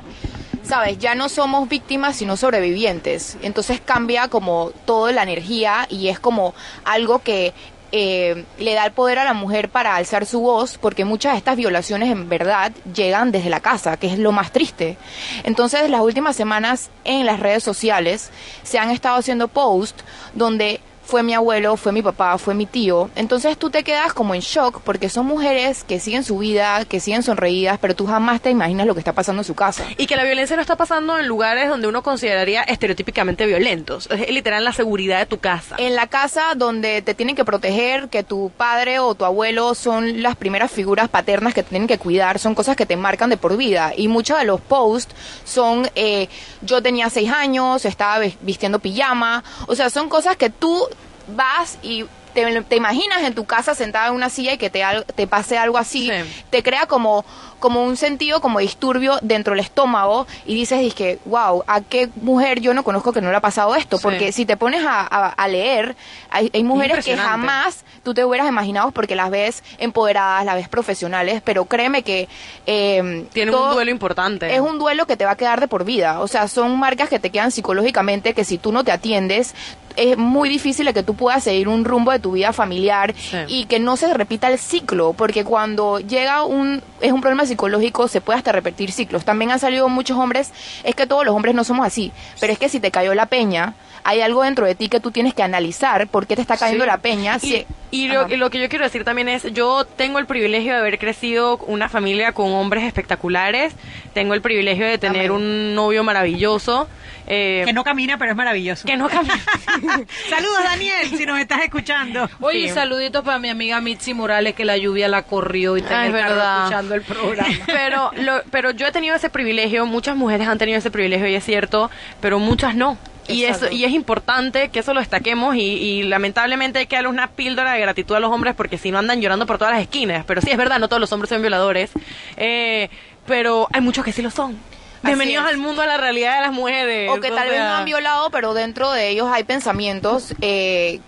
sabes, 0.62 0.98
ya 0.98 1.14
no 1.14 1.28
somos 1.28 1.68
víctimas 1.68 2.16
sino 2.16 2.36
sobrevivientes. 2.36 3.36
Entonces 3.42 3.80
cambia 3.84 4.28
como 4.28 4.70
toda 4.86 5.12
la 5.12 5.22
energía 5.22 5.86
y 5.90 6.08
es 6.08 6.18
como 6.18 6.54
algo 6.84 7.18
que 7.18 7.52
eh, 7.94 8.46
le 8.58 8.72
da 8.72 8.86
el 8.86 8.92
poder 8.92 9.18
a 9.18 9.24
la 9.24 9.34
mujer 9.34 9.68
para 9.68 9.96
alzar 9.96 10.24
su 10.24 10.40
voz, 10.40 10.78
porque 10.78 11.04
muchas 11.04 11.32
de 11.32 11.38
estas 11.38 11.56
violaciones 11.56 12.10
en 12.10 12.30
verdad 12.30 12.72
llegan 12.94 13.30
desde 13.32 13.50
la 13.50 13.60
casa, 13.60 13.98
que 13.98 14.06
es 14.06 14.18
lo 14.18 14.32
más 14.32 14.50
triste. 14.50 14.96
Entonces, 15.44 15.90
las 15.90 16.00
últimas 16.00 16.34
semanas 16.34 16.88
en 17.04 17.26
las 17.26 17.38
redes 17.38 17.62
sociales 17.62 18.30
se 18.62 18.78
han 18.78 18.88
estado 18.88 19.18
haciendo 19.18 19.48
posts 19.48 20.02
donde 20.32 20.80
fue 21.12 21.22
mi 21.22 21.34
abuelo, 21.34 21.76
fue 21.76 21.92
mi 21.92 22.00
papá, 22.00 22.38
fue 22.38 22.54
mi 22.54 22.64
tío. 22.64 23.10
Entonces 23.16 23.58
tú 23.58 23.68
te 23.68 23.84
quedas 23.84 24.14
como 24.14 24.34
en 24.34 24.40
shock 24.40 24.80
porque 24.80 25.10
son 25.10 25.26
mujeres 25.26 25.84
que 25.84 26.00
siguen 26.00 26.24
su 26.24 26.38
vida, 26.38 26.86
que 26.86 27.00
siguen 27.00 27.22
sonreídas, 27.22 27.78
pero 27.78 27.94
tú 27.94 28.06
jamás 28.06 28.40
te 28.40 28.48
imaginas 28.48 28.86
lo 28.86 28.94
que 28.94 29.00
está 29.00 29.12
pasando 29.12 29.42
en 29.42 29.44
su 29.44 29.54
casa. 29.54 29.84
Y 29.98 30.06
que 30.06 30.16
la 30.16 30.24
violencia 30.24 30.56
no 30.56 30.62
está 30.62 30.76
pasando 30.76 31.18
en 31.18 31.28
lugares 31.28 31.68
donde 31.68 31.86
uno 31.86 32.02
consideraría 32.02 32.62
estereotípicamente 32.62 33.44
violentos. 33.44 34.08
Es 34.10 34.30
literal 34.30 34.64
la 34.64 34.72
seguridad 34.72 35.18
de 35.18 35.26
tu 35.26 35.36
casa. 35.36 35.76
En 35.76 35.96
la 35.96 36.06
casa 36.06 36.54
donde 36.56 37.02
te 37.02 37.12
tienen 37.12 37.36
que 37.36 37.44
proteger, 37.44 38.08
que 38.08 38.22
tu 38.22 38.50
padre 38.56 38.98
o 38.98 39.14
tu 39.14 39.26
abuelo 39.26 39.74
son 39.74 40.22
las 40.22 40.34
primeras 40.36 40.70
figuras 40.70 41.10
paternas 41.10 41.52
que 41.52 41.62
te 41.62 41.68
tienen 41.68 41.88
que 41.88 41.98
cuidar, 41.98 42.38
son 42.38 42.54
cosas 42.54 42.74
que 42.74 42.86
te 42.86 42.96
marcan 42.96 43.28
de 43.28 43.36
por 43.36 43.58
vida. 43.58 43.92
Y 43.94 44.08
muchos 44.08 44.38
de 44.38 44.46
los 44.46 44.62
posts 44.62 45.14
son, 45.44 45.90
eh, 45.94 46.30
yo 46.62 46.82
tenía 46.82 47.10
seis 47.10 47.30
años, 47.30 47.84
estaba 47.84 48.24
vistiendo 48.40 48.78
pijama, 48.78 49.44
o 49.66 49.74
sea, 49.74 49.90
son 49.90 50.08
cosas 50.08 50.38
que 50.38 50.48
tú 50.48 50.88
vas 51.34 51.78
y 51.82 52.04
te, 52.34 52.62
te 52.62 52.76
imaginas 52.76 53.22
en 53.22 53.34
tu 53.34 53.44
casa 53.44 53.74
sentada 53.74 54.08
en 54.08 54.14
una 54.14 54.30
silla 54.30 54.54
y 54.54 54.58
que 54.58 54.70
te, 54.70 54.82
te 55.14 55.26
pase 55.26 55.58
algo 55.58 55.78
así, 55.78 56.10
te 56.50 56.62
crea 56.62 56.86
como, 56.86 57.24
como 57.62 57.82
un 57.82 57.96
sentido 57.96 58.42
como 58.42 58.58
disturbio 58.58 59.18
dentro 59.22 59.52
del 59.54 59.60
estómago 59.60 60.26
y 60.44 60.54
dices, 60.54 60.92
que 60.92 61.18
wow, 61.24 61.64
¿a 61.66 61.80
qué 61.80 62.10
mujer 62.20 62.60
yo 62.60 62.74
no 62.74 62.82
conozco 62.84 63.14
que 63.14 63.22
no 63.22 63.30
le 63.30 63.36
ha 63.38 63.40
pasado 63.40 63.74
esto? 63.74 63.96
Sí. 63.96 64.02
Porque 64.02 64.32
si 64.32 64.44
te 64.44 64.58
pones 64.58 64.84
a, 64.84 65.00
a- 65.00 65.28
a 65.30 65.48
leer, 65.48 65.96
hay, 66.30 66.50
hay 66.52 66.62
mujeres 66.64 66.96
que 67.04 67.12
jamás 67.30 67.84
tú 68.02 68.12
te 68.12 68.22
hubieras 68.24 68.46
imaginado 68.46 68.90
porque 68.90 69.14
las 69.16 69.30
ves 69.30 69.62
empoderadas, 69.78 70.44
las 70.44 70.56
ves 70.56 70.68
profesionales, 70.68 71.40
pero 71.42 71.64
créeme 71.64 72.02
que... 72.02 72.28
Eh, 72.66 73.26
Tienen 73.32 73.54
un 73.54 73.70
duelo 73.74 73.90
importante. 73.90 74.54
Es 74.54 74.60
un 74.60 74.78
duelo 74.78 75.06
que 75.06 75.16
te 75.16 75.24
va 75.24 75.30
a 75.30 75.36
quedar 75.36 75.60
de 75.60 75.68
por 75.68 75.84
vida. 75.84 76.20
O 76.20 76.28
sea, 76.28 76.48
son 76.48 76.78
marcas 76.78 77.08
que 77.08 77.18
te 77.18 77.30
quedan 77.30 77.50
psicológicamente 77.50 78.34
que 78.34 78.44
si 78.44 78.58
tú 78.58 78.72
no 78.72 78.84
te 78.84 78.92
atiendes, 78.92 79.54
es 79.94 80.16
muy 80.16 80.48
difícil 80.48 80.86
de 80.86 80.94
que 80.94 81.02
tú 81.02 81.14
puedas 81.14 81.44
seguir 81.44 81.68
un 81.68 81.84
rumbo 81.84 82.12
de 82.12 82.18
tu 82.18 82.32
vida 82.32 82.52
familiar 82.54 83.14
y 83.46 83.66
que 83.66 83.78
no 83.78 83.96
se 83.98 84.12
repita 84.14 84.48
el 84.50 84.58
ciclo, 84.58 85.12
porque 85.12 85.44
cuando 85.44 85.98
llega 86.00 86.44
un, 86.44 86.82
es 87.02 87.12
un 87.12 87.20
problema 87.20 87.44
psicológico, 87.52 88.08
se 88.08 88.20
puede 88.20 88.38
hasta 88.38 88.52
repetir 88.52 88.92
ciclos. 88.92 89.24
También 89.24 89.50
han 89.50 89.58
salido 89.58 89.88
muchos 89.88 90.16
hombres, 90.18 90.52
es 90.84 90.94
que 90.94 91.06
todos 91.06 91.24
los 91.24 91.34
hombres 91.34 91.54
no 91.54 91.64
somos 91.64 91.86
así, 91.86 92.12
pero 92.40 92.52
es 92.52 92.58
que 92.58 92.68
si 92.68 92.80
te 92.80 92.90
cayó 92.90 93.14
la 93.14 93.26
peña, 93.26 93.74
hay 94.04 94.20
algo 94.20 94.42
dentro 94.42 94.66
de 94.66 94.74
ti 94.74 94.88
que 94.88 95.00
tú 95.00 95.10
tienes 95.10 95.34
que 95.34 95.42
analizar 95.42 96.06
por 96.08 96.26
qué 96.26 96.34
te 96.36 96.42
está 96.42 96.56
cayendo 96.56 96.84
Sí. 96.84 96.90
la 96.90 96.98
peña. 96.98 97.36
Y, 97.36 97.40
si- 97.40 97.66
y 97.90 98.08
lo, 98.08 98.26
lo 98.26 98.50
que 98.50 98.58
yo 98.60 98.68
quiero 98.68 98.84
decir 98.84 99.04
también 99.04 99.28
es, 99.28 99.42
yo 99.52 99.84
tengo 99.84 100.18
el 100.18 100.26
privilegio 100.26 100.72
de 100.72 100.78
haber 100.78 100.98
crecido 100.98 101.58
una 101.66 101.88
familia 101.88 102.32
con 102.32 102.50
hombres 102.52 102.84
espectaculares, 102.84 103.74
tengo 104.14 104.34
el 104.34 104.40
privilegio 104.40 104.86
de 104.86 104.96
tener 104.98 105.30
un 105.30 105.74
novio 105.74 106.02
maravilloso. 106.02 106.88
eh, 107.26 107.62
Que 107.66 107.72
no 107.72 107.84
camina, 107.84 108.18
pero 108.18 108.30
es 108.32 108.36
maravilloso. 108.36 108.86
Que 108.86 108.96
no 108.96 109.08
camina. 109.08 109.38
Saludos, 110.30 110.64
Daniel, 110.64 111.06
si 111.16 111.24
nos 111.26 111.38
estás 111.38 111.62
escuchando. 111.62 112.28
Oye, 112.40 112.68
Sí. 112.68 112.74
saluditos 112.74 113.22
para 113.24 113.38
mi 113.38 113.48
amiga 113.50 113.80
Mitzi 113.80 114.14
Morales 114.14 114.54
que 114.54 114.64
la 114.64 114.76
lluvia 114.76 115.06
la 115.08 115.22
corrió 115.22 115.76
y 115.76 115.80
está 115.80 116.00
Ah, 116.02 116.06
escuchando 116.06 116.94
el 116.94 117.02
programa. 117.02 117.48
pero, 117.66 118.10
lo- 118.16 118.42
pero 118.50 118.70
yo 118.72 118.86
he 118.86 118.92
tenido 118.92 119.14
ese 119.14 119.30
privilegio, 119.30 119.86
muchas 119.86 120.16
mujeres 120.16 120.48
han 120.48 120.58
tenido 120.58 120.78
ese 120.78 120.90
privilegio 120.90 121.28
y 121.28 121.34
es 121.34 121.44
cierto, 121.44 121.90
pero 122.20 122.38
muchas 122.38 122.74
no. 122.74 122.96
Y, 123.28 123.44
eso, 123.44 123.54
Exacto. 123.54 123.76
y 123.76 123.84
es 123.84 123.92
importante 123.92 124.68
que 124.70 124.80
eso 124.80 124.94
lo 124.94 125.00
destaquemos 125.00 125.54
y, 125.54 125.60
y 125.60 126.02
lamentablemente 126.02 126.80
hay 126.80 126.86
que 126.86 126.96
darle 126.96 127.08
una 127.08 127.28
píldora 127.28 127.72
de 127.72 127.80
gratitud 127.80 128.16
a 128.16 128.20
los 128.20 128.32
hombres 128.32 128.54
porque 128.54 128.78
si 128.78 128.90
no 128.90 128.98
andan 128.98 129.20
llorando 129.20 129.46
por 129.46 129.58
todas 129.58 129.74
las 129.74 129.82
esquinas. 129.82 130.24
Pero 130.26 130.40
sí 130.40 130.50
es 130.50 130.56
verdad, 130.56 130.78
no 130.78 130.88
todos 130.88 131.00
los 131.00 131.12
hombres 131.12 131.28
son 131.28 131.40
violadores, 131.40 131.90
eh, 132.36 132.90
pero 133.26 133.68
hay 133.72 133.80
muchos 133.80 134.04
que 134.04 134.12
sí 134.12 134.22
lo 134.22 134.30
son. 134.30 134.58
Bienvenidos 135.02 135.44
es. 135.46 135.52
al 135.52 135.58
mundo, 135.58 135.82
a 135.82 135.86
la 135.86 135.96
realidad 135.96 136.36
de 136.36 136.42
las 136.42 136.52
mujeres. 136.52 137.10
o 137.10 137.20
que 137.20 137.30
tal 137.30 137.48
vez 137.48 137.58
no 137.58 137.74
han 137.74 137.84
violado, 137.84 138.30
pero 138.30 138.54
dentro 138.54 138.92
de 138.92 139.08
ellos 139.08 139.28
hay 139.32 139.44
pensamientos 139.44 140.34
eh, 140.40 141.00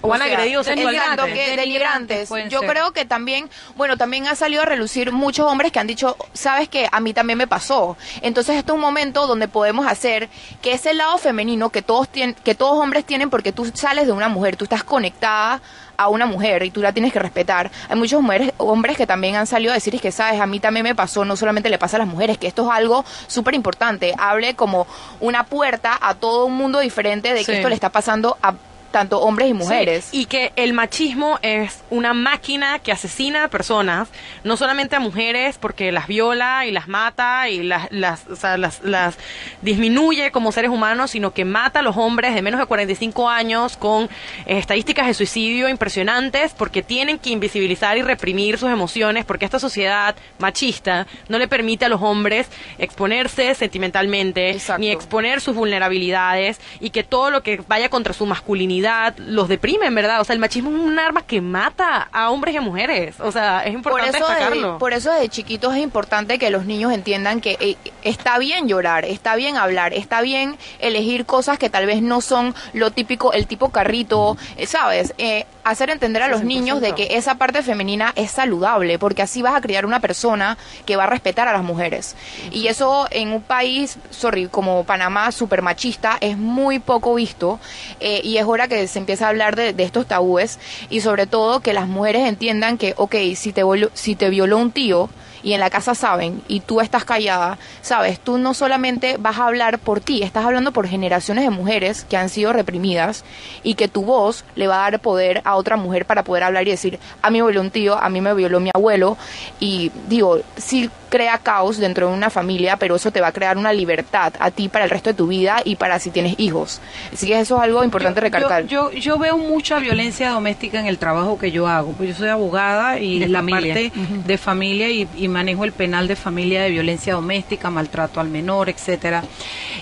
O 0.00 0.14
han 0.14 0.22
agredido 0.22 0.62
sexualmente. 0.64 2.26
pueden 2.28 2.48
Yo 2.50 2.60
ser. 2.60 2.70
creo 2.70 2.92
que 2.92 3.04
también, 3.04 3.50
bueno, 3.76 3.96
también 3.96 4.26
ha 4.26 4.34
salido 4.34 4.62
a 4.62 4.64
relucir 4.64 5.12
muchos 5.12 5.46
hombres 5.50 5.72
que 5.72 5.78
han 5.78 5.86
dicho, 5.86 6.16
sabes 6.32 6.68
que 6.68 6.88
a 6.90 7.00
mí 7.00 7.12
también 7.14 7.38
me 7.38 7.46
pasó. 7.46 7.96
Entonces 8.22 8.56
este 8.56 8.72
es 8.72 8.74
un 8.74 8.80
momento 8.80 9.26
donde 9.26 9.48
podemos 9.48 9.86
hacer 9.86 10.28
que 10.62 10.72
ese 10.72 10.94
lado 10.94 11.18
femenino 11.18 11.70
que 11.70 11.82
todos 11.82 12.08
tienen, 12.08 12.34
que 12.34 12.54
todos 12.54 12.80
hombres 12.82 13.04
tienen, 13.04 13.30
porque 13.30 13.52
tú 13.52 13.70
sales 13.74 14.06
de 14.06 14.12
una 14.12 14.28
mujer, 14.28 14.56
tú 14.56 14.64
estás 14.64 14.84
conectada 14.84 15.60
a 15.96 16.08
una 16.08 16.26
mujer 16.26 16.62
y 16.62 16.70
tú 16.70 16.80
la 16.80 16.92
tienes 16.92 17.12
que 17.12 17.18
respetar. 17.18 17.72
Hay 17.88 17.96
muchos 17.96 18.22
mujeres, 18.22 18.52
hombres 18.58 18.96
que 18.96 19.04
también 19.04 19.34
han 19.34 19.48
salido 19.48 19.72
a 19.72 19.74
decir 19.74 19.96
es 19.96 20.00
que, 20.00 20.12
sabes, 20.12 20.40
a 20.40 20.46
mí 20.46 20.60
también 20.60 20.84
me 20.84 20.94
pasó, 20.94 21.24
no 21.24 21.34
solamente 21.34 21.68
le 21.70 21.78
pasa 21.78 21.96
a 21.96 21.98
las 21.98 22.06
mujeres, 22.08 22.38
que 22.38 22.46
esto 22.46 22.62
es 22.70 22.76
algo 22.76 23.04
súper 23.26 23.54
importante. 23.54 24.14
Hable 24.16 24.54
como 24.54 24.86
una 25.18 25.42
puerta 25.44 25.98
a 26.00 26.14
todo 26.14 26.44
un 26.46 26.54
mundo 26.54 26.78
diferente 26.78 27.30
de 27.34 27.40
que 27.40 27.46
Sí. 27.46 27.52
esto 27.54 27.68
le 27.68 27.74
está 27.74 27.88
pasando 27.90 28.36
a 28.42 28.54
tanto 28.90 29.20
hombres 29.20 29.48
y 29.50 29.54
mujeres. 29.54 30.06
Sí, 30.06 30.22
y 30.22 30.24
que 30.26 30.52
el 30.56 30.72
machismo 30.72 31.38
es 31.42 31.82
una 31.90 32.14
máquina 32.14 32.78
que 32.78 32.92
asesina 32.92 33.44
a 33.44 33.48
personas, 33.48 34.08
no 34.44 34.56
solamente 34.56 34.96
a 34.96 35.00
mujeres 35.00 35.58
porque 35.58 35.92
las 35.92 36.06
viola 36.06 36.66
y 36.66 36.70
las 36.70 36.88
mata 36.88 37.48
y 37.48 37.62
las, 37.62 37.90
las, 37.90 38.26
o 38.28 38.36
sea, 38.36 38.56
las, 38.56 38.82
las 38.82 39.16
disminuye 39.62 40.30
como 40.30 40.52
seres 40.52 40.70
humanos, 40.70 41.10
sino 41.10 41.32
que 41.32 41.44
mata 41.44 41.80
a 41.80 41.82
los 41.82 41.96
hombres 41.96 42.34
de 42.34 42.42
menos 42.42 42.60
de 42.60 42.66
45 42.66 43.28
años 43.28 43.76
con 43.76 44.04
eh, 44.04 44.58
estadísticas 44.58 45.06
de 45.06 45.14
suicidio 45.14 45.68
impresionantes 45.68 46.54
porque 46.54 46.82
tienen 46.82 47.18
que 47.18 47.30
invisibilizar 47.30 47.98
y 47.98 48.02
reprimir 48.02 48.58
sus 48.58 48.70
emociones 48.70 49.24
porque 49.24 49.44
esta 49.44 49.58
sociedad 49.58 50.16
machista 50.38 51.06
no 51.28 51.38
le 51.38 51.48
permite 51.48 51.84
a 51.84 51.88
los 51.88 52.02
hombres 52.02 52.48
exponerse 52.78 53.54
sentimentalmente 53.54 54.56
ni 54.78 54.90
exponer 54.90 55.40
sus 55.40 55.54
vulnerabilidades 55.54 56.60
y 56.80 56.90
que 56.90 57.02
todo 57.02 57.30
lo 57.30 57.42
que 57.42 57.60
vaya 57.68 57.88
contra 57.88 58.12
su 58.12 58.26
masculinidad 58.26 58.77
los 59.18 59.48
deprimen, 59.48 59.94
¿verdad? 59.94 60.20
O 60.20 60.24
sea, 60.24 60.34
el 60.34 60.40
machismo 60.40 60.70
es 60.70 60.76
un 60.76 60.98
arma 60.98 61.22
que 61.22 61.40
mata 61.40 62.08
a 62.12 62.30
hombres 62.30 62.54
y 62.54 62.58
a 62.58 62.60
mujeres. 62.60 63.16
O 63.20 63.32
sea, 63.32 63.64
es 63.64 63.74
importante 63.74 64.18
por 64.18 64.20
eso 64.20 64.28
destacarlo. 64.28 64.72
De, 64.74 64.78
por 64.78 64.92
eso 64.92 65.12
desde 65.12 65.28
chiquitos 65.28 65.74
es 65.74 65.82
importante 65.82 66.38
que 66.38 66.50
los 66.50 66.64
niños 66.64 66.92
entiendan 66.92 67.40
que 67.40 67.56
eh, 67.60 67.76
está 68.02 68.38
bien 68.38 68.68
llorar, 68.68 69.04
está 69.04 69.36
bien 69.36 69.56
hablar, 69.56 69.92
está 69.92 70.20
bien 70.20 70.56
elegir 70.78 71.26
cosas 71.26 71.58
que 71.58 71.70
tal 71.70 71.86
vez 71.86 72.02
no 72.02 72.20
son 72.20 72.54
lo 72.72 72.90
típico, 72.90 73.32
el 73.32 73.46
tipo 73.46 73.70
carrito, 73.70 74.36
eh, 74.56 74.66
¿sabes? 74.66 75.14
Eh, 75.18 75.46
hacer 75.64 75.90
entender 75.90 76.22
a 76.22 76.28
los 76.28 76.44
niños 76.44 76.80
de 76.80 76.94
que 76.94 77.16
esa 77.16 77.34
parte 77.36 77.62
femenina 77.62 78.12
es 78.16 78.30
saludable, 78.30 78.98
porque 78.98 79.22
así 79.22 79.42
vas 79.42 79.54
a 79.54 79.60
criar 79.60 79.84
una 79.84 80.00
persona 80.00 80.56
que 80.86 80.96
va 80.96 81.04
a 81.04 81.06
respetar 81.06 81.48
a 81.48 81.52
las 81.52 81.62
mujeres. 81.62 82.16
Y 82.50 82.68
eso 82.68 83.06
en 83.10 83.32
un 83.32 83.42
país, 83.42 83.98
sorry, 84.10 84.48
como 84.48 84.84
Panamá, 84.84 85.30
súper 85.32 85.62
machista, 85.62 86.16
es 86.20 86.36
muy 86.36 86.78
poco 86.78 87.14
visto 87.14 87.60
eh, 88.00 88.20
y 88.24 88.38
es 88.38 88.44
hora 88.44 88.67
que 88.68 88.86
se 88.88 88.98
empiece 88.98 89.24
a 89.24 89.28
hablar 89.28 89.56
de, 89.56 89.74
estos 89.78 90.06
tabúes 90.06 90.58
y 90.90 91.00
sobre 91.00 91.26
todo 91.26 91.60
que 91.60 91.72
las 91.72 91.88
mujeres 91.88 92.28
entiendan 92.28 92.78
que, 92.78 92.94
ok, 92.96 93.14
si 93.34 93.52
te, 93.52 93.62
si 93.94 94.16
te 94.16 94.30
violó 94.30 94.58
un 94.58 94.70
tío, 94.70 95.08
y 95.42 95.52
en 95.52 95.60
la 95.60 95.70
casa 95.70 95.94
saben 95.94 96.42
y 96.48 96.60
tú 96.60 96.80
estás 96.80 97.04
callada, 97.04 97.58
sabes, 97.80 98.20
tú 98.20 98.38
no 98.38 98.54
solamente 98.54 99.16
vas 99.18 99.38
a 99.38 99.46
hablar 99.46 99.78
por 99.78 100.00
ti, 100.00 100.22
estás 100.22 100.44
hablando 100.44 100.72
por 100.72 100.88
generaciones 100.88 101.44
de 101.44 101.50
mujeres 101.50 102.04
que 102.04 102.16
han 102.16 102.28
sido 102.28 102.52
reprimidas 102.52 103.24
y 103.62 103.74
que 103.74 103.88
tu 103.88 104.02
voz 104.02 104.44
le 104.56 104.66
va 104.66 104.84
a 104.84 104.90
dar 104.90 105.00
poder 105.00 105.42
a 105.44 105.56
otra 105.56 105.76
mujer 105.76 106.06
para 106.06 106.24
poder 106.24 106.44
hablar 106.44 106.66
y 106.66 106.72
decir, 106.72 106.98
a 107.22 107.30
mí 107.30 107.38
me 107.38 107.46
violó 107.46 107.60
un 107.60 107.70
tío, 107.70 107.96
a 107.96 108.08
mí 108.08 108.20
me 108.20 108.34
violó 108.34 108.60
mi 108.60 108.70
abuelo 108.74 109.16
y 109.60 109.90
digo, 110.08 110.40
si 110.56 110.90
crea 111.08 111.38
caos 111.38 111.78
dentro 111.78 112.08
de 112.08 112.14
una 112.14 112.30
familia, 112.30 112.76
pero 112.76 112.96
eso 112.96 113.10
te 113.10 113.20
va 113.20 113.28
a 113.28 113.32
crear 113.32 113.56
una 113.56 113.72
libertad 113.72 114.32
a 114.38 114.50
ti 114.50 114.68
para 114.68 114.84
el 114.84 114.90
resto 114.90 115.10
de 115.10 115.14
tu 115.14 115.26
vida 115.26 115.62
y 115.64 115.76
para 115.76 115.98
si 115.98 116.10
tienes 116.10 116.34
hijos. 116.38 116.80
Así 117.12 117.26
que 117.26 117.38
eso 117.38 117.56
es 117.56 117.62
algo 117.62 117.84
importante 117.84 118.20
yo, 118.20 118.24
recalcar. 118.24 118.66
Yo, 118.66 118.90
yo, 118.92 118.98
yo, 118.98 119.18
veo 119.18 119.38
mucha 119.38 119.78
violencia 119.78 120.30
doméstica 120.30 120.80
en 120.80 120.86
el 120.86 120.98
trabajo 120.98 121.38
que 121.38 121.50
yo 121.50 121.66
hago, 121.66 121.92
pues 121.92 122.10
yo 122.10 122.14
soy 122.14 122.28
abogada 122.28 122.98
y 122.98 123.18
de 123.18 123.28
la 123.28 123.40
familia. 123.40 123.74
parte 123.74 123.92
uh 123.96 124.00
-huh. 124.00 124.22
de 124.24 124.38
familia 124.38 124.90
y, 124.90 125.08
y, 125.16 125.28
manejo 125.28 125.64
el 125.64 125.72
penal 125.72 126.08
de 126.08 126.16
familia 126.16 126.62
de 126.62 126.70
violencia 126.70 127.14
doméstica, 127.14 127.70
maltrato 127.70 128.20
al 128.20 128.28
menor, 128.28 128.68
etcétera. 128.68 129.22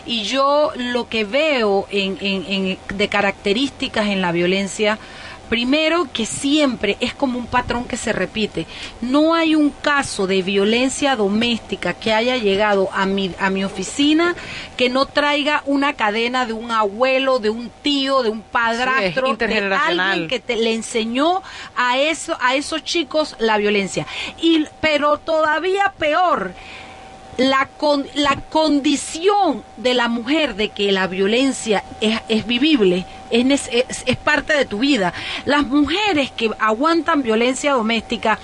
Y 0.04 0.22
yo 0.22 0.72
lo 0.76 1.08
que 1.08 1.24
veo 1.24 1.86
en, 1.90 2.16
en, 2.20 2.44
en 2.48 2.78
de 2.94 3.08
características 3.08 4.06
en 4.06 4.20
la 4.20 4.32
violencia 4.32 4.98
Primero, 5.48 6.08
que 6.12 6.26
siempre 6.26 6.96
es 7.00 7.14
como 7.14 7.38
un 7.38 7.46
patrón 7.46 7.84
que 7.84 7.96
se 7.96 8.12
repite. 8.12 8.66
No 9.00 9.34
hay 9.34 9.54
un 9.54 9.70
caso 9.70 10.26
de 10.26 10.42
violencia 10.42 11.14
doméstica 11.16 11.94
que 11.94 12.12
haya 12.12 12.36
llegado 12.36 12.88
a 12.92 13.06
mi, 13.06 13.32
a 13.38 13.50
mi 13.50 13.64
oficina 13.64 14.34
que 14.76 14.88
no 14.88 15.06
traiga 15.06 15.62
una 15.66 15.94
cadena 15.94 16.46
de 16.46 16.52
un 16.52 16.70
abuelo, 16.70 17.38
de 17.38 17.50
un 17.50 17.70
tío, 17.82 18.22
de 18.22 18.30
un 18.30 18.42
padrastro, 18.42 19.30
sí, 19.30 19.46
de 19.46 19.74
alguien 19.74 20.28
que 20.28 20.40
te, 20.40 20.56
le 20.56 20.74
enseñó 20.74 21.42
a, 21.76 21.98
eso, 21.98 22.36
a 22.40 22.54
esos 22.54 22.82
chicos 22.84 23.36
la 23.38 23.56
violencia. 23.58 24.06
Y, 24.40 24.66
pero 24.80 25.18
todavía 25.18 25.94
peor, 25.98 26.52
la, 27.36 27.68
con, 27.76 28.06
la 28.14 28.36
condición 28.50 29.62
de 29.76 29.94
la 29.94 30.08
mujer 30.08 30.54
de 30.54 30.70
que 30.70 30.92
la 30.92 31.06
violencia 31.06 31.84
es, 32.00 32.20
es 32.28 32.46
vivible 32.46 33.06
es, 33.30 33.68
es, 33.70 34.16
parte 34.16 34.56
de 34.56 34.64
tu 34.64 34.78
vida. 34.78 35.12
Las 35.44 35.66
mujeres 35.66 36.30
que 36.30 36.50
aguantan 36.58 37.22
violencia 37.22 37.72
doméstica, 37.72 38.38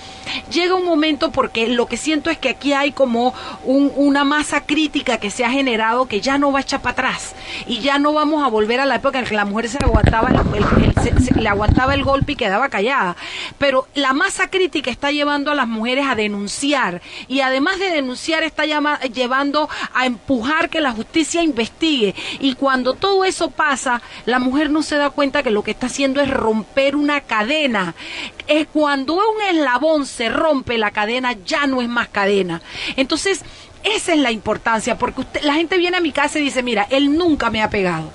llega 0.51 0.75
un 0.75 0.85
momento 0.85 1.31
porque 1.31 1.67
lo 1.67 1.87
que 1.87 1.97
siento 1.97 2.29
es 2.29 2.37
que 2.37 2.49
aquí 2.49 2.73
hay 2.73 2.91
como 2.91 3.33
un, 3.65 3.91
una 3.95 4.23
masa 4.23 4.61
crítica 4.61 5.17
que 5.17 5.29
se 5.29 5.45
ha 5.45 5.49
generado 5.49 6.07
que 6.07 6.21
ya 6.21 6.37
no 6.37 6.51
va 6.51 6.59
a 6.59 6.61
echar 6.61 6.81
para 6.81 6.93
atrás 6.93 7.33
y 7.67 7.79
ya 7.79 7.99
no 7.99 8.13
vamos 8.13 8.43
a 8.43 8.47
volver 8.47 8.79
a 8.79 8.85
la 8.85 8.95
época 8.95 9.19
en 9.19 9.25
que 9.25 9.35
la 9.35 9.45
mujer 9.45 9.69
se 9.69 9.77
aguantaba 9.83 10.29
el, 10.29 10.35
el, 10.37 10.93
se, 11.03 11.33
le 11.39 11.49
aguantaba 11.49 11.93
el 11.93 12.03
golpe 12.03 12.33
y 12.33 12.35
quedaba 12.35 12.69
callada. 12.69 13.15
Pero 13.57 13.87
la 13.95 14.13
masa 14.13 14.49
crítica 14.49 14.89
está 14.91 15.11
llevando 15.11 15.51
a 15.51 15.55
las 15.55 15.67
mujeres 15.67 16.05
a 16.07 16.15
denunciar 16.15 17.01
y 17.27 17.41
además 17.41 17.79
de 17.79 17.91
denunciar 17.91 18.43
está 18.43 18.63
llevando 18.65 19.69
a 19.93 20.05
empujar 20.05 20.69
que 20.69 20.81
la 20.81 20.91
justicia 20.91 21.43
investigue 21.43 22.15
y 22.39 22.55
cuando 22.55 22.93
todo 22.93 23.25
eso 23.25 23.51
pasa, 23.51 24.01
la 24.25 24.39
mujer 24.39 24.69
no 24.73 24.83
se 24.83 24.97
da 24.97 25.09
cuenta 25.09 25.43
que 25.43 25.51
lo 25.51 25.63
que 25.63 25.71
está 25.71 25.87
haciendo 25.87 26.19
es 26.21 26.29
romper 26.29 26.95
una 26.95 27.21
cadena. 27.21 27.95
Es 28.47 28.67
cuando 28.67 29.13
un 29.13 29.41
eslabón 29.49 30.05
se 30.05 30.29
rompe, 30.29 30.77
la 30.77 30.91
cadena 30.91 31.33
ya 31.45 31.67
no 31.67 31.81
es 31.81 31.87
más 31.87 32.09
cadena. 32.09 32.61
Entonces, 32.97 33.41
esa 33.83 34.13
es 34.13 34.19
la 34.19 34.31
importancia, 34.31 34.97
porque 34.97 35.21
usted, 35.21 35.41
la 35.43 35.53
gente 35.53 35.77
viene 35.77 35.97
a 35.97 36.01
mi 36.01 36.11
casa 36.11 36.39
y 36.39 36.43
dice, 36.43 36.63
mira, 36.63 36.87
él 36.89 37.17
nunca 37.17 37.49
me 37.49 37.61
ha 37.61 37.69
pegado 37.69 38.11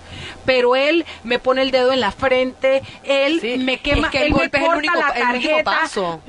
pero 0.49 0.77
él 0.77 1.05
me 1.25 1.39
pone 1.39 1.61
el 1.61 1.71
dedo 1.71 1.93
en 1.93 2.01
la 2.01 2.11
frente, 2.11 2.81
él 3.05 3.39
sí, 3.39 3.59
me 3.59 3.81
quema, 3.81 4.07
es 4.07 4.13
que 4.13 4.19
él 4.21 4.29
el 4.29 4.33
golpe 4.33 4.59
me 4.59 4.65
es 4.65 4.71
el 4.71 4.77
corta 4.77 4.93
único, 4.93 4.95
la 4.95 5.13
tarjeta. 5.13 5.81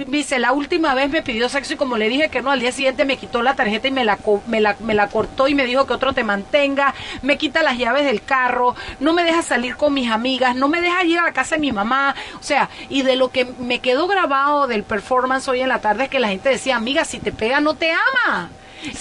dice, 0.08 0.40
la 0.40 0.52
última 0.52 0.94
vez 0.94 1.10
me 1.10 1.22
pidió 1.22 1.48
sexo 1.48 1.76
y 1.76 1.78
como 1.78 1.96
le 1.96 2.10
dije 2.10 2.28
que 2.28 2.42
no, 2.42 2.52
al 2.52 2.60
día 2.60 2.74
siguiente 2.74 3.06
me 3.06 3.16
quitó 3.16 3.42
la 3.42 3.56
tarjeta 3.56 3.88
y 3.88 3.92
me 3.92 4.04
la, 4.04 4.20
me 4.48 4.60
la, 4.60 4.76
me 4.82 4.94
la 4.94 5.08
cortó 5.08 5.48
y 5.48 5.56
me 5.56 5.66
dijo 5.66 5.88
que 5.88 5.94
otro 5.94 6.12
te 6.12 6.26
mantenga, 6.26 6.94
me 7.22 7.38
quita 7.38 7.64
las 7.64 7.78
llaves 7.78 8.04
del 8.04 8.22
carro, 8.22 8.76
no 9.00 9.14
me 9.14 9.24
deja 9.24 9.42
salir 9.42 9.78
con 9.78 9.94
mis 9.94 10.12
amigas, 10.12 10.54
no 10.54 10.68
me 10.68 10.82
deja 10.82 11.02
ir 11.06 11.18
a 11.18 11.24
la 11.24 11.32
casa 11.32 11.56
de 11.56 11.62
mi 11.62 11.72
mamá, 11.72 12.14
o 12.38 12.44
sea, 12.44 12.70
y 12.90 13.04
de 13.04 13.16
lo 13.16 13.32
que 13.32 13.46
me 13.46 13.80
quedó 13.80 14.10
grabado 14.10 14.68
del 14.68 14.84
performance 14.84 15.48
hoy 15.48 15.62
en 15.62 15.70
la 15.70 15.80
tarde 15.80 16.04
es 16.04 16.10
que 16.10 16.20
la 16.20 16.28
gente 16.28 16.50
decía, 16.50 16.76
amiga, 16.76 17.06
si 17.06 17.20
te 17.20 17.32
pega 17.32 17.62
no 17.62 17.76
te 17.76 17.90
ama. 17.94 18.50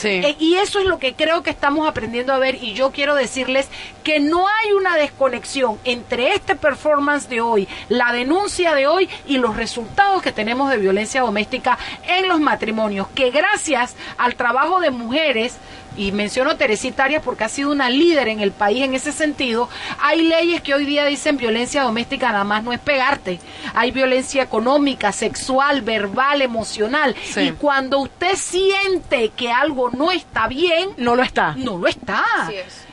Eh, 0.02 0.36
y 0.38 0.54
eso 0.56 0.80
es 0.80 0.86
lo 0.86 0.98
que 0.98 1.14
creo 1.14 1.42
que 1.42 1.50
estamos 1.50 1.88
aprendiendo 1.88 2.32
a 2.32 2.38
ver 2.38 2.56
y 2.56 2.72
yo 2.72 2.90
quiero 2.90 3.14
decirles 3.14 3.68
que 4.02 4.20
no 4.20 4.46
hay 4.48 4.72
una 4.72 4.96
desconexión 4.96 5.78
entre 5.84 6.34
este 6.34 6.56
performance 6.56 7.28
de 7.28 7.40
hoy, 7.40 7.68
la 7.88 8.12
denuncia 8.12 8.74
de 8.74 8.86
hoy 8.86 9.08
y 9.26 9.38
los 9.38 9.56
resultados 9.56 10.22
que 10.22 10.32
tenemos 10.32 10.70
de 10.70 10.78
violencia 10.78 11.20
doméstica 11.20 11.78
en 12.06 12.28
los 12.28 12.40
matrimonios, 12.40 13.08
que 13.08 13.30
gracias 13.30 13.94
al 14.16 14.34
trabajo 14.34 14.80
de 14.80 14.90
mujeres 14.90 15.56
y 15.98 16.12
menciono 16.12 16.56
Teresita 16.56 17.04
Arias 17.04 17.22
porque 17.22 17.44
ha 17.44 17.48
sido 17.48 17.70
una 17.72 17.90
líder 17.90 18.28
en 18.28 18.40
el 18.40 18.52
país 18.52 18.84
en 18.84 18.94
ese 18.94 19.12
sentido, 19.12 19.68
hay 20.00 20.22
leyes 20.22 20.62
que 20.62 20.72
hoy 20.72 20.86
día 20.86 21.04
dicen 21.04 21.36
violencia 21.36 21.82
doméstica 21.82 22.30
nada 22.32 22.44
más 22.44 22.62
no 22.62 22.72
es 22.72 22.78
pegarte, 22.78 23.40
hay 23.74 23.90
violencia 23.90 24.42
económica, 24.42 25.12
sexual, 25.12 25.82
verbal, 25.82 26.40
emocional, 26.40 27.14
Sí. 27.24 27.40
y 27.40 27.52
cuando 27.52 27.98
usted 27.98 28.36
siente 28.36 29.30
que 29.36 29.50
algo 29.50 29.90
no 29.90 30.12
está 30.12 30.46
bien, 30.48 30.90
no 30.96 31.16
lo 31.16 31.22
está. 31.22 31.54
No 31.56 31.76
lo 31.76 31.88
está. 31.88 32.24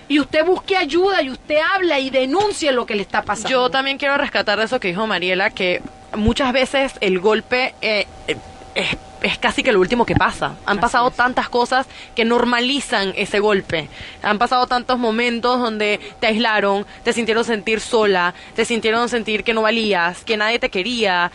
Y 0.07 0.19
usted 0.19 0.45
busque 0.45 0.75
ayuda 0.77 1.21
y 1.21 1.29
usted 1.29 1.57
habla 1.73 1.99
y 1.99 2.09
denuncie 2.09 2.71
lo 2.71 2.85
que 2.85 2.95
le 2.95 3.01
está 3.01 3.21
pasando. 3.23 3.49
Yo 3.49 3.69
también 3.69 3.97
quiero 3.97 4.17
rescatar 4.17 4.59
de 4.59 4.65
eso 4.65 4.79
que 4.79 4.89
dijo 4.89 5.07
Mariela, 5.07 5.49
que 5.49 5.81
muchas 6.15 6.53
veces 6.53 6.93
el 7.01 7.19
golpe 7.19 7.73
eh, 7.81 8.07
eh, 8.27 8.35
es, 8.75 8.97
es 9.25 9.39
casi 9.39 9.63
que 9.63 9.71
lo 9.71 9.79
último 9.79 10.05
que 10.05 10.15
pasa. 10.15 10.55
Han 10.67 10.79
pasado 10.79 11.09
tantas 11.09 11.49
cosas 11.49 11.87
que 12.15 12.23
normalizan 12.25 13.11
ese 13.15 13.39
golpe. 13.39 13.89
Han 14.21 14.37
pasado 14.37 14.67
tantos 14.67 14.99
momentos 14.99 15.59
donde 15.59 15.99
te 16.19 16.27
aislaron, 16.27 16.85
te 17.03 17.11
sintieron 17.11 17.43
sentir 17.43 17.79
sola, 17.79 18.35
te 18.55 18.65
sintieron 18.65 19.09
sentir 19.09 19.43
que 19.43 19.55
no 19.55 19.63
valías, 19.63 20.23
que 20.23 20.37
nadie 20.37 20.59
te 20.59 20.69
quería. 20.69 21.31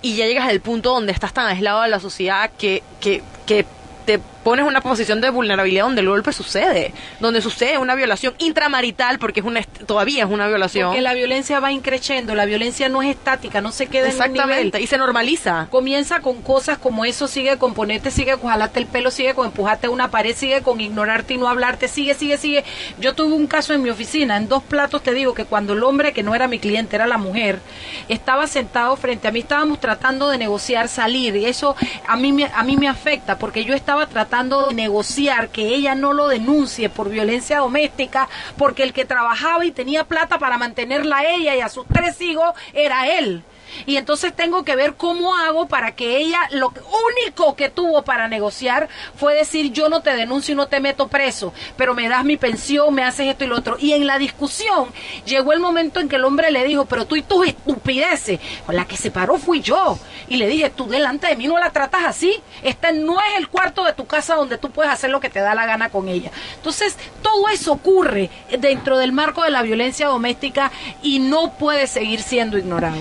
Y 0.00 0.16
ya 0.16 0.26
llegas 0.26 0.48
al 0.48 0.60
punto 0.60 0.94
donde 0.94 1.12
estás 1.12 1.34
tan 1.34 1.46
aislado 1.46 1.82
de 1.82 1.88
la 1.88 2.00
sociedad 2.00 2.50
que, 2.56 2.82
que, 3.00 3.22
que 3.44 3.66
te 4.06 4.18
pones 4.42 4.64
una 4.66 4.80
posición 4.80 5.20
de 5.20 5.30
vulnerabilidad 5.30 5.84
donde 5.84 6.00
el 6.00 6.08
golpe 6.08 6.32
sucede, 6.32 6.92
donde 7.20 7.42
sucede 7.42 7.78
una 7.78 7.94
violación 7.94 8.34
intramarital, 8.38 9.18
porque 9.18 9.40
es 9.40 9.46
una 9.46 9.62
todavía 9.62 10.24
es 10.24 10.30
una 10.30 10.46
violación. 10.48 10.88
Porque 10.88 11.00
la 11.02 11.14
violencia 11.14 11.60
va 11.60 11.72
increciendo, 11.72 12.34
la 12.34 12.44
violencia 12.46 12.88
no 12.88 13.02
es 13.02 13.10
estática, 13.10 13.60
no 13.60 13.72
se 13.72 13.86
queda 13.86 14.08
en 14.08 14.14
un 14.14 14.20
Exactamente, 14.20 14.64
nivel. 14.78 14.82
y 14.82 14.86
se 14.86 14.98
normaliza. 14.98 15.68
Comienza 15.70 16.20
con 16.20 16.42
cosas 16.42 16.78
como 16.78 17.04
eso, 17.04 17.28
sigue 17.28 17.58
con 17.58 17.74
ponerte, 17.74 18.10
sigue 18.10 18.36
con 18.38 18.50
jalarte 18.50 18.80
el 18.80 18.86
pelo, 18.86 19.10
sigue 19.10 19.34
con 19.34 19.46
empujarte 19.46 19.88
a 19.88 19.90
una 19.90 20.10
pared, 20.10 20.34
sigue 20.34 20.62
con 20.62 20.80
ignorarte 20.80 21.34
y 21.34 21.38
no 21.38 21.48
hablarte, 21.48 21.88
sigue, 21.88 22.14
sigue, 22.14 22.38
sigue. 22.38 22.64
Yo 22.98 23.14
tuve 23.14 23.34
un 23.34 23.46
caso 23.46 23.74
en 23.74 23.82
mi 23.82 23.90
oficina, 23.90 24.36
en 24.36 24.48
dos 24.48 24.62
platos 24.62 25.02
te 25.02 25.12
digo 25.12 25.34
que 25.34 25.44
cuando 25.44 25.74
el 25.74 25.82
hombre, 25.82 26.12
que 26.12 26.22
no 26.22 26.34
era 26.34 26.48
mi 26.48 26.58
cliente, 26.58 26.96
era 26.96 27.06
la 27.06 27.18
mujer, 27.18 27.60
estaba 28.08 28.46
sentado 28.46 28.96
frente 28.96 29.28
a 29.28 29.32
mí, 29.32 29.40
estábamos 29.40 29.80
tratando 29.80 30.28
de 30.28 30.38
negociar 30.38 30.88
salir, 30.88 31.36
y 31.36 31.46
eso 31.46 31.76
a 32.06 32.16
mí 32.16 32.32
me, 32.32 32.46
a 32.46 32.62
mí 32.62 32.76
me 32.76 32.88
afecta, 32.88 33.36
porque 33.38 33.64
yo 33.64 33.74
estaba 33.74 34.06
tratando 34.06 34.29
de 34.30 34.74
negociar 34.74 35.48
que 35.48 35.74
ella 35.74 35.96
no 35.96 36.12
lo 36.12 36.28
denuncie 36.28 36.88
por 36.88 37.10
violencia 37.10 37.58
doméstica, 37.58 38.28
porque 38.56 38.84
el 38.84 38.92
que 38.92 39.04
trabajaba 39.04 39.64
y 39.64 39.72
tenía 39.72 40.04
plata 40.04 40.38
para 40.38 40.56
mantenerla 40.56 41.18
a 41.18 41.34
ella 41.34 41.56
y 41.56 41.60
a 41.60 41.68
sus 41.68 41.84
tres 41.88 42.20
hijos 42.20 42.54
era 42.72 43.08
él. 43.18 43.42
Y 43.86 43.96
entonces 43.96 44.34
tengo 44.34 44.64
que 44.64 44.76
ver 44.76 44.94
cómo 44.94 45.36
hago 45.36 45.66
para 45.66 45.92
que 45.94 46.18
ella, 46.18 46.40
lo 46.50 46.72
único 47.16 47.56
que 47.56 47.68
tuvo 47.68 48.02
para 48.02 48.28
negociar 48.28 48.88
fue 49.16 49.34
decir 49.34 49.72
yo 49.72 49.88
no 49.88 50.00
te 50.00 50.14
denuncio 50.14 50.52
y 50.52 50.56
no 50.56 50.68
te 50.68 50.80
meto 50.80 51.08
preso, 51.08 51.52
pero 51.76 51.94
me 51.94 52.08
das 52.08 52.24
mi 52.24 52.36
pensión, 52.36 52.94
me 52.94 53.04
haces 53.04 53.28
esto 53.28 53.44
y 53.44 53.48
lo 53.48 53.56
otro. 53.56 53.76
Y 53.78 53.92
en 53.92 54.06
la 54.06 54.18
discusión 54.18 54.88
llegó 55.24 55.52
el 55.52 55.60
momento 55.60 56.00
en 56.00 56.08
que 56.08 56.16
el 56.16 56.24
hombre 56.24 56.50
le 56.50 56.64
dijo, 56.64 56.84
pero 56.86 57.06
tú 57.06 57.16
y 57.16 57.22
tus 57.22 57.46
estupideces, 57.46 58.40
con 58.66 58.76
la 58.76 58.84
que 58.84 58.96
se 58.96 59.10
paró 59.10 59.38
fui 59.38 59.60
yo. 59.60 59.98
Y 60.28 60.36
le 60.36 60.46
dije, 60.46 60.70
tú 60.70 60.86
delante 60.88 61.26
de 61.26 61.36
mí 61.36 61.46
no 61.48 61.58
la 61.58 61.70
tratas 61.70 62.04
así, 62.04 62.40
este 62.62 62.92
no 62.92 63.18
es 63.20 63.38
el 63.38 63.48
cuarto 63.48 63.84
de 63.84 63.92
tu 63.92 64.06
casa 64.06 64.34
donde 64.34 64.58
tú 64.58 64.70
puedes 64.70 64.92
hacer 64.92 65.10
lo 65.10 65.20
que 65.20 65.30
te 65.30 65.40
da 65.40 65.54
la 65.54 65.66
gana 65.66 65.90
con 65.90 66.08
ella. 66.08 66.30
Entonces, 66.56 66.96
todo 67.22 67.48
eso 67.48 67.72
ocurre 67.72 68.30
dentro 68.58 68.98
del 68.98 69.12
marco 69.12 69.42
de 69.42 69.50
la 69.50 69.62
violencia 69.62 70.08
doméstica 70.08 70.70
y 71.02 71.18
no 71.18 71.52
puede 71.52 71.86
seguir 71.86 72.22
siendo 72.22 72.58
ignorado. 72.58 72.98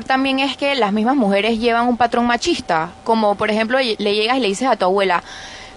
También 0.00 0.38
es 0.38 0.56
que 0.56 0.74
las 0.74 0.92
mismas 0.92 1.16
mujeres 1.16 1.58
llevan 1.58 1.88
un 1.88 1.96
patrón 1.96 2.26
machista, 2.26 2.90
como 3.04 3.34
por 3.34 3.50
ejemplo 3.50 3.78
le 3.78 4.14
llegas 4.14 4.38
y 4.38 4.40
le 4.40 4.48
dices 4.48 4.68
a 4.68 4.76
tu 4.76 4.86
abuela, 4.86 5.22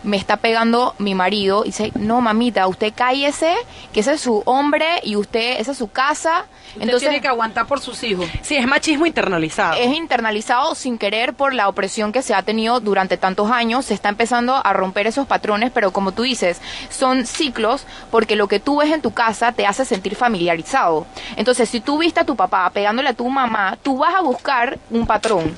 me 0.06 0.18
está 0.18 0.38
pegando 0.38 0.96
mi 1.00 1.16
marido 1.16 1.64
y 1.64 1.70
dice, 1.70 1.92
no 1.96 2.22
mamita, 2.22 2.68
usted 2.68 2.94
cállese, 2.96 3.54
que 3.92 4.00
ese 4.00 4.14
es 4.14 4.22
su 4.22 4.42
hombre 4.46 5.02
y 5.04 5.16
usted, 5.16 5.60
esa 5.60 5.72
es 5.72 5.78
su 5.78 5.90
casa. 5.90 6.46
Entonces 6.76 7.02
tiene 7.02 7.22
que 7.22 7.28
aguantar 7.28 7.68
por 7.68 7.80
sus 7.80 8.02
hijos. 8.04 8.28
Sí, 8.42 8.56
es 8.56 8.68
machismo 8.68 9.06
internalizado. 9.06 9.76
Es 9.76 9.96
internalizado 9.96 10.76
sin 10.76 10.98
querer 10.98 11.34
por 11.34 11.54
la 11.54 11.68
opresión 11.68 12.12
que 12.12 12.22
se 12.22 12.34
ha 12.34 12.44
tenido 12.44 12.80
durante 12.80 13.18
tantos 13.18 13.50
años. 13.50 13.86
Se 13.86 13.94
está 13.94 14.10
empezando 14.10 14.56
a 14.56 14.74
romper 14.74 15.08
esos 15.08 15.28
patrones, 15.28 15.72
pero 15.74 15.92
como 15.92 16.12
tú 16.12 16.24
dices, 16.24 16.62
son 16.90 17.26
ciclos 17.26 17.86
porque 18.12 18.36
lo 18.36 18.48
que 18.48 18.60
tú 18.60 18.78
ves 18.78 18.92
en 18.92 19.02
tu 19.02 19.12
casa 19.12 19.52
te 19.52 19.66
hace 19.66 19.86
sentir 19.86 20.16
familiarizado. 20.16 21.08
Entonces, 21.36 21.70
si 21.70 21.80
tú 21.80 21.98
viste 21.98 22.20
a 22.20 22.26
tu 22.26 22.36
papá 22.36 22.70
pegándole 22.70 23.10
a 23.10 23.14
tu 23.14 23.28
mamá, 23.30 23.78
tú 23.82 23.98
vas 23.98 24.16
a 24.16 24.22
buscar 24.22 24.78
un 24.90 25.08
patrón. 25.08 25.56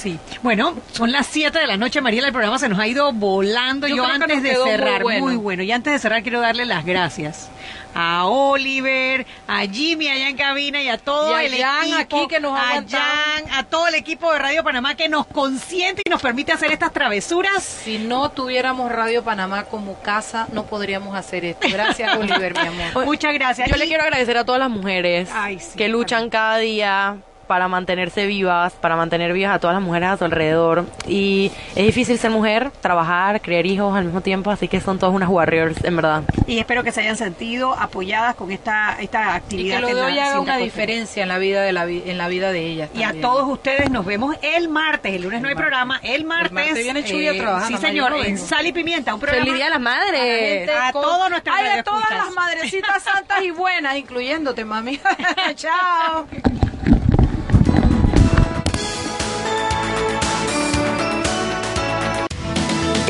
Sí. 0.00 0.18
Bueno, 0.42 0.74
son 0.92 1.12
las 1.12 1.26
7 1.26 1.58
de 1.58 1.66
la 1.66 1.76
noche, 1.76 2.00
Mariela, 2.00 2.28
el 2.28 2.32
programa 2.32 2.58
se 2.58 2.68
nos 2.68 2.78
ha 2.78 2.86
ido 2.86 3.12
volando. 3.12 3.86
Yo, 3.86 4.04
antes 4.04 4.42
de 4.42 4.54
cerrar, 4.54 5.04
muy 5.04 5.36
bueno. 5.36 5.62
Y 5.62 5.72
antes 5.72 5.92
de 5.92 5.98
cerrar 5.98 6.22
quiero 6.22 6.40
darle 6.40 6.64
las 6.64 6.86
gracias 6.86 7.50
a 7.94 8.26
Oliver, 8.26 9.26
a 9.46 9.62
Jimmy 9.62 10.08
allá 10.08 10.28
en 10.28 10.36
cabina 10.36 10.82
y 10.82 10.88
a 10.88 10.98
todo 10.98 11.36
el 11.38 11.54
equipo, 11.54 11.98
aquí 11.98 12.26
que 12.28 12.40
nos 12.40 12.58
a 12.58 12.84
Jan, 12.88 13.44
a 13.52 13.64
todo 13.64 13.88
el 13.88 13.94
equipo 13.94 14.32
de 14.32 14.38
Radio 14.38 14.62
Panamá 14.62 14.94
que 14.94 15.08
nos 15.08 15.26
consiente 15.26 16.02
y 16.04 16.10
nos 16.10 16.22
permite 16.22 16.52
hacer 16.52 16.72
estas 16.72 16.92
travesuras. 16.92 17.62
Si 17.62 17.98
no 17.98 18.30
tuviéramos 18.30 18.90
Radio 18.92 19.22
Panamá 19.22 19.64
como 19.64 20.00
casa, 20.00 20.46
no 20.52 20.66
podríamos 20.66 21.14
hacer 21.14 21.44
esto. 21.44 21.68
Gracias, 21.70 22.16
Oliver, 22.18 22.54
mi 22.54 22.82
amor. 22.84 23.04
Muchas 23.04 23.34
gracias. 23.34 23.68
Yo 23.68 23.76
le 23.76 23.86
quiero 23.86 24.02
agradecer 24.02 24.36
a 24.38 24.44
todas 24.44 24.60
las 24.60 24.70
mujeres 24.70 25.28
que 25.76 25.88
luchan 25.88 26.30
cada 26.30 26.58
día 26.58 27.16
para 27.50 27.66
mantenerse 27.66 28.26
vivas, 28.26 28.74
para 28.74 28.94
mantener 28.94 29.32
vivas 29.32 29.56
a 29.56 29.58
todas 29.58 29.74
las 29.74 29.82
mujeres 29.82 30.10
a 30.10 30.16
su 30.16 30.24
alrededor. 30.24 30.86
Y 31.08 31.50
es 31.74 31.84
difícil 31.84 32.16
ser 32.16 32.30
mujer, 32.30 32.70
trabajar, 32.80 33.40
criar 33.40 33.66
hijos 33.66 33.92
al 33.96 34.04
mismo 34.04 34.20
tiempo, 34.20 34.52
así 34.52 34.68
que 34.68 34.80
son 34.80 35.00
todas 35.00 35.12
unas 35.12 35.28
warriors, 35.28 35.82
en 35.82 35.96
verdad. 35.96 36.22
Y 36.46 36.60
espero 36.60 36.84
que 36.84 36.92
se 36.92 37.00
hayan 37.00 37.16
sentido 37.16 37.74
apoyadas 37.76 38.36
con 38.36 38.52
esta, 38.52 38.96
esta 39.00 39.34
actividad. 39.34 39.78
Y 39.78 39.84
que 39.84 39.92
lo 39.92 39.96
de 39.96 40.02
hoy 40.02 40.18
haga 40.20 40.38
una 40.38 40.58
diferencia 40.58 41.24
en 41.24 41.28
la 41.28 41.38
vida 41.38 41.62
de 41.62 41.72
la 41.72 41.88
en 41.88 42.18
la 42.18 42.28
vida 42.28 42.52
de 42.52 42.64
ellas. 42.64 42.90
Y 42.94 43.02
a 43.02 43.20
todos 43.20 43.48
ustedes 43.48 43.90
nos 43.90 44.06
vemos 44.06 44.36
el 44.42 44.68
martes, 44.68 45.12
el 45.12 45.22
lunes 45.22 45.42
no 45.42 45.48
hay 45.48 45.56
programa, 45.56 45.98
el 46.04 46.24
martes. 46.24 46.76
El 46.76 46.84
viene 46.84 47.02
Chuy 47.02 47.26
a 47.26 47.36
trabajar. 47.36 47.66
Sí, 47.66 47.76
señor, 47.78 48.14
en 48.24 48.38
Sal 48.38 48.64
y 48.64 48.72
Pimienta, 48.72 49.12
un 49.12 49.18
programa. 49.18 49.44
Feliz 49.44 49.56
Día 49.56 49.64
de 49.64 49.70
las 49.70 49.80
Madres. 49.80 50.70
A, 50.70 50.92
todas 50.92 51.30
nuestras 51.30 51.56
Ay, 51.58 51.78
a 51.80 51.82
todas 51.82 52.10
las 52.12 52.30
madrecitas 52.32 53.02
santas 53.02 53.42
y 53.42 53.50
buenas, 53.50 53.96
incluyéndote, 53.96 54.64
mami. 54.64 55.00
Chao. 55.56 56.28